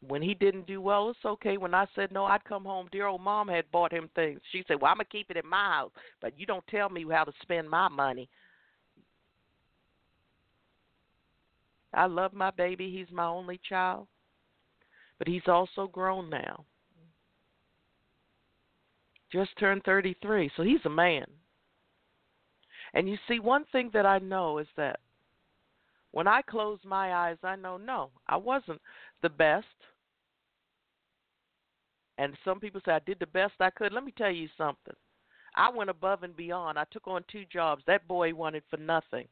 When 0.00 0.22
he 0.22 0.34
didn't 0.34 0.66
do 0.66 0.80
well, 0.80 1.10
it's 1.10 1.24
okay. 1.24 1.58
When 1.58 1.74
I 1.74 1.86
said 1.94 2.10
no, 2.10 2.24
I'd 2.24 2.44
come 2.44 2.64
home. 2.64 2.88
Dear 2.90 3.06
old 3.06 3.20
mom 3.20 3.46
had 3.46 3.70
bought 3.70 3.92
him 3.92 4.08
things. 4.14 4.40
She 4.50 4.64
said, 4.66 4.80
"Well, 4.80 4.90
I'm 4.90 4.96
gonna 4.96 5.04
keep 5.04 5.30
it 5.30 5.36
in 5.36 5.46
my 5.46 5.74
house, 5.74 5.92
but 6.20 6.36
you 6.36 6.46
don't 6.46 6.66
tell 6.66 6.88
me 6.88 7.04
how 7.08 7.24
to 7.24 7.32
spend 7.42 7.70
my 7.70 7.88
money." 7.88 8.28
I 11.94 12.06
love 12.06 12.32
my 12.32 12.50
baby. 12.50 12.90
He's 12.90 13.14
my 13.14 13.26
only 13.26 13.60
child, 13.68 14.06
but 15.18 15.28
he's 15.28 15.46
also 15.46 15.86
grown 15.86 16.30
now. 16.30 16.64
Just 19.30 19.50
turned 19.58 19.82
33, 19.84 20.50
so 20.56 20.62
he's 20.62 20.84
a 20.84 20.90
man. 20.90 21.24
And 22.94 23.08
you 23.08 23.16
see, 23.26 23.40
one 23.40 23.64
thing 23.72 23.90
that 23.94 24.04
I 24.04 24.18
know 24.18 24.58
is 24.58 24.66
that 24.76 25.00
when 26.10 26.26
I 26.26 26.42
close 26.42 26.78
my 26.84 27.14
eyes, 27.14 27.38
I 27.42 27.56
know, 27.56 27.78
no, 27.78 28.10
I 28.28 28.36
wasn't 28.36 28.80
the 29.22 29.30
best. 29.30 29.66
And 32.18 32.36
some 32.44 32.60
people 32.60 32.82
say 32.84 32.92
I 32.92 32.98
did 33.00 33.18
the 33.18 33.26
best 33.26 33.54
I 33.58 33.70
could. 33.70 33.92
Let 33.92 34.04
me 34.04 34.12
tell 34.16 34.30
you 34.30 34.48
something. 34.58 34.94
I 35.56 35.70
went 35.70 35.90
above 35.90 36.22
and 36.22 36.36
beyond. 36.36 36.78
I 36.78 36.84
took 36.90 37.08
on 37.08 37.24
two 37.30 37.44
jobs. 37.50 37.82
That 37.86 38.06
boy 38.06 38.34
wanted 38.34 38.62
for 38.68 38.76
nothing. 38.76 39.26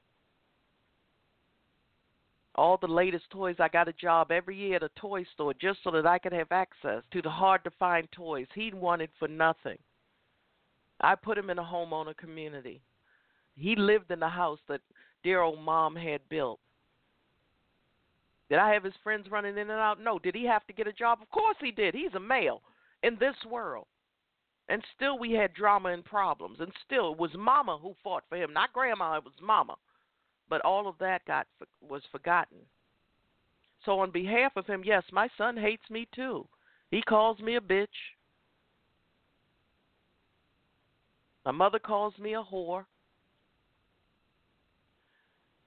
All 2.60 2.76
the 2.76 2.86
latest 2.86 3.24
toys. 3.30 3.56
I 3.58 3.68
got 3.68 3.88
a 3.88 3.92
job 3.94 4.30
every 4.30 4.54
year 4.54 4.76
at 4.76 4.82
a 4.82 4.90
toy 4.90 5.24
store 5.32 5.54
just 5.54 5.78
so 5.82 5.90
that 5.92 6.04
I 6.04 6.18
could 6.18 6.34
have 6.34 6.52
access 6.52 7.02
to 7.10 7.22
the 7.22 7.30
hard 7.30 7.64
to 7.64 7.70
find 7.78 8.06
toys. 8.12 8.48
He 8.54 8.70
wanted 8.74 9.08
for 9.18 9.28
nothing. 9.28 9.78
I 11.00 11.14
put 11.14 11.38
him 11.38 11.48
in 11.48 11.58
a 11.58 11.64
homeowner 11.64 12.14
community. 12.14 12.82
He 13.56 13.76
lived 13.76 14.10
in 14.10 14.20
the 14.20 14.28
house 14.28 14.58
that 14.68 14.82
dear 15.24 15.40
old 15.40 15.58
mom 15.58 15.96
had 15.96 16.20
built. 16.28 16.60
Did 18.50 18.58
I 18.58 18.74
have 18.74 18.84
his 18.84 18.92
friends 19.02 19.30
running 19.30 19.56
in 19.56 19.70
and 19.70 19.80
out? 19.80 19.98
No. 19.98 20.18
Did 20.18 20.34
he 20.34 20.44
have 20.44 20.66
to 20.66 20.74
get 20.74 20.86
a 20.86 20.92
job? 20.92 21.20
Of 21.22 21.30
course 21.30 21.56
he 21.62 21.70
did. 21.70 21.94
He's 21.94 22.12
a 22.14 22.20
male 22.20 22.60
in 23.02 23.16
this 23.18 23.36
world. 23.50 23.86
And 24.68 24.84
still 24.94 25.18
we 25.18 25.32
had 25.32 25.54
drama 25.54 25.94
and 25.94 26.04
problems. 26.04 26.58
And 26.60 26.72
still 26.84 27.12
it 27.12 27.18
was 27.18 27.30
mama 27.34 27.78
who 27.80 27.94
fought 28.04 28.24
for 28.28 28.36
him, 28.36 28.52
not 28.52 28.74
grandma, 28.74 29.16
it 29.16 29.24
was 29.24 29.32
mama. 29.40 29.76
But 30.50 30.60
all 30.62 30.88
of 30.88 30.96
that 30.98 31.24
got 31.24 31.46
was 31.80 32.02
forgotten. 32.10 32.58
So 33.84 34.00
on 34.00 34.10
behalf 34.10 34.52
of 34.56 34.66
him, 34.66 34.82
yes, 34.84 35.04
my 35.12 35.28
son 35.38 35.56
hates 35.56 35.88
me 35.88 36.06
too. 36.14 36.46
He 36.90 37.00
calls 37.02 37.38
me 37.38 37.56
a 37.56 37.60
bitch. 37.60 37.86
My 41.46 41.52
mother 41.52 41.78
calls 41.78 42.12
me 42.18 42.34
a 42.34 42.42
whore. 42.42 42.84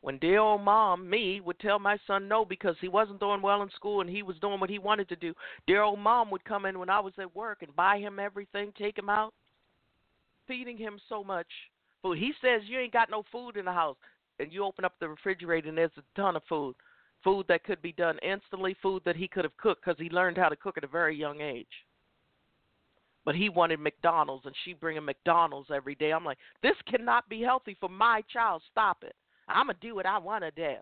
When 0.02 0.18
dear 0.18 0.40
old 0.40 0.62
mom, 0.62 1.10
me, 1.10 1.40
would 1.40 1.60
tell 1.60 1.80
my 1.80 1.98
son 2.06 2.28
no 2.28 2.44
because 2.44 2.76
he 2.82 2.90
wasn't 2.90 3.22
doing 3.22 3.42
well 3.42 3.62
in 3.62 3.70
school 3.72 4.02
and 4.02 4.10
he 4.10 4.22
was 4.22 4.38
doing 4.40 4.60
what 4.60 4.70
he 4.70 4.80
wanted 4.80 5.08
to 5.10 5.16
do, 5.16 5.34
dear 5.66 5.82
old 5.82 5.98
mom 5.98 6.30
would 6.30 6.44
come 6.44 6.66
in 6.66 6.78
when 6.78 6.90
I 6.90 7.00
was 7.00 7.14
at 7.18 7.34
work 7.34 7.62
and 7.62 7.74
buy 7.74 8.00
him 8.00 8.20
everything, 8.20 8.74
take 8.78 8.98
him 8.98 9.10
out, 9.10 9.34
feeding 10.46 10.78
him 10.78 11.00
so 11.08 11.24
much 11.24 11.48
food. 12.02 12.18
He 12.18 12.34
says 12.42 12.64
you 12.66 12.80
ain't 12.80 12.92
got 12.92 13.10
no 13.10 13.24
food 13.32 13.56
in 13.56 13.64
the 13.64 13.72
house, 13.72 13.96
and 14.40 14.52
you 14.52 14.64
open 14.64 14.86
up 14.86 14.94
the 15.00 15.10
refrigerator 15.10 15.70
and 15.70 15.78
there's 15.78 15.92
a 15.98 16.20
ton 16.20 16.36
of 16.36 16.44
food, 16.50 16.76
food 17.24 17.46
that 17.48 17.64
could 17.64 17.82
be 17.82 17.94
done 17.94 18.18
instantly, 18.24 18.76
food 18.82 19.02
that 19.06 19.16
he 19.16 19.28
could 19.28 19.44
have 19.44 19.58
cooked 19.58 19.84
because 19.86 20.00
he 20.00 20.10
learned 20.10 20.38
how 20.38 20.50
to 20.50 20.56
cook 20.56 20.78
at 20.78 20.84
a 20.84 20.88
very 20.88 21.16
young 21.16 21.42
age. 21.42 21.68
But 23.26 23.36
he 23.36 23.48
wanted 23.48 23.80
McDonald's, 23.80 24.46
and 24.46 24.56
she 24.66 24.74
bring 24.74 24.98
him 24.98 25.06
McDonald's 25.06 25.70
every 25.74 25.96
day. 25.96 26.12
I'm 26.12 26.26
like, 26.26 26.40
this 26.62 26.76
cannot 26.90 27.30
be 27.30 27.42
healthy 27.42 27.78
for 27.80 27.88
my 27.88 28.22
child. 28.32 28.62
Stop 28.70 29.04
it. 29.04 29.16
I'm 29.48 29.68
to 29.68 29.76
do 29.82 29.96
what 29.96 30.06
I 30.06 30.18
want 30.18 30.44
to 30.44 30.52
do. 30.52 30.76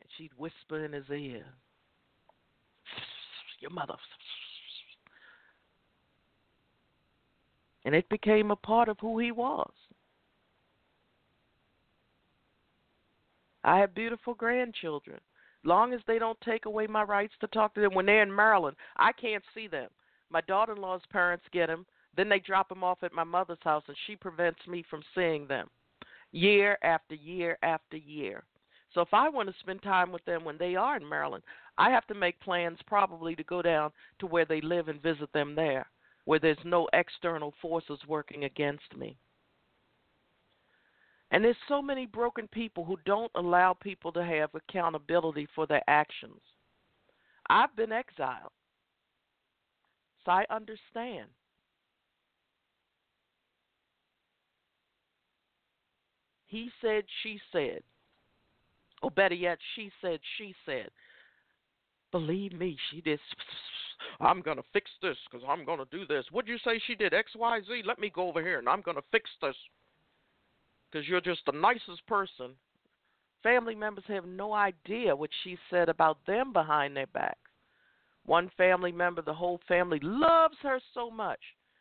And 0.00 0.10
she'd 0.16 0.30
whisper 0.38 0.84
in 0.84 0.92
his 0.92 1.04
ear, 1.10 1.44
Your 3.60 3.70
mother. 3.70 3.94
And 7.84 7.94
it 7.94 8.08
became 8.08 8.50
a 8.50 8.56
part 8.56 8.88
of 8.88 8.96
who 9.00 9.18
he 9.18 9.32
was. 9.32 9.70
I 13.64 13.78
have 13.78 13.94
beautiful 13.94 14.34
grandchildren. 14.34 15.20
Long 15.64 15.94
as 15.94 16.00
they 16.06 16.18
don't 16.18 16.40
take 16.42 16.66
away 16.66 16.86
my 16.86 17.02
rights 17.02 17.32
to 17.40 17.46
talk 17.46 17.74
to 17.74 17.80
them 17.80 17.94
when 17.94 18.04
they're 18.04 18.22
in 18.22 18.34
Maryland, 18.34 18.76
I 18.96 19.12
can't 19.12 19.42
see 19.54 19.66
them. 19.66 19.88
My 20.30 20.42
daughter-in-law's 20.42 21.02
parents 21.10 21.46
get 21.50 21.68
them, 21.68 21.86
then 22.16 22.28
they 22.28 22.38
drop 22.38 22.68
them 22.68 22.84
off 22.84 23.02
at 23.02 23.14
my 23.14 23.24
mother's 23.24 23.58
house, 23.62 23.82
and 23.88 23.96
she 24.06 24.16
prevents 24.16 24.66
me 24.68 24.84
from 24.88 25.02
seeing 25.14 25.46
them 25.46 25.70
year 26.32 26.76
after 26.82 27.14
year 27.14 27.56
after 27.62 27.96
year. 27.96 28.44
So 28.92 29.00
if 29.00 29.12
I 29.12 29.28
want 29.28 29.48
to 29.48 29.54
spend 29.60 29.82
time 29.82 30.12
with 30.12 30.24
them 30.24 30.44
when 30.44 30.58
they 30.58 30.76
are 30.76 30.96
in 30.96 31.08
Maryland, 31.08 31.42
I 31.78 31.90
have 31.90 32.06
to 32.08 32.14
make 32.14 32.38
plans 32.40 32.78
probably 32.86 33.34
to 33.34 33.44
go 33.44 33.62
down 33.62 33.90
to 34.18 34.26
where 34.26 34.44
they 34.44 34.60
live 34.60 34.88
and 34.88 35.02
visit 35.02 35.32
them 35.32 35.54
there, 35.54 35.86
where 36.26 36.38
there's 36.38 36.58
no 36.64 36.88
external 36.92 37.54
forces 37.62 37.98
working 38.06 38.44
against 38.44 38.96
me. 38.96 39.16
And 41.34 41.44
there's 41.44 41.56
so 41.66 41.82
many 41.82 42.06
broken 42.06 42.46
people 42.46 42.84
who 42.84 42.96
don't 43.04 43.32
allow 43.34 43.72
people 43.74 44.12
to 44.12 44.24
have 44.24 44.50
accountability 44.54 45.48
for 45.52 45.66
their 45.66 45.82
actions. 45.88 46.40
I've 47.50 47.74
been 47.74 47.90
exiled. 47.90 48.52
So 50.24 50.30
I 50.30 50.44
understand. 50.48 51.26
He 56.46 56.70
said, 56.80 57.02
she 57.24 57.40
said. 57.50 57.80
Or 59.02 59.10
better 59.10 59.34
yet, 59.34 59.58
she 59.74 59.90
said, 60.00 60.20
she 60.38 60.54
said. 60.64 60.88
Believe 62.12 62.52
me, 62.52 62.76
she 62.92 63.00
did. 63.00 63.18
I'm 64.20 64.40
going 64.40 64.58
to 64.58 64.64
fix 64.72 64.88
this 65.02 65.16
because 65.28 65.44
I'm 65.48 65.64
going 65.64 65.80
to 65.80 65.88
do 65.90 66.06
this. 66.06 66.26
What'd 66.30 66.48
you 66.48 66.58
say 66.58 66.80
she 66.86 66.94
did? 66.94 67.12
X, 67.12 67.32
Y, 67.34 67.60
Z? 67.66 67.82
Let 67.84 67.98
me 67.98 68.12
go 68.14 68.28
over 68.28 68.40
here 68.40 68.60
and 68.60 68.68
I'm 68.68 68.82
going 68.82 68.96
to 68.96 69.02
fix 69.10 69.28
this 69.42 69.56
because 70.94 71.08
you're 71.08 71.20
just 71.20 71.40
the 71.46 71.52
nicest 71.52 72.06
person. 72.06 72.52
Family 73.42 73.74
members 73.74 74.04
have 74.06 74.24
no 74.26 74.52
idea 74.52 75.14
what 75.14 75.30
she 75.42 75.58
said 75.68 75.88
about 75.88 76.18
them 76.26 76.52
behind 76.52 76.96
their 76.96 77.08
backs. 77.08 77.38
One 78.26 78.50
family 78.56 78.92
member, 78.92 79.20
the 79.20 79.34
whole 79.34 79.60
family 79.66 79.98
loves 80.02 80.54
her 80.62 80.80
so 80.94 81.10
much 81.10 81.40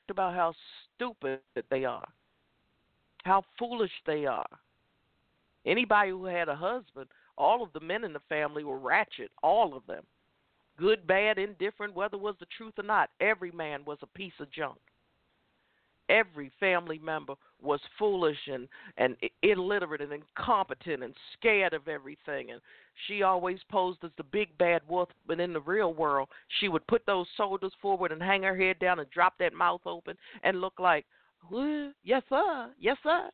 about 0.10 0.34
how 0.34 0.54
stupid 0.96 1.40
that 1.56 1.66
they 1.70 1.86
are, 1.86 2.08
how 3.24 3.44
foolish 3.60 3.92
they 4.06 4.26
are. 4.26 4.48
Anybody 5.66 6.10
who 6.10 6.26
had 6.26 6.50
a 6.50 6.56
husband, 6.56 7.08
all 7.38 7.64
of 7.64 7.72
the 7.74 7.80
men 7.80 8.04
in 8.04 8.14
the 8.14 8.20
family 8.28 8.64
were 8.64 8.80
ratchet, 8.80 9.32
all 9.44 9.78
of 9.78 9.86
them. 9.88 10.04
Good, 10.78 11.06
bad, 11.06 11.38
indifferent, 11.38 11.94
whether 11.94 12.18
it 12.18 12.22
was 12.22 12.36
the 12.40 12.48
truth 12.58 12.74
or 12.78 12.84
not, 12.84 13.12
every 13.22 13.52
man 13.52 13.86
was 13.86 14.00
a 14.02 14.08
piece 14.08 14.34
of 14.40 14.52
junk. 14.52 14.80
Every 16.14 16.52
family 16.60 17.00
member 17.00 17.34
was 17.60 17.80
foolish 17.98 18.38
and, 18.48 18.68
and 18.98 19.16
illiterate 19.42 20.02
and 20.02 20.14
incompetent 20.14 21.02
and 21.02 21.16
scared 21.34 21.74
of 21.74 21.88
everything. 21.88 22.52
And 22.52 22.62
she 23.08 23.24
always 23.24 23.58
posed 23.72 24.04
as 24.04 24.12
the 24.18 24.24
big 24.24 24.56
bad 24.60 24.84
wolf, 24.88 25.10
but 25.26 25.40
in 25.40 25.54
the 25.54 25.62
real 25.62 25.94
world, 25.96 26.30
she 26.60 26.68
would 26.68 26.86
put 26.86 27.04
those 27.08 27.26
shoulders 27.36 27.74
forward 27.82 28.12
and 28.12 28.22
hang 28.22 28.44
her 28.44 28.56
head 28.56 28.78
down 28.78 29.00
and 29.00 29.10
drop 29.10 29.34
that 29.40 29.54
mouth 29.54 29.82
open 29.88 30.16
and 30.44 30.62
look 30.62 30.80
like, 30.80 31.06
yes, 32.04 32.22
sir, 32.30 32.70
yes, 32.80 32.98
sir. 33.02 33.30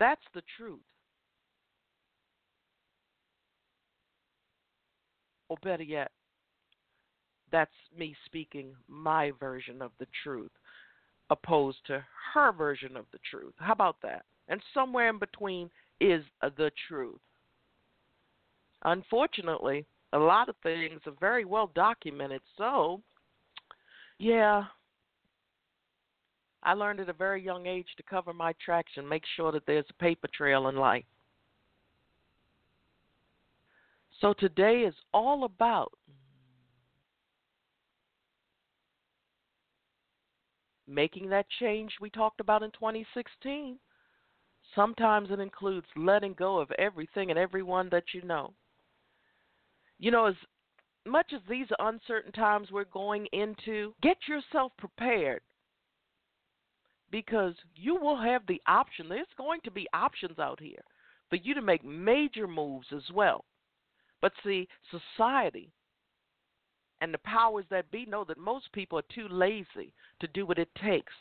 That's 0.00 0.20
the 0.34 0.42
truth. 0.56 0.80
Or 5.48 5.58
better 5.62 5.84
yet, 5.84 6.10
that's 7.52 7.70
me 7.96 8.14
speaking 8.26 8.74
my 8.88 9.32
version 9.38 9.82
of 9.82 9.90
the 9.98 10.06
truth 10.22 10.50
opposed 11.30 11.78
to 11.86 12.04
her 12.34 12.52
version 12.52 12.96
of 12.96 13.06
the 13.12 13.18
truth. 13.30 13.54
How 13.58 13.72
about 13.72 13.96
that? 14.02 14.24
And 14.48 14.60
somewhere 14.74 15.08
in 15.08 15.18
between 15.18 15.70
is 16.00 16.24
the 16.40 16.70
truth. 16.88 17.20
unfortunately, 18.84 19.84
a 20.12 20.18
lot 20.18 20.48
of 20.48 20.56
things 20.62 21.00
are 21.06 21.12
very 21.20 21.44
well 21.44 21.70
documented. 21.74 22.40
So, 22.56 23.00
yeah, 24.18 24.64
I 26.62 26.74
learned 26.74 27.00
at 27.00 27.08
a 27.08 27.14
very 27.14 27.42
young 27.42 27.66
age 27.66 27.86
to 27.96 28.02
cover 28.02 28.32
my 28.32 28.54
tracks 28.64 28.92
and 28.96 29.08
make 29.08 29.22
sure 29.36 29.52
that 29.52 29.66
there's 29.66 29.84
a 29.90 30.02
paper 30.02 30.28
trail 30.34 30.68
in 30.68 30.76
life. 30.76 31.04
So 34.20 34.34
today 34.34 34.80
is 34.80 34.94
all 35.14 35.44
about 35.44 35.92
making 40.90 41.30
that 41.30 41.46
change 41.60 41.92
we 42.00 42.10
talked 42.10 42.40
about 42.40 42.62
in 42.62 42.70
2016. 42.72 43.78
Sometimes 44.74 45.30
it 45.30 45.40
includes 45.40 45.86
letting 45.96 46.34
go 46.34 46.58
of 46.58 46.70
everything 46.78 47.30
and 47.30 47.38
everyone 47.38 47.88
that 47.90 48.04
you 48.12 48.22
know. 48.22 48.52
You 49.98 50.10
know, 50.10 50.26
as 50.26 50.34
much 51.06 51.32
as 51.34 51.40
these 51.48 51.66
uncertain 51.78 52.32
times 52.32 52.68
we're 52.70 52.84
going 52.84 53.26
into, 53.32 53.94
get 54.02 54.16
yourself 54.28 54.72
prepared 54.78 55.42
because 57.10 57.54
you 57.74 57.96
will 57.96 58.20
have 58.20 58.42
the 58.46 58.60
option. 58.66 59.08
There's 59.08 59.26
going 59.36 59.60
to 59.64 59.70
be 59.70 59.86
options 59.92 60.38
out 60.38 60.60
here 60.60 60.82
for 61.28 61.36
you 61.36 61.54
to 61.54 61.62
make 61.62 61.84
major 61.84 62.46
moves 62.46 62.86
as 62.94 63.02
well. 63.12 63.44
But 64.20 64.32
see, 64.44 64.68
society 64.90 65.72
and 67.00 67.12
the 67.14 67.18
powers 67.18 67.64
that 67.70 67.90
be 67.90 68.04
know 68.06 68.24
that 68.24 68.38
most 68.38 68.70
people 68.72 68.98
are 68.98 69.14
too 69.14 69.28
lazy 69.28 69.92
to 70.20 70.26
do 70.28 70.44
what 70.46 70.58
it 70.58 70.68
takes 70.82 71.12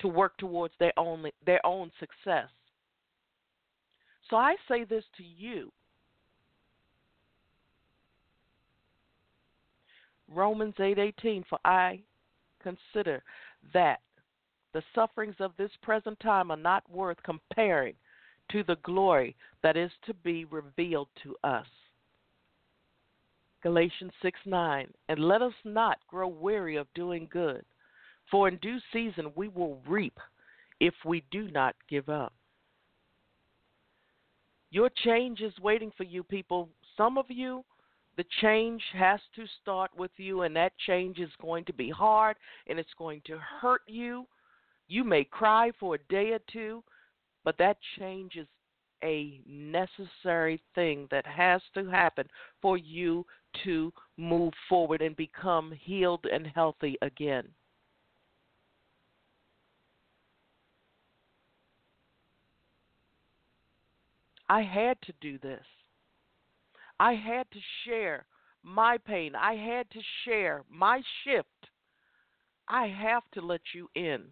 to 0.00 0.08
work 0.08 0.36
towards 0.38 0.74
their 0.78 0.92
own 0.98 1.30
their 1.44 1.64
own 1.64 1.90
success. 1.98 2.48
So 4.28 4.36
I 4.36 4.56
say 4.68 4.84
this 4.84 5.04
to 5.16 5.24
you. 5.24 5.72
Romans 10.28 10.74
8:18 10.78 11.44
for 11.48 11.58
I 11.64 12.00
consider 12.62 13.22
that 13.72 14.00
the 14.72 14.82
sufferings 14.94 15.34
of 15.40 15.56
this 15.56 15.72
present 15.82 16.18
time 16.20 16.50
are 16.50 16.56
not 16.56 16.88
worth 16.88 17.20
comparing 17.24 17.96
to 18.50 18.62
the 18.62 18.76
glory 18.76 19.34
that 19.62 19.76
is 19.76 19.90
to 20.02 20.14
be 20.14 20.44
revealed 20.44 21.08
to 21.22 21.36
us. 21.42 21.66
Galatians 23.62 24.12
6 24.22 24.38
9. 24.46 24.92
And 25.08 25.18
let 25.18 25.42
us 25.42 25.52
not 25.64 25.98
grow 26.08 26.28
weary 26.28 26.76
of 26.76 26.86
doing 26.94 27.28
good, 27.30 27.64
for 28.30 28.48
in 28.48 28.56
due 28.56 28.78
season 28.92 29.32
we 29.34 29.48
will 29.48 29.80
reap 29.86 30.18
if 30.80 30.94
we 31.04 31.22
do 31.30 31.50
not 31.50 31.74
give 31.88 32.08
up. 32.08 32.32
Your 34.70 34.90
change 35.04 35.40
is 35.40 35.52
waiting 35.60 35.92
for 35.96 36.04
you, 36.04 36.22
people. 36.22 36.68
Some 36.96 37.18
of 37.18 37.26
you, 37.28 37.64
the 38.16 38.24
change 38.40 38.82
has 38.92 39.20
to 39.34 39.44
start 39.60 39.90
with 39.96 40.12
you, 40.16 40.42
and 40.42 40.54
that 40.54 40.72
change 40.86 41.18
is 41.18 41.30
going 41.40 41.64
to 41.64 41.72
be 41.72 41.90
hard 41.90 42.36
and 42.66 42.78
it's 42.78 42.94
going 42.98 43.22
to 43.26 43.38
hurt 43.38 43.82
you. 43.86 44.26
You 44.88 45.04
may 45.04 45.24
cry 45.24 45.70
for 45.78 45.94
a 45.94 46.12
day 46.12 46.32
or 46.32 46.40
two, 46.52 46.82
but 47.44 47.56
that 47.58 47.78
change 47.98 48.36
is 48.36 48.46
a 49.04 49.40
necessary 49.46 50.60
thing 50.74 51.08
that 51.10 51.26
has 51.26 51.60
to 51.74 51.88
happen 51.88 52.26
for 52.60 52.76
you 52.76 53.24
to 53.64 53.92
move 54.16 54.52
forward 54.68 55.02
and 55.02 55.16
become 55.16 55.72
healed 55.72 56.26
and 56.30 56.46
healthy 56.46 56.96
again. 57.02 57.48
I 64.48 64.62
had 64.62 65.00
to 65.02 65.12
do 65.20 65.38
this. 65.38 65.64
I 66.98 67.12
had 67.12 67.46
to 67.52 67.58
share 67.84 68.26
my 68.64 68.98
pain. 68.98 69.34
I 69.34 69.54
had 69.54 69.88
to 69.92 70.00
share 70.24 70.64
my 70.68 71.00
shift. 71.22 71.48
I 72.68 72.88
have 72.88 73.22
to 73.32 73.40
let 73.40 73.60
you 73.72 73.88
in. 73.94 74.24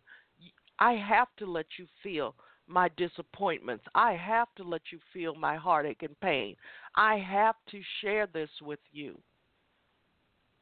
I 0.81 0.93
have 0.95 1.29
to 1.39 1.47
let 1.47 1.67
you 1.79 1.87
feel 2.03 2.35
my 2.69 2.89
disappointments. 2.97 3.85
I 3.95 4.13
have 4.13 4.49
to 4.57 4.63
let 4.63 4.83
you 4.93 4.99
feel 5.13 5.35
my 5.35 5.57
heartache 5.57 6.03
and 6.03 6.19
pain. 6.21 6.57
I 6.97 7.17
have 7.19 7.57
to 7.71 7.81
share 8.01 8.27
this 8.27 8.51
with 8.63 8.81
you 8.93 9.19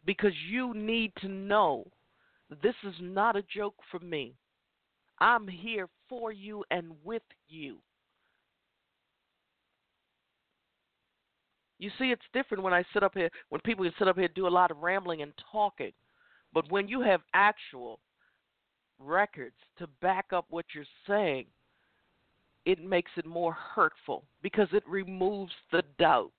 because 0.04 0.32
you 0.48 0.72
need 0.74 1.12
to 1.20 1.28
know 1.28 1.86
this 2.62 2.74
is 2.84 2.94
not 3.00 3.36
a 3.36 3.42
joke 3.42 3.74
for 3.90 3.98
me. 3.98 4.34
I'm 5.18 5.48
here 5.48 5.88
for 6.08 6.32
you 6.32 6.64
and 6.70 6.92
with 7.04 7.22
you. 7.48 7.78
You 11.78 11.90
see, 11.98 12.06
it's 12.06 12.22
different 12.32 12.62
when 12.62 12.72
I 12.72 12.84
sit 12.94 13.02
up 13.02 13.12
here, 13.14 13.28
when 13.50 13.60
people 13.62 13.84
can 13.84 13.92
sit 13.98 14.08
up 14.08 14.16
here 14.16 14.28
do 14.28 14.46
a 14.46 14.48
lot 14.48 14.70
of 14.70 14.78
rambling 14.78 15.22
and 15.22 15.32
talking. 15.52 15.92
But 16.54 16.70
when 16.70 16.88
you 16.88 17.02
have 17.02 17.20
actual 17.34 18.00
records 18.98 19.56
to 19.78 19.86
back 20.00 20.26
up 20.32 20.46
what 20.48 20.64
you're 20.74 20.84
saying, 21.06 21.46
it 22.66 22.82
makes 22.82 23.12
it 23.16 23.24
more 23.24 23.52
hurtful 23.52 24.24
because 24.42 24.68
it 24.72 24.82
removes 24.88 25.52
the 25.70 25.82
doubt. 25.98 26.32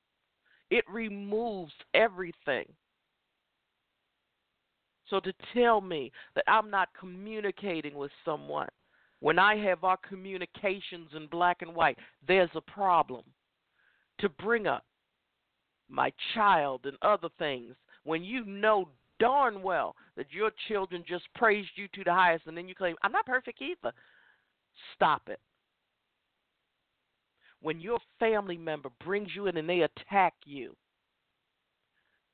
It 0.70 0.84
removes 0.92 1.72
everything. 1.94 2.66
So 5.10 5.22
to 5.22 5.34
tell 5.54 5.80
me 5.80 6.12
that 6.36 6.44
I'm 6.46 6.70
not 6.70 6.90
communicating 7.00 7.96
with 7.96 8.12
someone 8.26 8.68
when 9.22 9.40
I 9.40 9.56
have 9.56 9.86
our 9.86 9.98
communications 10.08 11.10
in 11.16 11.28
black 11.28 11.62
and 11.62 11.74
white, 11.74 11.98
there's 12.28 12.52
a 12.54 12.62
problem. 12.62 13.24
To 14.20 14.30
bring 14.30 14.68
up 14.68 14.84
my 15.90 16.12
child 16.34 16.82
and 16.84 16.98
other 17.02 17.30
things 17.40 17.76
when 18.04 18.24
you 18.24 18.44
know 18.46 18.90
darn 19.20 19.62
well 19.62 19.96
that 20.18 20.32
your 20.32 20.52
children 20.68 21.04
just 21.08 21.24
praised 21.36 21.70
you 21.76 21.88
to 21.94 22.04
the 22.04 22.14
highest 22.14 22.48
and 22.48 22.58
then 22.58 22.68
you 22.68 22.76
claim, 22.76 22.96
I'm 23.04 23.12
not 23.12 23.26
perfect 23.26 23.62
either. 23.62 23.94
Stop 24.96 25.22
it 25.28 25.40
when 27.62 27.80
your 27.80 28.00
family 28.20 28.58
member 28.58 28.90
brings 29.04 29.30
you 29.36 29.48
in 29.48 29.58
and 29.58 29.68
they 29.68 29.82
attack 29.82 30.34
you, 30.46 30.76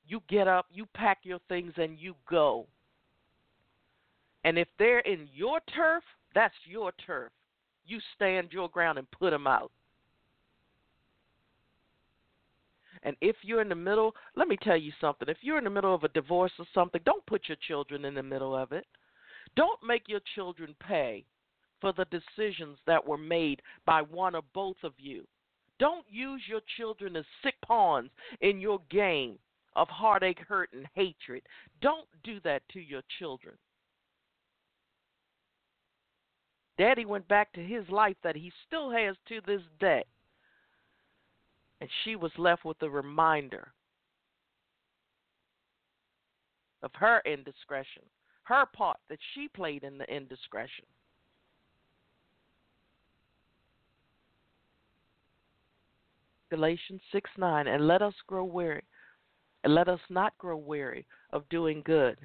you 0.06 0.20
get 0.28 0.46
up, 0.46 0.66
you 0.72 0.86
pack 0.94 1.18
your 1.22 1.38
things, 1.48 1.72
and 1.76 1.98
you 1.98 2.14
go. 2.28 2.66
And 4.44 4.58
if 4.58 4.68
they're 4.78 5.00
in 5.00 5.28
your 5.34 5.60
turf, 5.74 6.02
that's 6.34 6.54
your 6.66 6.92
turf. 7.06 7.32
You 7.86 7.98
stand 8.14 8.48
your 8.50 8.68
ground 8.68 8.98
and 8.98 9.10
put 9.10 9.30
them 9.30 9.46
out. 9.46 9.70
And 13.02 13.16
if 13.20 13.36
you're 13.42 13.60
in 13.60 13.68
the 13.68 13.74
middle, 13.74 14.14
let 14.34 14.48
me 14.48 14.56
tell 14.62 14.76
you 14.76 14.92
something. 15.00 15.28
If 15.28 15.38
you're 15.42 15.58
in 15.58 15.64
the 15.64 15.70
middle 15.70 15.94
of 15.94 16.04
a 16.04 16.08
divorce 16.08 16.52
or 16.58 16.66
something, 16.74 17.00
don't 17.04 17.24
put 17.26 17.48
your 17.48 17.58
children 17.66 18.04
in 18.04 18.14
the 18.14 18.22
middle 18.22 18.56
of 18.56 18.72
it. 18.72 18.86
Don't 19.56 19.78
make 19.86 20.08
your 20.08 20.20
children 20.34 20.74
pay 20.86 21.24
for 21.80 21.92
the 21.92 22.06
decisions 22.06 22.78
that 22.86 23.06
were 23.06 23.18
made 23.18 23.60
by 23.86 24.02
one 24.02 24.34
or 24.34 24.42
both 24.52 24.76
of 24.82 24.92
you. 24.98 25.24
Don't 25.78 26.06
use 26.08 26.42
your 26.48 26.60
children 26.76 27.16
as 27.16 27.24
sick 27.42 27.54
pawns 27.64 28.10
in 28.40 28.60
your 28.60 28.80
game 28.90 29.38
of 29.76 29.88
heartache, 29.88 30.38
hurt, 30.48 30.70
and 30.72 30.86
hatred. 30.94 31.42
Don't 31.80 32.06
do 32.22 32.38
that 32.44 32.62
to 32.72 32.80
your 32.80 33.02
children. 33.18 33.56
Daddy 36.78 37.04
went 37.04 37.26
back 37.28 37.52
to 37.52 37.60
his 37.60 37.88
life 37.88 38.16
that 38.22 38.36
he 38.36 38.52
still 38.66 38.90
has 38.90 39.16
to 39.28 39.40
this 39.46 39.62
day. 39.80 40.04
And 41.80 41.90
she 42.04 42.16
was 42.16 42.32
left 42.38 42.64
with 42.64 42.80
a 42.82 42.90
reminder 42.90 43.72
of 46.82 46.90
her 46.94 47.20
indiscretion, 47.24 48.02
her 48.44 48.66
part 48.66 48.98
that 49.08 49.18
she 49.34 49.48
played 49.48 49.84
in 49.84 49.98
the 49.98 50.04
indiscretion. 50.04 50.84
Galatians 56.54 57.00
6 57.10 57.28
9, 57.36 57.66
and 57.66 57.88
let 57.88 58.00
us 58.00 58.14
grow 58.28 58.44
weary, 58.44 58.84
and 59.64 59.74
let 59.74 59.88
us 59.88 59.98
not 60.08 60.38
grow 60.38 60.56
weary 60.56 61.04
of 61.32 61.48
doing 61.48 61.82
good. 61.84 62.16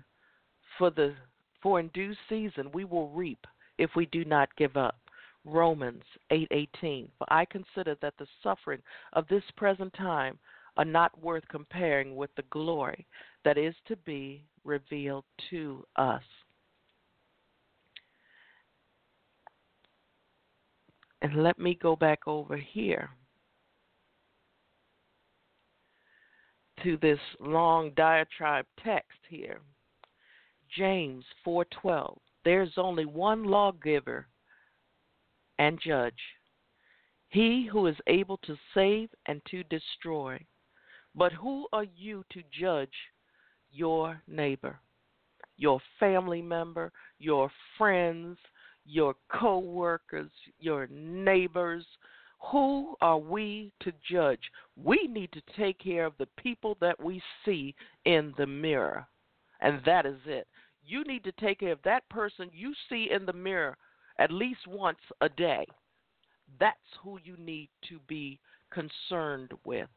For 0.77 0.91
the 0.91 1.15
for 1.63 1.79
in 1.79 1.87
due 1.95 2.13
season 2.29 2.69
we 2.71 2.85
will 2.85 3.09
reap 3.09 3.39
if 3.79 3.89
we 3.95 4.05
do 4.05 4.23
not 4.23 4.55
give 4.55 4.77
up. 4.77 4.99
Romans 5.45 6.03
8:18 6.31 7.09
For 7.17 7.25
I 7.33 7.43
consider 7.45 7.95
that 8.03 8.13
the 8.19 8.27
suffering 8.43 8.83
of 9.13 9.27
this 9.29 9.43
present 9.57 9.91
time 9.93 10.37
are 10.77 10.85
not 10.85 11.19
worth 11.23 11.47
comparing 11.47 12.15
with 12.15 12.29
the 12.35 12.45
glory 12.51 13.07
that 13.43 13.57
is 13.57 13.73
to 13.87 13.95
be 13.95 14.45
revealed 14.63 15.25
to 15.49 15.83
us. 15.95 16.23
And 21.23 21.41
let 21.41 21.57
me 21.57 21.73
go 21.73 21.95
back 21.95 22.27
over 22.27 22.55
here 22.55 23.09
to 26.83 26.97
this 26.97 27.19
long 27.39 27.91
diatribe 27.95 28.65
text 28.83 29.19
here. 29.29 29.61
James 30.75 31.25
4:12 31.45 32.19
There's 32.43 32.77
only 32.77 33.05
one 33.05 33.43
lawgiver 33.43 34.27
and 35.57 35.79
judge 35.79 36.21
he 37.29 37.67
who 37.71 37.85
is 37.85 37.95
able 38.07 38.37
to 38.37 38.57
save 38.73 39.09
and 39.27 39.41
to 39.45 39.63
destroy 39.65 40.39
But 41.15 41.31
who 41.31 41.67
are 41.71 41.85
you 41.95 42.23
to 42.31 42.43
judge 42.51 42.93
your 43.71 44.21
neighbor, 44.27 44.79
your 45.57 45.79
family 45.99 46.41
member, 46.41 46.91
your 47.19 47.51
friends, 47.77 48.37
your 48.85 49.15
co 49.29 49.59
workers, 49.59 50.31
your 50.59 50.87
neighbors? 50.87 51.85
Who 52.51 52.95
are 53.01 53.17
we 53.17 53.71
to 53.81 53.91
judge? 54.09 54.51
We 54.75 55.07
need 55.07 55.31
to 55.33 55.41
take 55.57 55.79
care 55.79 56.05
of 56.05 56.13
the 56.17 56.27
people 56.37 56.77
that 56.81 57.01
we 57.01 57.21
see 57.45 57.75
in 58.05 58.33
the 58.37 58.47
mirror. 58.47 59.05
And 59.61 59.81
that 59.85 60.05
is 60.05 60.19
it. 60.25 60.47
You 60.85 61.03
need 61.03 61.23
to 61.25 61.31
take 61.33 61.59
care 61.59 61.73
of 61.73 61.81
that 61.83 62.07
person 62.09 62.49
you 62.53 62.73
see 62.89 63.09
in 63.11 63.25
the 63.25 63.33
mirror 63.33 63.77
at 64.17 64.31
least 64.31 64.67
once 64.67 64.99
a 65.21 65.29
day. 65.29 65.65
That's 66.59 66.77
who 67.03 67.19
you 67.23 67.35
need 67.37 67.69
to 67.89 67.99
be 68.07 68.39
concerned 68.71 69.51
with. 69.65 69.89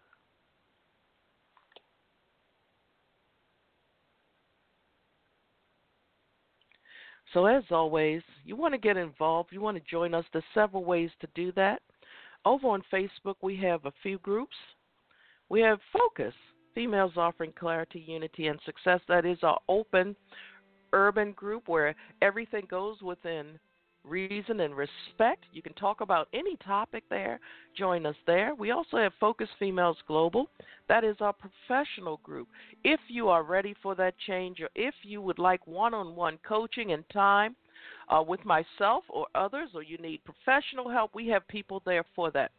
So, 7.33 7.47
as 7.47 7.65
always, 7.71 8.23
you 8.45 8.57
want 8.57 8.75
to 8.75 8.79
get 8.79 8.99
involved, 8.99 9.51
you 9.53 9.61
want 9.63 9.79
to 9.79 9.91
join 9.91 10.13
us. 10.13 10.25
There's 10.33 10.45
several 10.53 10.85
ways 10.85 11.11
to 11.21 11.29
do 11.35 11.51
that. 11.53 11.81
Over 12.45 12.69
on 12.69 12.83
Facebook, 12.93 13.37
we 13.41 13.57
have 13.59 13.85
a 13.85 13.93
few 14.03 14.19
groups. 14.19 14.57
We 15.49 15.61
have 15.61 15.79
Focus, 15.93 16.35
Females 16.75 17.13
Offering 17.17 17.53
Clarity, 17.59 18.05
Unity, 18.07 18.49
and 18.49 18.59
Success. 18.65 19.01
That 19.09 19.25
is 19.25 19.39
our 19.43 19.61
open 19.69 20.17
urban 20.93 21.33
group 21.33 21.69
where 21.69 21.95
everything 22.21 22.67
goes 22.69 23.01
within 23.03 23.59
reason 24.05 24.61
and 24.61 24.77
respect. 24.77 25.45
You 25.53 25.63
can 25.63 25.75
talk 25.75 26.01
about 26.01 26.29
any 26.33 26.57
topic 26.57 27.05
there. 27.09 27.39
Join 27.77 28.05
us 28.07 28.17
there. 28.27 28.55
We 28.55 28.73
also 28.73 28.97
have 28.97 29.13
Focus 29.21 29.49
Females 29.59 29.99
Global. 30.09 30.49
That 30.89 31.05
is 31.05 31.17
our 31.21 31.33
professional 31.33 32.19
group. 32.19 32.49
If 32.85 33.01
you 33.09 33.29
are 33.29 33.45
ready 33.45 33.75
for 33.83 33.95
that 33.95 34.15
change 34.27 34.61
or 34.61 34.69
if 34.75 34.95
you 35.03 35.23
would 35.23 35.39
like 35.39 35.67
one 35.67 35.95
on 35.95 36.17
one 36.17 36.39
coaching 36.47 36.93
and 36.93 37.05
time 37.11 37.55
uh, 38.13 38.23
with 38.23 38.45
myself 38.45 39.05
or 39.09 39.27
others, 39.35 39.71
or 39.75 39.83
you 39.83 39.97
need 39.99 40.21
professional 40.25 40.91
help, 40.91 41.15
we 41.15 41.29
have 41.29 41.47
people 41.49 41.83
there 41.87 42.05
for 42.15 42.31
that. 42.33 42.51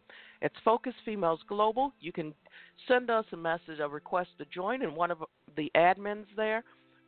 It's 0.42 0.56
Focus 0.66 0.94
Females 1.06 1.40
Global. 1.48 1.94
You 2.00 2.12
can 2.12 2.34
send 2.88 3.10
us 3.10 3.26
a 3.32 3.38
message, 3.38 3.80
a 3.80 3.88
request 3.88 4.30
to 4.40 4.46
join, 4.46 4.82
and 4.82 4.96
one 4.96 5.12
of 5.12 5.20
the 5.56 5.72
admins 5.76 6.26
there 6.36 6.64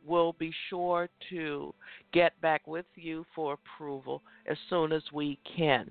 will 0.06 0.34
be 0.34 0.52
sure 0.70 1.08
to 1.30 1.74
get 2.12 2.40
back 2.40 2.66
with 2.66 2.86
you 2.94 3.26
for 3.34 3.54
approval 3.54 4.22
as 4.48 4.56
soon 4.70 4.92
as 4.92 5.02
we 5.12 5.38
can. 5.56 5.90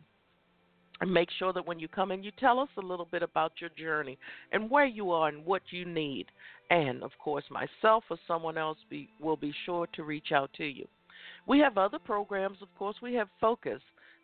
And 1.02 1.14
make 1.14 1.28
sure 1.38 1.52
that 1.52 1.68
when 1.68 1.78
you 1.78 1.90
come 1.90 2.14
in, 2.14 2.24
you 2.24 2.32
tell 2.40 2.58
us 2.58 2.70
a 2.78 2.82
little 2.82 3.08
bit 3.12 3.22
about 3.22 3.52
your 3.60 3.70
journey 3.72 4.18
and 4.54 4.72
where 4.72 4.86
you 4.86 5.12
are 5.12 5.28
and 5.28 5.46
what 5.46 5.62
you 5.72 5.84
need. 5.84 6.28
And 6.70 7.04
of 7.04 7.12
course, 7.20 7.44
myself 7.52 8.06
or 8.10 8.18
someone 8.26 8.58
else 8.58 8.78
be, 8.90 9.10
will 9.20 9.36
be 9.36 9.54
sure 9.66 9.88
to 9.94 10.04
reach 10.04 10.32
out 10.32 10.52
to 10.54 10.64
you. 10.64 10.88
We 11.48 11.60
have 11.60 11.78
other 11.78 12.00
programs, 12.00 12.58
of 12.62 12.68
course. 12.78 12.96
We 13.02 13.14
have 13.16 13.28
Focus, 13.40 13.82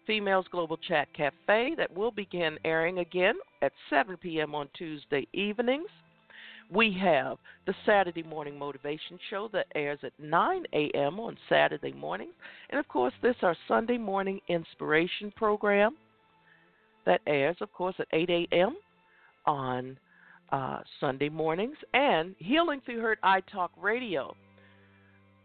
Females 0.07 0.45
Global 0.51 0.77
Chat 0.77 1.07
Cafe, 1.13 1.75
that 1.77 1.95
will 1.95 2.11
begin 2.11 2.57
airing 2.65 2.99
again 2.99 3.35
at 3.61 3.71
7 3.89 4.17
p.m. 4.17 4.55
on 4.55 4.69
Tuesday 4.77 5.27
evenings. 5.33 5.87
We 6.73 6.97
have 7.01 7.37
the 7.67 7.75
Saturday 7.85 8.23
Morning 8.23 8.57
Motivation 8.57 9.19
Show 9.29 9.49
that 9.51 9.67
airs 9.75 9.99
at 10.03 10.13
9 10.17 10.63
a.m. 10.73 11.19
on 11.19 11.37
Saturday 11.49 11.91
mornings. 11.91 12.33
And 12.69 12.79
of 12.79 12.87
course, 12.87 13.13
this 13.21 13.35
our 13.43 13.57
Sunday 13.67 13.97
Morning 13.97 14.39
Inspiration 14.47 15.33
program 15.35 15.97
that 17.05 17.21
airs, 17.27 17.57
of 17.59 17.73
course, 17.73 17.95
at 17.99 18.07
8 18.13 18.29
a.m. 18.29 18.77
on 19.45 19.97
uh, 20.51 20.79
Sunday 20.99 21.29
mornings. 21.29 21.75
And 21.93 22.35
Healing 22.39 22.81
Through 22.85 23.01
Hurt 23.01 23.19
Talk 23.51 23.71
Radio 23.79 24.33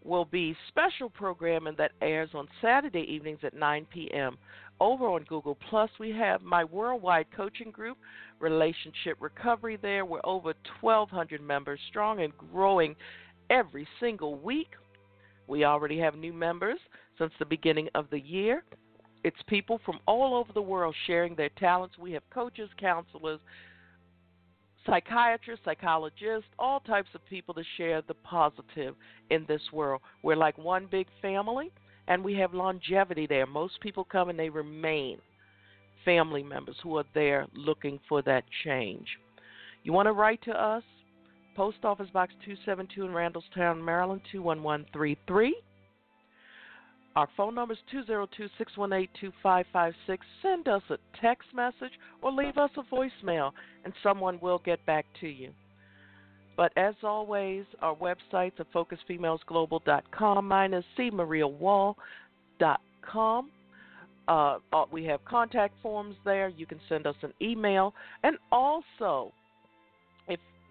will 0.06 0.24
be 0.24 0.56
special 0.68 1.10
programming 1.10 1.74
that 1.78 1.92
airs 2.00 2.30
on 2.34 2.46
Saturday 2.62 3.06
evenings 3.08 3.40
at 3.42 3.54
9 3.54 3.86
p.m. 3.92 4.38
Over 4.80 5.06
on 5.06 5.24
Google 5.24 5.56
Plus, 5.68 5.90
we 5.98 6.10
have 6.10 6.42
my 6.42 6.64
worldwide 6.64 7.26
coaching 7.34 7.70
group, 7.70 7.96
Relationship 8.40 9.16
Recovery. 9.20 9.76
There, 9.80 10.04
we're 10.04 10.20
over 10.24 10.54
1,200 10.80 11.40
members 11.40 11.80
strong 11.88 12.20
and 12.20 12.32
growing 12.52 12.94
every 13.50 13.86
single 14.00 14.36
week. 14.36 14.68
We 15.46 15.64
already 15.64 15.98
have 16.00 16.16
new 16.16 16.32
members 16.32 16.78
since 17.18 17.32
the 17.38 17.46
beginning 17.46 17.88
of 17.94 18.10
the 18.10 18.20
year. 18.20 18.64
It's 19.24 19.36
people 19.48 19.80
from 19.84 19.98
all 20.06 20.34
over 20.34 20.52
the 20.52 20.62
world 20.62 20.94
sharing 21.06 21.34
their 21.34 21.50
talents. 21.58 21.96
We 21.98 22.12
have 22.12 22.22
coaches, 22.30 22.68
counselors, 22.78 23.40
psychiatrists, 24.86 25.64
psychologists, 25.64 26.48
all 26.58 26.80
types 26.80 27.08
of 27.14 27.24
people 27.26 27.54
to 27.54 27.62
share 27.76 28.02
the 28.02 28.14
positive 28.14 28.94
in 29.30 29.44
this 29.48 29.62
world. 29.72 30.00
We're 30.22 30.36
like 30.36 30.56
one 30.56 30.86
big 30.90 31.06
family 31.20 31.70
and 32.08 32.24
we 32.24 32.34
have 32.34 32.54
longevity 32.54 33.26
there. 33.26 33.46
Most 33.46 33.80
people 33.80 34.04
come 34.04 34.28
and 34.28 34.38
they 34.38 34.48
remain 34.48 35.18
family 36.04 36.42
members 36.42 36.76
who 36.82 36.96
are 36.96 37.04
there 37.14 37.46
looking 37.54 37.98
for 38.08 38.22
that 38.22 38.44
change. 38.64 39.06
You 39.82 39.92
want 39.92 40.06
to 40.06 40.12
write 40.12 40.42
to 40.44 40.52
us? 40.52 40.82
Post 41.56 41.78
Office 41.84 42.08
Box 42.12 42.32
272 42.44 43.04
in 43.04 43.10
Randallstown, 43.12 43.82
Maryland 43.82 44.20
21133. 44.30 45.56
Our 47.16 47.28
phone 47.34 47.54
number 47.54 47.72
is 47.72 47.80
202 47.90 48.46
618 48.58 49.08
2556. 49.18 50.26
Send 50.42 50.68
us 50.68 50.82
a 50.90 50.98
text 51.18 51.48
message 51.54 51.98
or 52.20 52.30
leave 52.30 52.58
us 52.58 52.68
a 52.76 52.82
voicemail, 52.94 53.52
and 53.84 53.94
someone 54.02 54.38
will 54.42 54.60
get 54.64 54.84
back 54.84 55.06
to 55.20 55.26
you. 55.26 55.50
But 56.58 56.72
as 56.76 56.94
always, 57.02 57.64
our 57.80 57.96
websites 57.96 58.60
are 58.60 58.66
focusfemalesglobal.com. 58.74 60.46
Mine 60.46 60.74
is 60.74 60.84
cmariawall.com. 60.98 63.50
Uh, 64.28 64.58
uh, 64.72 64.84
we 64.90 65.04
have 65.04 65.24
contact 65.24 65.72
forms 65.82 66.16
there. 66.24 66.48
You 66.48 66.66
can 66.66 66.80
send 66.88 67.06
us 67.06 67.14
an 67.22 67.32
email. 67.40 67.94
And 68.24 68.36
also, 68.52 69.32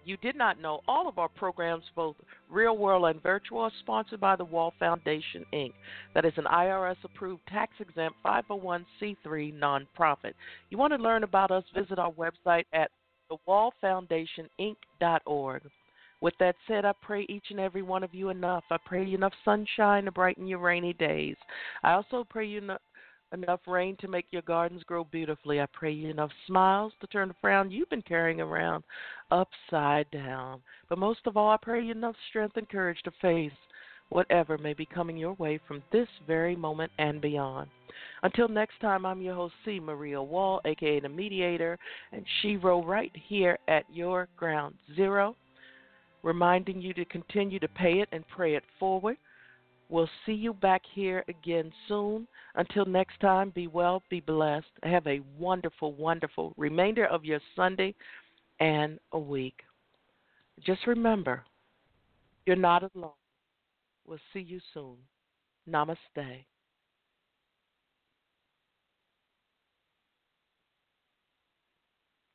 you 0.06 0.16
did 0.18 0.36
not 0.36 0.60
know, 0.60 0.82
all 0.86 1.08
of 1.08 1.18
our 1.18 1.28
programs, 1.28 1.82
both 1.96 2.14
real 2.48 2.78
world 2.78 3.06
and 3.06 3.20
virtual, 3.22 3.62
are 3.62 3.72
sponsored 3.80 4.20
by 4.20 4.36
the 4.36 4.44
Wall 4.44 4.72
Foundation, 4.78 5.44
Inc. 5.52 5.72
That 6.14 6.24
is 6.24 6.34
an 6.36 6.44
IRS 6.44 6.94
approved, 7.04 7.42
tax 7.48 7.72
exempt 7.80 8.16
501c3 8.24 9.58
nonprofit. 9.58 10.34
You 10.70 10.78
want 10.78 10.92
to 10.92 11.02
learn 11.02 11.24
about 11.24 11.50
us, 11.50 11.64
visit 11.74 11.98
our 11.98 12.12
website 12.12 12.66
at 12.72 12.92
thewallfoundationinc.org. 13.30 15.62
With 16.22 16.32
that 16.40 16.56
said, 16.66 16.86
I 16.86 16.92
pray 17.02 17.26
each 17.28 17.44
and 17.50 17.60
every 17.60 17.82
one 17.82 18.02
of 18.02 18.14
you 18.14 18.30
enough. 18.30 18.64
I 18.70 18.78
pray 18.86 19.04
you 19.04 19.16
enough 19.16 19.34
sunshine 19.44 20.04
to 20.04 20.12
brighten 20.12 20.46
your 20.46 20.60
rainy 20.60 20.94
days. 20.94 21.36
I 21.82 21.92
also 21.92 22.24
pray 22.28 22.46
you 22.46 22.62
enough, 23.32 23.60
rain 23.66 23.96
to 24.00 24.08
make 24.08 24.26
your 24.30 24.42
gardens 24.42 24.82
grow 24.84 25.04
beautifully. 25.04 25.60
I 25.60 25.66
pray 25.72 25.92
you 25.92 26.10
enough 26.10 26.30
smiles 26.46 26.92
to 27.00 27.06
turn 27.06 27.28
the 27.28 27.34
frown 27.40 27.70
you've 27.70 27.90
been 27.90 28.02
carrying 28.02 28.40
around 28.40 28.84
upside 29.30 30.10
down. 30.10 30.62
But 30.88 30.98
most 30.98 31.20
of 31.26 31.36
all, 31.36 31.50
I 31.50 31.56
pray 31.60 31.84
you 31.84 31.92
enough 31.92 32.16
strength 32.28 32.56
and 32.56 32.68
courage 32.68 32.98
to 33.04 33.12
face 33.20 33.52
whatever 34.08 34.56
may 34.56 34.72
be 34.72 34.86
coming 34.86 35.16
your 35.16 35.32
way 35.34 35.58
from 35.66 35.82
this 35.92 36.08
very 36.26 36.54
moment 36.54 36.92
and 36.98 37.20
beyond. 37.20 37.68
Until 38.22 38.48
next 38.48 38.80
time, 38.80 39.04
I'm 39.04 39.20
your 39.20 39.34
host, 39.34 39.54
C. 39.64 39.80
Maria 39.80 40.22
Wall, 40.22 40.60
aka 40.64 41.00
the 41.00 41.08
Mediator, 41.08 41.78
and 42.12 42.24
she 42.40 42.56
right 42.56 43.12
here 43.28 43.58
at 43.68 43.84
your 43.92 44.28
ground 44.36 44.74
zero, 44.94 45.34
reminding 46.22 46.80
you 46.80 46.94
to 46.94 47.04
continue 47.06 47.58
to 47.58 47.68
pay 47.68 48.00
it 48.00 48.08
and 48.12 48.24
pray 48.28 48.54
it 48.54 48.64
forward. 48.78 49.16
We'll 49.88 50.08
see 50.24 50.32
you 50.32 50.52
back 50.52 50.82
here 50.94 51.24
again 51.28 51.72
soon. 51.86 52.26
Until 52.56 52.84
next 52.84 53.20
time, 53.20 53.50
be 53.50 53.68
well, 53.68 54.02
be 54.10 54.20
blessed. 54.20 54.66
Have 54.82 55.06
a 55.06 55.20
wonderful, 55.38 55.92
wonderful 55.92 56.54
remainder 56.56 57.06
of 57.06 57.24
your 57.24 57.40
Sunday 57.54 57.94
and 58.58 58.98
a 59.12 59.18
week. 59.18 59.60
Just 60.64 60.86
remember, 60.86 61.44
you're 62.46 62.56
not 62.56 62.90
alone. 62.94 63.10
We'll 64.06 64.18
see 64.32 64.40
you 64.40 64.60
soon. 64.72 64.96
Namaste. 65.68 66.44